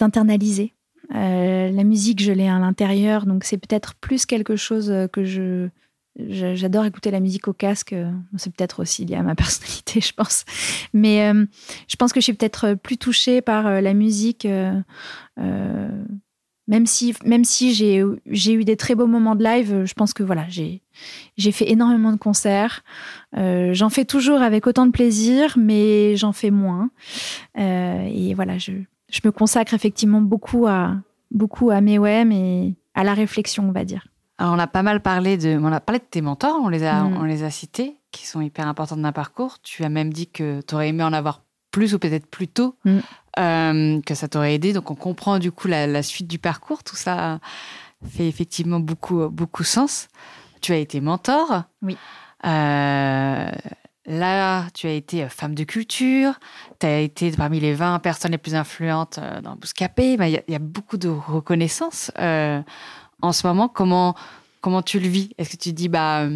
internalisé. 0.00 0.74
Euh, 1.14 1.70
la 1.70 1.84
musique, 1.84 2.22
je 2.22 2.32
l'ai 2.32 2.48
à 2.48 2.58
l'intérieur, 2.58 3.26
donc 3.26 3.44
c'est 3.44 3.58
peut-être 3.58 3.94
plus 3.96 4.26
quelque 4.26 4.56
chose 4.56 4.92
que 5.12 5.24
je. 5.24 5.68
J'adore 6.18 6.84
écouter 6.84 7.12
la 7.12 7.20
musique 7.20 7.46
au 7.46 7.52
casque. 7.52 7.94
C'est 8.36 8.52
peut-être 8.52 8.80
aussi 8.80 9.04
lié 9.04 9.14
à 9.14 9.22
ma 9.22 9.34
personnalité, 9.36 10.00
je 10.00 10.12
pense. 10.12 10.44
Mais 10.92 11.30
euh, 11.30 11.46
je 11.88 11.96
pense 11.96 12.12
que 12.12 12.20
je 12.20 12.24
suis 12.24 12.34
peut-être 12.34 12.74
plus 12.74 12.98
touchée 12.98 13.40
par 13.40 13.66
euh, 13.66 13.80
la 13.80 13.94
musique 13.94 14.46
même 16.70 16.86
si, 16.86 17.14
même 17.24 17.44
si 17.44 17.74
j'ai, 17.74 18.52
eu 18.52 18.64
des 18.64 18.76
très 18.76 18.94
beaux 18.94 19.08
moments 19.08 19.34
de 19.34 19.42
live, 19.42 19.84
je 19.84 19.92
pense 19.92 20.14
que 20.14 20.22
voilà, 20.22 20.46
j'ai, 20.48 20.80
fait 21.50 21.68
énormément 21.68 22.12
de 22.12 22.16
concerts. 22.16 22.84
Euh, 23.36 23.74
j'en 23.74 23.90
fais 23.90 24.04
toujours 24.04 24.40
avec 24.40 24.68
autant 24.68 24.86
de 24.86 24.92
plaisir, 24.92 25.56
mais 25.58 26.16
j'en 26.16 26.32
fais 26.32 26.52
moins. 26.52 26.90
Euh, 27.58 28.08
et 28.08 28.34
voilà, 28.34 28.56
je, 28.56 28.70
je 29.10 29.20
me 29.24 29.30
consacre 29.30 29.74
effectivement 29.74 30.20
beaucoup 30.20 30.66
à, 30.66 30.96
beaucoup 31.30 31.70
à 31.70 31.80
mes 31.80 31.98
web 31.98 32.30
et 32.32 32.74
à 32.94 33.04
la 33.04 33.14
réflexion, 33.14 33.68
on 33.68 33.72
va 33.72 33.84
dire. 33.84 34.06
Alors, 34.38 34.54
on 34.54 34.58
a 34.58 34.66
pas 34.66 34.82
mal 34.82 35.00
parlé 35.00 35.36
de, 35.36 35.58
on 35.58 35.70
a 35.72 35.80
parlé 35.80 35.98
de 35.98 36.04
tes 36.04 36.22
mentors, 36.22 36.58
on 36.62 36.68
les 36.68 36.84
a, 36.84 37.04
mm. 37.04 37.16
on 37.18 37.24
les 37.24 37.42
a 37.42 37.50
cités, 37.50 37.96
qui 38.10 38.26
sont 38.26 38.40
hyper 38.40 38.66
importants 38.66 38.96
dans 38.96 39.08
un 39.08 39.12
parcours. 39.12 39.58
Tu 39.62 39.84
as 39.84 39.88
même 39.88 40.12
dit 40.12 40.28
que 40.28 40.60
tu 40.62 40.74
aurais 40.74 40.88
aimé 40.88 41.04
en 41.04 41.12
avoir 41.12 41.42
plus 41.70 41.94
ou 41.94 41.98
peut-être 41.98 42.26
plus 42.26 42.48
tôt, 42.48 42.74
mm. 42.84 42.98
euh, 43.38 44.00
que 44.00 44.14
ça 44.14 44.28
t'aurait 44.28 44.54
aidé. 44.54 44.72
Donc, 44.72 44.90
on 44.90 44.94
comprend 44.94 45.38
du 45.38 45.52
coup 45.52 45.68
la, 45.68 46.02
suite 46.02 46.26
du 46.26 46.38
parcours. 46.38 46.82
Tout 46.82 46.96
ça 46.96 47.38
fait 48.08 48.28
effectivement 48.28 48.80
beaucoup, 48.80 49.28
beaucoup 49.28 49.62
sens. 49.62 50.08
Tu 50.62 50.72
as 50.72 50.78
été 50.78 51.00
mentor. 51.00 51.64
Oui. 51.82 51.98
Euh, 52.46 53.50
là, 54.10 54.66
tu 54.74 54.86
as 54.86 54.92
été 54.92 55.28
femme 55.28 55.54
de 55.54 55.64
culture. 55.64 56.38
Tu 56.78 56.86
as 56.86 57.00
été 57.00 57.30
parmi 57.32 57.60
les 57.60 57.74
20 57.74 57.98
personnes 58.00 58.32
les 58.32 58.38
plus 58.38 58.54
influentes 58.54 59.18
euh, 59.18 59.40
dans 59.40 59.56
Bouscapé. 59.56 60.16
Ben, 60.16 60.26
il 60.26 60.42
y, 60.46 60.54
a 60.54 60.58
beaucoup 60.58 60.96
de 60.96 61.08
reconnaissance 61.08 62.10
en 62.18 63.32
ce 63.32 63.46
moment. 63.46 63.68
Comment, 63.68 64.14
comment 64.60 64.82
tu 64.82 65.00
le 65.00 65.08
vis? 65.08 65.30
Est-ce 65.38 65.50
que 65.50 65.56
tu 65.56 65.72
dis, 65.72 65.88
bah, 65.88 66.28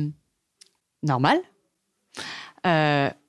normal? 1.03 1.39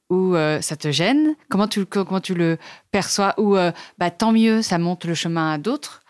Ou 0.09 0.35
euh, 0.35 0.61
ça 0.61 0.75
te 0.75 0.91
gêne? 0.91 1.35
Comment 1.49 1.67
tu, 1.67 1.85
comment 1.85 2.21
tu 2.21 2.35
le 2.35 2.57
perçois? 2.91 3.33
Ou 3.39 3.57
euh, 3.57 3.71
bah, 3.97 4.11
tant 4.11 4.31
mieux, 4.31 4.61
ça 4.61 4.77
monte 4.77 5.05
le 5.05 5.15
chemin 5.15 5.53
à 5.53 5.57
d'autres. 5.57 6.03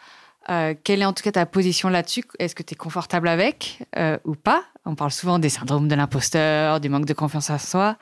Euh, 0.49 0.75
quelle 0.83 1.01
est 1.01 1.05
en 1.05 1.13
tout 1.13 1.23
cas 1.23 1.31
ta 1.31 1.45
position 1.45 1.89
là-dessus? 1.89 2.23
Est-ce 2.39 2.55
que 2.55 2.63
tu 2.63 2.73
es 2.73 2.77
confortable 2.77 3.27
avec 3.27 3.83
ou 4.25 4.35
pas? 4.35 4.63
On 4.85 4.95
parle 4.95 5.11
souvent 5.11 5.39
des 5.39 5.49
syndromes 5.49 5.87
de 5.87 5.95
l'imposteur, 5.95 6.79
du 6.79 6.89
manque 6.89 7.05
de 7.05 7.13
confiance 7.13 7.49
en 7.49 7.57
soi. 7.57 7.97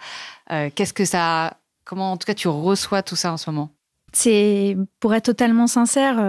Qu'est-ce 0.50 0.94
que 0.94 1.06
ça. 1.06 1.58
Comment 1.86 2.12
en 2.12 2.18
tout 2.18 2.26
cas 2.26 2.34
tu 2.34 2.48
reçois 2.48 3.04
tout 3.04 3.16
ça 3.16 3.32
en 3.32 3.38
ce 3.38 3.50
moment? 3.50 3.70
C'est, 4.12 4.78
pour 5.00 5.14
être 5.14 5.26
totalement 5.26 5.68
sincère, 5.68 6.20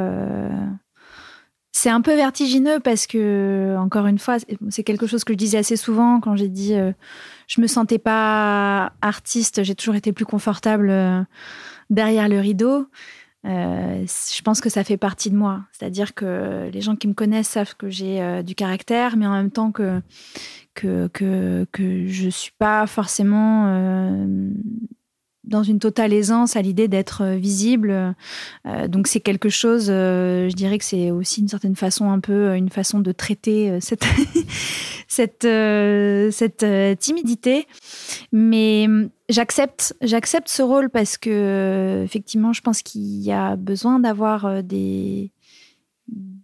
c'est 1.77 1.91
un 1.91 2.01
peu 2.01 2.15
vertigineux 2.15 2.79
parce 2.79 3.09
que, 3.09 3.77
encore 3.79 4.07
une 4.07 4.21
fois, 4.21 4.37
c'est 4.71 4.85
quelque 4.85 5.09
chose 5.09 5.25
que 5.25 5.33
je 5.33 5.39
disais 5.39 5.59
assez 5.59 5.77
souvent 5.77 6.21
quand 6.21 6.37
j'ai 6.37 6.49
dit 6.49 6.75
euh, 6.75 6.93
je 7.49 7.61
me 7.61 7.67
sentais 7.67 7.99
pas 7.99 8.93
artiste, 9.03 9.65
j'ai 9.65 9.75
toujours 9.75 9.97
été 9.97 10.13
plus 10.13 10.25
confortable 10.25 10.89
euh, 10.89 11.21
derrière 11.91 12.29
le 12.29 12.39
rideau. 12.39 12.87
Euh, 13.45 14.05
je 14.07 14.43
pense 14.43 14.61
que 14.61 14.71
ça 14.71 14.85
fait 14.85 14.97
partie 14.97 15.31
de 15.31 15.37
moi. 15.37 15.63
C'est-à-dire 15.73 16.15
que 16.15 16.71
les 16.73 16.81
gens 16.81 16.97
qui 16.97 17.09
me 17.09 17.15
connaissent 17.15 17.49
savent 17.49 17.77
que 17.77 17.91
j'ai 17.91 18.43
du 18.43 18.55
caractère, 18.55 19.17
mais 19.17 19.27
en 19.27 19.33
même 19.33 19.51
temps 19.51 19.73
que, 19.73 20.01
je 20.83 22.25
ne 22.25 22.31
suis 22.31 22.53
pas 22.59 22.87
forcément 22.87 23.67
dans 25.47 25.63
une 25.63 25.79
totale 25.79 26.13
aisance 26.13 26.57
à 26.57 26.63
l'idée 26.63 26.89
d'être 26.89 27.23
euh, 27.23 27.37
visible. 27.37 28.15
Euh, 28.67 28.89
donc 28.89 29.07
c'est 29.07 29.21
quelque 29.21 29.49
chose, 29.49 29.89
euh, 29.91 30.49
je 30.49 30.55
dirais 30.55 30.79
que 30.79 30.85
c'est 30.85 31.11
aussi 31.11 31.41
une 31.41 31.49
certaine 31.49 31.77
façon, 31.77 32.11
un 32.11 32.21
peu 32.21 32.55
une 32.57 32.71
façon 32.71 33.01
de 33.01 33.13
traiter 33.13 33.79
cette, 33.81 34.05
cette, 35.09 35.47
cette 36.33 36.99
timidité. 36.99 37.67
Mais 38.33 38.87
j'accepte, 39.29 39.95
j'accepte 40.01 40.49
ce 40.49 40.63
rôle 40.63 40.91
parce 40.91 41.19
que 41.19 42.03
effectivement, 42.05 42.53
je 42.53 42.63
pense 42.63 42.83
qu'il 42.83 43.21
y 43.23 43.33
a 43.33 43.57
besoin 43.57 44.01
d'avoir 44.01 44.63
des 44.63 45.31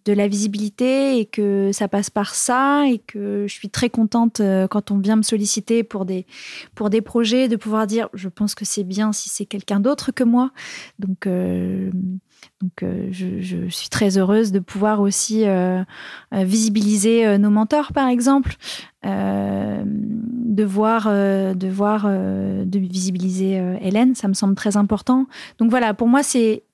de 0.04 0.12
la 0.12 0.28
visibilité 0.28 1.18
et 1.18 1.26
que 1.26 1.70
ça 1.72 1.88
passe 1.88 2.10
par 2.10 2.34
ça 2.34 2.86
et 2.88 2.98
que 2.98 3.46
je 3.46 3.52
suis 3.52 3.68
très 3.68 3.90
contente 3.90 4.40
euh, 4.40 4.66
quand 4.66 4.90
on 4.90 4.98
vient 4.98 5.16
me 5.16 5.22
solliciter 5.22 5.82
pour 5.82 6.04
des, 6.04 6.26
pour 6.74 6.90
des 6.90 7.00
projets 7.00 7.48
de 7.48 7.56
pouvoir 7.56 7.86
dire 7.86 8.08
je 8.14 8.28
pense 8.28 8.54
que 8.54 8.64
c'est 8.64 8.84
bien 8.84 9.12
si 9.12 9.28
c'est 9.28 9.46
quelqu'un 9.46 9.80
d'autre 9.80 10.12
que 10.12 10.24
moi. 10.24 10.52
Donc, 10.98 11.26
euh, 11.26 11.90
donc 12.60 12.82
euh, 12.82 13.08
je, 13.10 13.68
suis 13.68 13.88
très 13.88 14.16
heureuse 14.16 14.52
de 14.52 14.58
pouvoir 14.58 15.00
aussi 15.00 15.44
visibiliser 16.32 17.38
nos 17.38 17.50
mentors 17.50 17.92
par 17.92 18.08
exemple, 18.08 18.56
de 19.04 20.64
voir, 20.64 21.08
de 21.08 21.68
voir, 21.68 22.08
de 22.08 22.78
visibiliser 22.78 23.62
Hélène, 23.80 24.14
ça 24.14 24.28
me 24.28 24.34
semble 24.34 24.54
très 24.54 24.76
important. 24.76 25.26
Donc 25.58 25.70
voilà, 25.70 25.94
pour 25.94 26.08
moi 26.08 26.22
c'est 26.22 26.64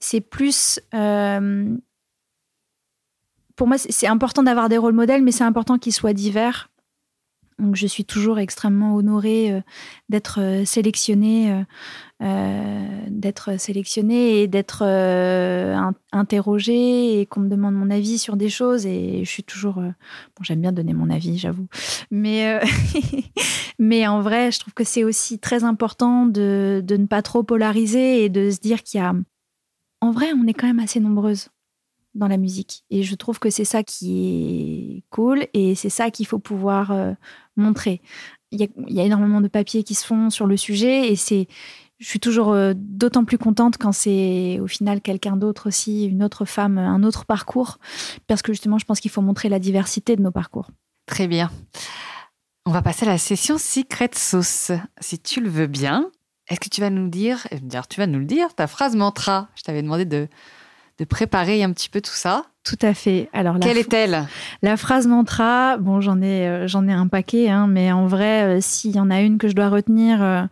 c'est 0.00 0.20
plus 0.20 0.80
pour 3.58 3.66
moi, 3.66 3.76
c'est 3.76 4.06
important 4.06 4.44
d'avoir 4.44 4.68
des 4.68 4.78
rôles 4.78 4.94
modèles, 4.94 5.22
mais 5.22 5.32
c'est 5.32 5.44
important 5.44 5.78
qu'ils 5.78 5.92
soient 5.92 6.14
divers. 6.14 6.70
Donc, 7.58 7.74
je 7.74 7.88
suis 7.88 8.04
toujours 8.04 8.38
extrêmement 8.38 8.94
honorée 8.94 9.50
euh, 9.50 9.60
d'être 10.08 10.40
euh, 10.40 10.64
sélectionnée, 10.64 11.64
euh, 12.22 12.86
d'être 13.08 13.58
sélectionnée 13.58 14.42
et 14.42 14.46
d'être 14.46 14.84
interrogée 16.12 17.20
et 17.20 17.26
qu'on 17.26 17.40
me 17.40 17.48
demande 17.48 17.74
mon 17.74 17.90
avis 17.90 18.18
sur 18.18 18.36
des 18.36 18.48
choses. 18.48 18.86
Et 18.86 19.24
je 19.24 19.28
suis 19.28 19.42
toujours, 19.42 19.74
bon, 19.74 20.42
j'aime 20.42 20.60
bien 20.60 20.70
donner 20.70 20.94
mon 20.94 21.10
avis, 21.10 21.36
j'avoue. 21.36 21.66
Mais, 22.12 22.60
mais 23.80 24.06
en 24.06 24.22
vrai, 24.22 24.52
je 24.52 24.60
trouve 24.60 24.74
que 24.74 24.84
c'est 24.84 25.02
aussi 25.02 25.40
très 25.40 25.64
important 25.64 26.26
de, 26.26 26.80
de 26.84 26.96
ne 26.96 27.06
pas 27.06 27.22
trop 27.22 27.42
polariser 27.42 28.24
et 28.24 28.28
de 28.28 28.50
se 28.50 28.60
dire 28.60 28.84
qu'il 28.84 29.00
y 29.00 29.02
a, 29.02 29.14
en 30.00 30.12
vrai, 30.12 30.28
on 30.32 30.46
est 30.46 30.54
quand 30.54 30.68
même 30.68 30.78
assez 30.78 31.00
nombreuses 31.00 31.48
dans 32.18 32.28
la 32.28 32.36
musique. 32.36 32.84
Et 32.90 33.02
je 33.02 33.14
trouve 33.14 33.38
que 33.38 33.50
c'est 33.50 33.64
ça 33.64 33.82
qui 33.82 34.98
est 34.98 35.02
cool 35.10 35.46
et 35.54 35.74
c'est 35.74 35.88
ça 35.88 36.10
qu'il 36.10 36.26
faut 36.26 36.38
pouvoir 36.38 36.90
euh, 36.90 37.12
montrer. 37.56 38.02
Il 38.50 38.60
y, 38.60 39.00
a, 39.00 39.04
énormément 39.04 39.40
de 39.40 39.48
papiers 39.48 39.82
qui 39.82 39.94
se 39.94 40.06
font 40.06 40.30
sur 40.30 40.46
le 40.46 40.56
sujet 40.56 41.10
et 41.10 41.16
c'est, 41.16 41.48
je 41.98 42.06
suis 42.06 42.20
toujours 42.20 42.52
euh, 42.52 42.72
d'autant 42.76 43.24
plus 43.24 43.38
contente 43.38 43.76
quand 43.78 43.92
c'est 43.92 44.58
au 44.60 44.66
final 44.66 45.00
quelqu'un 45.00 45.36
d'autre 45.36 45.68
aussi, 45.68 46.06
une 46.06 46.22
autre 46.22 46.44
femme, 46.44 46.78
un 46.78 47.02
autre 47.02 47.26
parcours, 47.26 47.78
parce 48.26 48.42
que 48.42 48.52
justement, 48.52 48.78
je 48.78 48.86
pense 48.86 49.00
qu'il 49.00 49.10
faut 49.10 49.22
montrer 49.22 49.48
la 49.48 49.58
diversité 49.58 50.16
de 50.16 50.22
nos 50.22 50.30
parcours. 50.30 50.70
Très 51.06 51.26
bien. 51.26 51.50
On 52.64 52.70
va 52.70 52.82
passer 52.82 53.06
à 53.06 53.10
la 53.10 53.18
session 53.18 53.58
Secret 53.58 54.10
Sauce. 54.14 54.72
Si 55.00 55.18
tu 55.18 55.40
le 55.40 55.48
veux 55.48 55.66
bien, 55.66 56.10
est-ce 56.48 56.60
que 56.60 56.68
tu 56.68 56.80
vas 56.80 56.90
nous 56.90 57.08
dire, 57.08 57.46
tu 57.88 58.00
vas 58.00 58.06
nous 58.06 58.18
le 58.18 58.24
dire, 58.24 58.54
ta 58.54 58.66
phrase 58.66 58.96
mantra? 58.96 59.48
Je 59.54 59.62
t'avais 59.62 59.82
demandé 59.82 60.06
de, 60.06 60.28
de 60.98 61.04
préparer 61.04 61.62
un 61.62 61.72
petit 61.72 61.88
peu 61.88 62.00
tout 62.00 62.14
ça. 62.14 62.44
Tout 62.64 62.78
à 62.82 62.92
fait. 62.92 63.30
Alors, 63.32 63.58
quelle 63.60 63.78
est-elle? 63.78 64.26
La 64.62 64.76
phrase 64.76 65.06
mantra, 65.06 65.78
bon, 65.78 66.00
j'en 66.00 66.20
ai, 66.20 66.46
euh, 66.46 66.68
j'en 66.68 66.86
ai 66.86 66.92
un 66.92 67.06
paquet, 67.06 67.48
hein, 67.48 67.66
mais 67.66 67.92
en 67.92 68.06
vrai, 68.06 68.42
euh, 68.42 68.58
s'il 68.60 68.94
y 68.94 69.00
en 69.00 69.10
a 69.10 69.20
une 69.20 69.38
que 69.38 69.48
je 69.48 69.54
dois 69.54 69.68
retenir, 69.68 70.48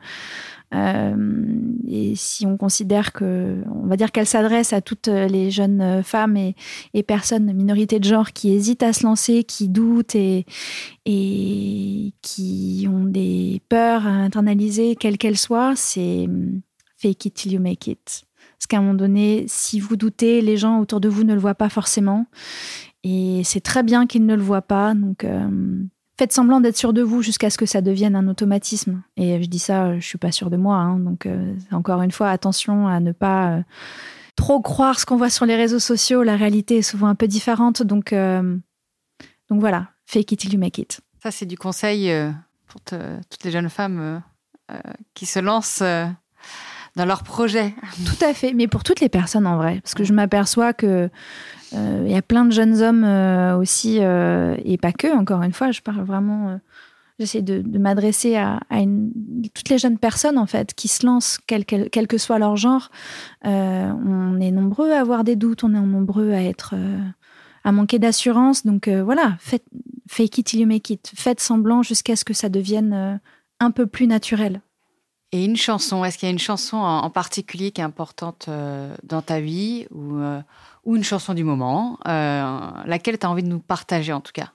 euh, 0.74 1.16
et 1.86 2.14
si 2.16 2.46
on 2.46 2.56
considère 2.56 3.12
que, 3.12 3.56
on 3.70 3.86
va 3.86 3.96
dire 3.96 4.12
qu'elle 4.12 4.26
s'adresse 4.26 4.72
à 4.72 4.80
toutes 4.80 5.08
les 5.08 5.50
jeunes 5.50 6.02
femmes 6.02 6.36
et, 6.36 6.54
et, 6.94 7.02
personnes 7.02 7.46
de 7.46 7.52
minorité 7.52 7.98
de 7.98 8.04
genre 8.04 8.32
qui 8.32 8.52
hésitent 8.52 8.82
à 8.82 8.92
se 8.92 9.04
lancer, 9.04 9.44
qui 9.44 9.68
doutent 9.68 10.14
et, 10.14 10.46
et 11.04 12.12
qui 12.22 12.88
ont 12.90 13.04
des 13.04 13.62
peurs 13.68 14.06
internalisées, 14.06 14.96
quelles 14.96 15.18
qu'elles 15.18 15.38
soient, 15.38 15.74
c'est 15.76 16.26
fake 16.96 17.26
it 17.26 17.34
till 17.34 17.52
you 17.52 17.60
make 17.60 17.86
it. 17.86 18.26
Parce 18.58 18.66
qu'à 18.68 18.78
un 18.78 18.80
moment 18.80 18.94
donné, 18.94 19.44
si 19.48 19.80
vous 19.80 19.96
doutez, 19.96 20.40
les 20.40 20.56
gens 20.56 20.80
autour 20.80 21.00
de 21.00 21.08
vous 21.08 21.24
ne 21.24 21.34
le 21.34 21.40
voient 21.40 21.54
pas 21.54 21.68
forcément. 21.68 22.26
Et 23.04 23.42
c'est 23.44 23.60
très 23.60 23.82
bien 23.82 24.06
qu'ils 24.06 24.26
ne 24.26 24.34
le 24.34 24.42
voient 24.42 24.62
pas. 24.62 24.94
Donc, 24.94 25.24
euh, 25.24 25.48
faites 26.18 26.32
semblant 26.32 26.60
d'être 26.60 26.76
sûr 26.76 26.92
de 26.92 27.02
vous 27.02 27.22
jusqu'à 27.22 27.50
ce 27.50 27.58
que 27.58 27.66
ça 27.66 27.82
devienne 27.82 28.16
un 28.16 28.26
automatisme. 28.28 29.02
Et 29.16 29.42
je 29.42 29.48
dis 29.48 29.58
ça, 29.58 29.98
je 29.98 30.06
suis 30.06 30.18
pas 30.18 30.32
sûre 30.32 30.50
de 30.50 30.56
moi. 30.56 30.76
Hein. 30.76 30.98
donc, 30.98 31.26
euh, 31.26 31.54
encore 31.70 32.02
une 32.02 32.10
fois, 32.10 32.30
attention 32.30 32.88
à 32.88 32.98
ne 32.98 33.12
pas 33.12 33.52
euh, 33.52 33.62
trop 34.36 34.60
croire 34.60 34.98
ce 34.98 35.04
qu'on 35.04 35.16
voit 35.16 35.30
sur 35.30 35.44
les 35.44 35.54
réseaux 35.54 35.78
sociaux. 35.78 36.22
La 36.22 36.36
réalité 36.36 36.78
est 36.78 36.82
souvent 36.82 37.08
un 37.08 37.14
peu 37.14 37.28
différente. 37.28 37.82
Donc, 37.82 38.12
donc 38.12 39.60
voilà, 39.60 39.90
fake 40.06 40.32
it 40.32 40.40
till 40.40 40.54
you 40.54 40.58
make 40.58 40.78
it. 40.78 41.00
Ça, 41.22 41.30
c'est 41.30 41.46
du 41.46 41.58
conseil 41.58 42.10
pour 42.66 42.80
toutes 42.80 43.44
les 43.44 43.50
jeunes 43.50 43.68
femmes 43.68 44.22
qui 45.14 45.26
se 45.26 45.38
lancent 45.38 45.82
dans 46.96 47.04
leur 47.04 47.22
projet. 47.22 47.74
Tout 48.04 48.24
à 48.24 48.32
fait, 48.34 48.52
mais 48.54 48.66
pour 48.66 48.82
toutes 48.82 49.00
les 49.00 49.08
personnes 49.08 49.46
en 49.46 49.56
vrai, 49.56 49.80
parce 49.82 49.94
que 49.94 50.02
je 50.02 50.12
m'aperçois 50.12 50.72
que 50.72 51.08
euh, 51.74 52.02
il 52.06 52.12
y 52.12 52.16
a 52.16 52.22
plein 52.22 52.44
de 52.44 52.52
jeunes 52.52 52.82
hommes 52.82 53.04
euh, 53.04 53.56
aussi, 53.56 53.98
euh, 54.00 54.56
et 54.64 54.78
pas 54.78 54.92
que, 54.92 55.14
encore 55.14 55.42
une 55.42 55.52
fois, 55.52 55.72
je 55.72 55.82
parle 55.82 56.02
vraiment, 56.02 56.58
j'essaie 57.18 57.42
de, 57.42 57.62
m'adresser 57.78 58.36
à, 58.36 58.60
toutes 59.54 59.68
les 59.68 59.78
jeunes 59.78 59.98
personnes 59.98 60.38
en 60.38 60.46
fait 60.46 60.74
qui 60.74 60.88
se 60.88 61.04
lancent, 61.04 61.38
quel, 61.46 61.64
quel, 61.64 62.06
que 62.06 62.18
soit 62.18 62.38
leur 62.38 62.56
genre. 62.56 62.90
on 63.44 64.40
est 64.40 64.50
nombreux 64.50 64.92
à 64.92 65.00
avoir 65.00 65.22
des 65.22 65.36
doutes, 65.36 65.64
on 65.64 65.74
est 65.74 65.80
nombreux 65.80 66.32
à 66.32 66.42
être, 66.42 66.74
à 67.64 67.72
manquer 67.72 67.98
d'assurance, 67.98 68.64
donc 68.64 68.88
voilà, 68.88 69.36
faites, 69.38 69.64
fake 70.08 70.38
it 70.38 70.46
till 70.46 70.60
you 70.60 70.66
make 70.66 70.88
it, 70.88 71.12
faites 71.14 71.40
semblant 71.40 71.82
jusqu'à 71.82 72.16
ce 72.16 72.24
que 72.24 72.32
ça 72.32 72.48
devienne 72.48 73.20
un 73.60 73.70
peu 73.70 73.86
plus 73.86 74.06
naturel. 74.06 74.60
Et 75.36 75.44
une 75.44 75.56
chanson, 75.56 76.02
est-ce 76.02 76.16
qu'il 76.16 76.26
y 76.26 76.30
a 76.30 76.32
une 76.32 76.38
chanson 76.38 76.78
en, 76.78 77.10
particulier 77.10 77.70
qui 77.70 77.82
est 77.82 77.84
importante 77.84 78.46
euh, 78.48 78.94
dans 79.02 79.20
ta 79.20 79.38
vie 79.40 79.86
ou, 79.90 80.16
euh, 80.16 80.40
ou 80.84 80.96
une 80.96 81.04
chanson 81.04 81.34
du 81.34 81.44
moment, 81.44 81.98
laquelle 82.06 83.18
tu 83.18 83.26
as 83.26 83.30
envie 83.30 83.42
de 83.42 83.48
nous 83.48 83.58
partager 83.58 84.14
en 84.14 84.22
tout 84.22 84.32
cas? 84.32 84.52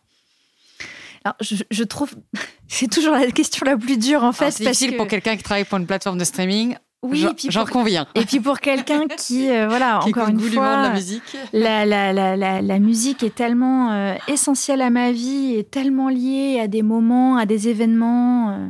Alors, 1.24 1.36
je, 1.40 1.84
trouve, 1.84 2.16
c'est 2.68 2.90
toujours 2.90 3.14
la 3.14 3.30
question 3.30 3.64
la 3.64 3.78
plus 3.78 3.98
dure 3.98 4.24
en 4.24 4.32
fait. 4.32 4.50
C'est 4.50 4.64
difficile 4.64 4.98
pour 4.98 5.08
quelqu'un 5.08 5.38
qui 5.38 5.44
travaille 5.44 5.66
pour 5.66 5.78
une 5.78 5.86
plateforme 5.86 6.18
de 6.18 6.24
streaming. 6.24 6.76
Oui, 7.04 7.26
j'en 7.50 7.66
conviens. 7.66 8.06
Et 8.14 8.26
puis 8.26 8.40
pour 8.40 8.60
quelqu'un 8.60 9.08
qui, 9.18 9.50
euh, 9.50 9.68
voilà, 9.68 10.04
encore 10.06 10.30
une 10.30 10.40
fois, 10.40 10.84
la 10.84 10.90
musique. 10.94 11.24
La, 11.54 11.84
la, 11.84 12.14
la, 12.14 12.62
la, 12.62 12.80
musique 12.80 13.24
est 13.24 13.34
tellement 13.34 13.92
euh, 13.92 14.14
essentielle 14.28 14.82
à 14.82 14.92
ma 14.92 15.12
vie 15.12 15.56
et 15.56 15.64
tellement 15.64 16.10
liée 16.10 16.60
à 16.62 16.68
des 16.68 16.84
moments, 16.84 17.38
à 17.38 17.46
des 17.46 17.70
événements. 17.70 18.52
Euh, 18.52 18.68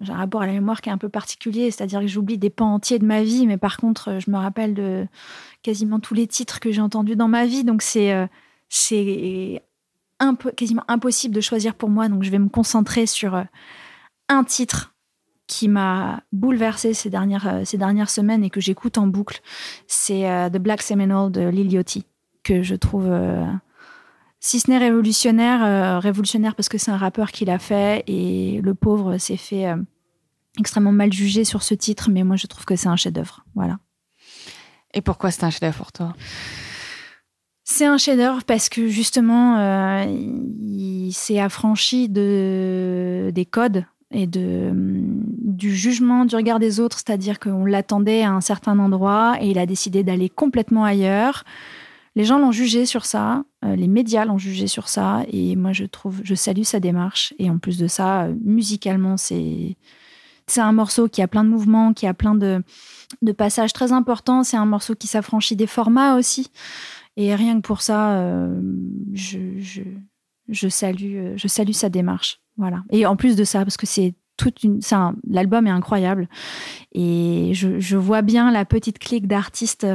j'ai 0.00 0.12
un 0.12 0.16
rapport 0.16 0.42
à 0.42 0.46
la 0.46 0.52
mémoire 0.52 0.80
qui 0.80 0.88
est 0.88 0.92
un 0.92 0.98
peu 0.98 1.08
particulier, 1.08 1.70
c'est-à-dire 1.70 2.00
que 2.00 2.06
j'oublie 2.06 2.38
des 2.38 2.50
pans 2.50 2.74
entiers 2.74 2.98
de 2.98 3.06
ma 3.06 3.22
vie, 3.22 3.46
mais 3.46 3.56
par 3.56 3.78
contre, 3.78 4.18
je 4.18 4.30
me 4.30 4.36
rappelle 4.36 4.74
de 4.74 5.06
quasiment 5.62 6.00
tous 6.00 6.14
les 6.14 6.26
titres 6.26 6.60
que 6.60 6.70
j'ai 6.70 6.80
entendus 6.82 7.16
dans 7.16 7.28
ma 7.28 7.46
vie. 7.46 7.64
Donc 7.64 7.82
c'est 7.82 8.28
c'est 8.68 9.62
quasiment 10.56 10.84
impossible 10.88 11.34
de 11.34 11.40
choisir 11.40 11.74
pour 11.74 11.88
moi. 11.88 12.08
Donc 12.08 12.24
je 12.24 12.30
vais 12.30 12.38
me 12.38 12.48
concentrer 12.48 13.06
sur 13.06 13.42
un 14.28 14.44
titre 14.44 14.96
qui 15.46 15.68
m'a 15.68 16.22
bouleversée 16.32 16.94
ces 16.94 17.10
dernières, 17.10 17.48
euh, 17.48 17.64
ces 17.64 17.78
dernières 17.78 18.10
semaines 18.10 18.44
et 18.44 18.50
que 18.50 18.60
j'écoute 18.60 18.98
en 18.98 19.06
boucle, 19.06 19.40
c'est 19.86 20.28
euh, 20.28 20.48
The 20.50 20.58
Black 20.58 20.82
Seminole 20.82 21.30
de 21.30 21.48
Lil 21.48 21.72
Yachty, 21.72 22.04
que 22.42 22.62
je 22.62 22.74
trouve, 22.74 23.06
euh, 23.08 23.44
si 24.40 24.60
ce 24.60 24.70
n'est 24.70 24.78
révolutionnaire, 24.78 26.00
révolutionnaire 26.00 26.54
parce 26.54 26.68
que 26.68 26.78
c'est 26.78 26.90
un 26.90 26.96
rappeur 26.96 27.32
qui 27.32 27.44
l'a 27.44 27.58
fait 27.58 28.04
et 28.06 28.60
le 28.62 28.74
pauvre 28.74 29.18
s'est 29.18 29.36
fait 29.36 29.66
extrêmement 30.58 30.92
mal 30.92 31.12
jugé 31.12 31.44
sur 31.44 31.62
ce 31.62 31.74
titre, 31.74 32.10
mais 32.10 32.22
moi 32.22 32.36
je 32.36 32.46
trouve 32.46 32.64
que 32.64 32.76
c'est 32.76 32.88
un 32.88 32.96
chef-d'œuvre. 32.96 33.44
Voilà. 33.54 33.78
Et 34.94 35.00
pourquoi 35.00 35.30
c'est 35.30 35.44
un 35.44 35.50
chef-d'œuvre 35.50 35.76
pour 35.76 35.92
toi? 35.92 36.14
C'est 37.64 37.86
un 37.86 37.98
chef-d'œuvre 37.98 38.44
parce 38.44 38.68
que 38.68 38.86
justement, 38.86 40.00
il 40.06 41.12
s'est 41.12 41.40
affranchi 41.40 42.08
de, 42.08 43.32
des 43.34 43.44
codes 43.44 43.84
et 44.12 44.28
de, 44.28 44.70
du 44.72 45.74
jugement 45.74 46.24
du 46.24 46.36
regard 46.36 46.60
des 46.60 46.78
autres, 46.78 46.98
c'est-à-dire 46.98 47.40
qu'on 47.40 47.64
l'attendait 47.64 48.22
à 48.22 48.30
un 48.30 48.40
certain 48.40 48.78
endroit 48.78 49.36
et 49.40 49.50
il 49.50 49.58
a 49.58 49.66
décidé 49.66 50.04
d'aller 50.04 50.28
complètement 50.28 50.84
ailleurs. 50.84 51.42
Les 52.14 52.24
gens 52.24 52.38
l'ont 52.38 52.52
jugé 52.52 52.86
sur 52.86 53.04
ça, 53.04 53.34
euh, 53.34 53.55
les 53.74 53.88
médias 53.88 54.24
l'ont 54.24 54.38
jugé 54.38 54.66
sur 54.66 54.88
ça, 54.88 55.24
et 55.32 55.56
moi 55.56 55.72
je 55.72 55.84
trouve, 55.84 56.20
je 56.22 56.34
salue 56.34 56.62
sa 56.62 56.78
démarche. 56.80 57.34
Et 57.38 57.50
en 57.50 57.58
plus 57.58 57.78
de 57.78 57.88
ça, 57.88 58.24
euh, 58.24 58.34
musicalement, 58.42 59.16
c'est 59.16 59.76
c'est 60.46 60.60
un 60.60 60.72
morceau 60.72 61.08
qui 61.08 61.22
a 61.22 61.28
plein 61.28 61.42
de 61.42 61.48
mouvements, 61.48 61.92
qui 61.92 62.06
a 62.06 62.14
plein 62.14 62.36
de, 62.36 62.62
de 63.22 63.32
passages 63.32 63.72
très 63.72 63.90
importants. 63.90 64.44
C'est 64.44 64.56
un 64.56 64.66
morceau 64.66 64.94
qui 64.94 65.08
s'affranchit 65.08 65.56
des 65.56 65.66
formats 65.66 66.16
aussi. 66.16 66.52
Et 67.16 67.34
rien 67.34 67.56
que 67.56 67.66
pour 67.66 67.82
ça, 67.82 68.18
euh, 68.18 68.60
je, 69.12 69.58
je, 69.58 69.82
je, 70.48 70.68
salue, 70.68 71.34
je 71.34 71.48
salue 71.48 71.72
sa 71.72 71.88
démarche. 71.88 72.40
Voilà. 72.56 72.84
Et 72.90 73.06
en 73.06 73.16
plus 73.16 73.34
de 73.34 73.42
ça, 73.42 73.64
parce 73.64 73.76
que 73.76 73.86
c'est 73.86 74.14
toute 74.36 74.62
une, 74.62 74.80
l'album 75.28 75.66
est 75.66 75.70
incroyable 75.70 76.28
et 76.92 77.52
je, 77.54 77.96
vois 77.96 78.22
bien 78.22 78.50
la 78.50 78.64
petite 78.64 78.98
clique 78.98 79.26
d'artistes 79.26 79.86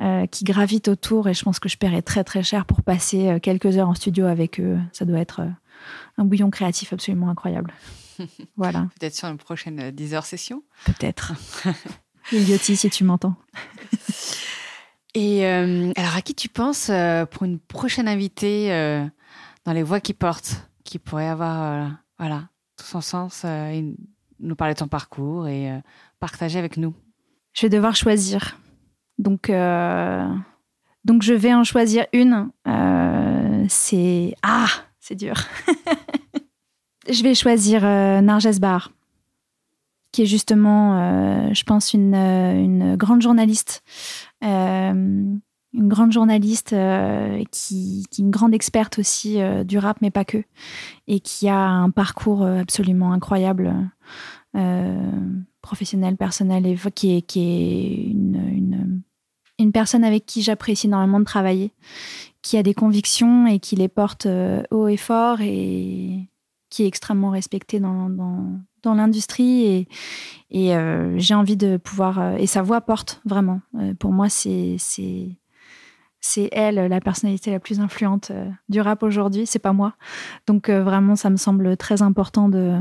euh, 0.00 0.26
qui 0.26 0.44
gravitent 0.44 0.88
autour 0.88 1.28
et 1.28 1.34
je 1.34 1.42
pense 1.42 1.58
que 1.58 1.68
je 1.68 1.76
paierais 1.76 2.02
très 2.02 2.24
très 2.24 2.42
cher 2.42 2.66
pour 2.66 2.82
passer 2.82 3.28
euh, 3.28 3.38
quelques 3.38 3.78
heures 3.78 3.88
en 3.88 3.94
studio 3.94 4.26
avec 4.26 4.60
eux. 4.60 4.78
Ça 4.92 5.04
doit 5.04 5.18
être 5.18 5.40
euh, 5.40 5.50
un 6.18 6.24
bouillon 6.24 6.50
créatif 6.50 6.92
absolument 6.92 7.30
incroyable. 7.30 7.72
voilà. 8.56 8.88
Peut-être 8.98 9.14
sur 9.14 9.28
une 9.28 9.38
prochaine 9.38 9.90
10 9.90 10.14
heures 10.14 10.26
session. 10.26 10.62
Peut-être. 10.84 11.32
Iliotti, 12.32 12.76
si 12.76 12.90
tu 12.90 13.04
m'entends. 13.04 13.36
et 15.14 15.46
alors 15.46 16.16
à 16.16 16.20
qui 16.20 16.34
tu 16.34 16.48
penses 16.48 16.90
pour 17.30 17.44
une 17.44 17.58
prochaine 17.58 18.06
invitée 18.06 18.68
dans 19.64 19.72
les 19.72 19.82
voix 19.82 20.00
qui 20.00 20.12
portent 20.12 20.68
qui 20.84 20.98
pourrait 20.98 21.28
avoir, 21.28 21.90
voilà, 22.18 22.48
son 22.86 23.00
sens, 23.00 23.42
euh, 23.44 23.92
nous 24.40 24.56
parler 24.56 24.74
de 24.74 24.78
son 24.78 24.88
parcours 24.88 25.48
et 25.48 25.70
euh, 25.70 25.78
partager 26.20 26.58
avec 26.58 26.76
nous 26.76 26.94
Je 27.54 27.62
vais 27.62 27.70
devoir 27.70 27.96
choisir. 27.96 28.58
Donc, 29.18 29.50
donc 31.04 31.22
je 31.22 31.34
vais 31.34 31.52
en 31.52 31.64
choisir 31.64 32.06
une. 32.12 32.50
c'est. 33.68 34.34
Ah, 34.42 34.68
c'est 35.00 35.16
dur. 35.16 35.34
je 37.10 37.22
vais 37.24 37.34
choisir 37.34 37.82
Narges 37.82 38.60
Bar, 38.60 38.92
qui 40.12 40.22
est 40.22 40.26
justement, 40.26 41.52
je 41.52 41.62
pense, 41.64 41.94
une, 41.94 42.14
une 42.14 42.94
grande 42.94 43.22
journaliste 43.22 43.82
une 45.74 45.88
grande 45.88 46.12
journaliste 46.12 46.72
euh, 46.72 47.42
qui, 47.50 48.04
est 48.10 48.18
une 48.18 48.30
grande 48.30 48.54
experte 48.54 48.98
aussi 48.98 49.40
euh, 49.40 49.64
du 49.64 49.78
rap, 49.78 49.98
mais 50.00 50.10
pas 50.10 50.24
que, 50.24 50.42
et 51.06 51.20
qui 51.20 51.48
a 51.48 51.58
un 51.58 51.90
parcours 51.90 52.42
euh, 52.42 52.60
absolument 52.60 53.12
incroyable, 53.12 53.74
professionnel, 55.62 56.16
personnel, 56.16 56.66
et 56.66 56.76
qui 56.92 57.16
est, 57.16 57.22
qui 57.22 57.40
est 57.40 58.10
une, 58.10 58.42
une, 58.52 59.02
une 59.60 59.72
personne 59.72 60.02
avec 60.02 60.26
qui 60.26 60.42
j'apprécie 60.42 60.88
énormément 60.88 61.20
de 61.20 61.24
travailler, 61.24 61.70
qui 62.42 62.56
a 62.56 62.64
des 62.64 62.74
convictions 62.74 63.46
et 63.46 63.60
qui 63.60 63.76
les 63.76 63.86
porte 63.86 64.26
haut 64.70 64.88
et 64.88 64.96
fort 64.96 65.40
et 65.40 66.28
qui 66.70 66.82
est 66.82 66.86
extrêmement 66.86 67.30
respectée 67.30 67.78
dans, 67.78 68.10
dans, 68.10 68.58
dans 68.82 68.94
l'industrie 68.94 69.64
et, 69.66 69.88
et 70.50 70.74
j'ai 71.18 71.34
envie 71.34 71.56
de 71.56 71.76
pouvoir 71.76 72.36
et 72.36 72.46
sa 72.46 72.62
voix 72.62 72.80
porte 72.80 73.20
vraiment. 73.24 73.60
Pour 74.00 74.10
moi 74.10 74.28
c'est 74.28 74.74
c'est 74.78 75.38
elle 76.52 76.76
la 76.76 77.00
personnalité 77.00 77.50
la 77.50 77.60
plus 77.60 77.80
influente 77.80 78.30
euh, 78.30 78.48
du 78.68 78.80
rap 78.80 79.02
aujourd'hui, 79.02 79.46
c'est 79.46 79.58
pas 79.58 79.72
moi. 79.72 79.94
Donc 80.46 80.68
euh, 80.68 80.82
vraiment, 80.82 81.16
ça 81.16 81.30
me 81.30 81.36
semble 81.36 81.76
très 81.76 82.02
important 82.02 82.48
de, 82.48 82.80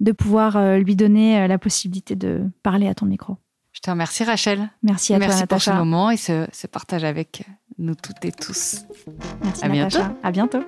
de 0.00 0.12
pouvoir 0.12 0.56
euh, 0.56 0.78
lui 0.78 0.96
donner 0.96 1.46
la 1.46 1.58
possibilité 1.58 2.16
de 2.16 2.42
parler 2.62 2.88
à 2.88 2.94
ton 2.94 3.06
micro. 3.06 3.36
Je 3.72 3.80
te 3.80 3.90
remercie 3.90 4.24
Rachel. 4.24 4.68
Merci 4.82 5.14
à 5.14 5.18
Merci 5.18 5.38
toi 5.38 5.46
pour 5.46 5.62
ce 5.62 5.70
moment 5.70 6.10
et 6.10 6.16
ce, 6.16 6.66
partage 6.66 7.04
avec 7.04 7.44
nous 7.78 7.94
toutes 7.94 8.24
et 8.24 8.32
tous. 8.32 8.84
Merci 9.44 9.64
à 9.64 9.68
bientôt. 9.68 9.98
À 10.22 10.30
bientôt. 10.32 10.64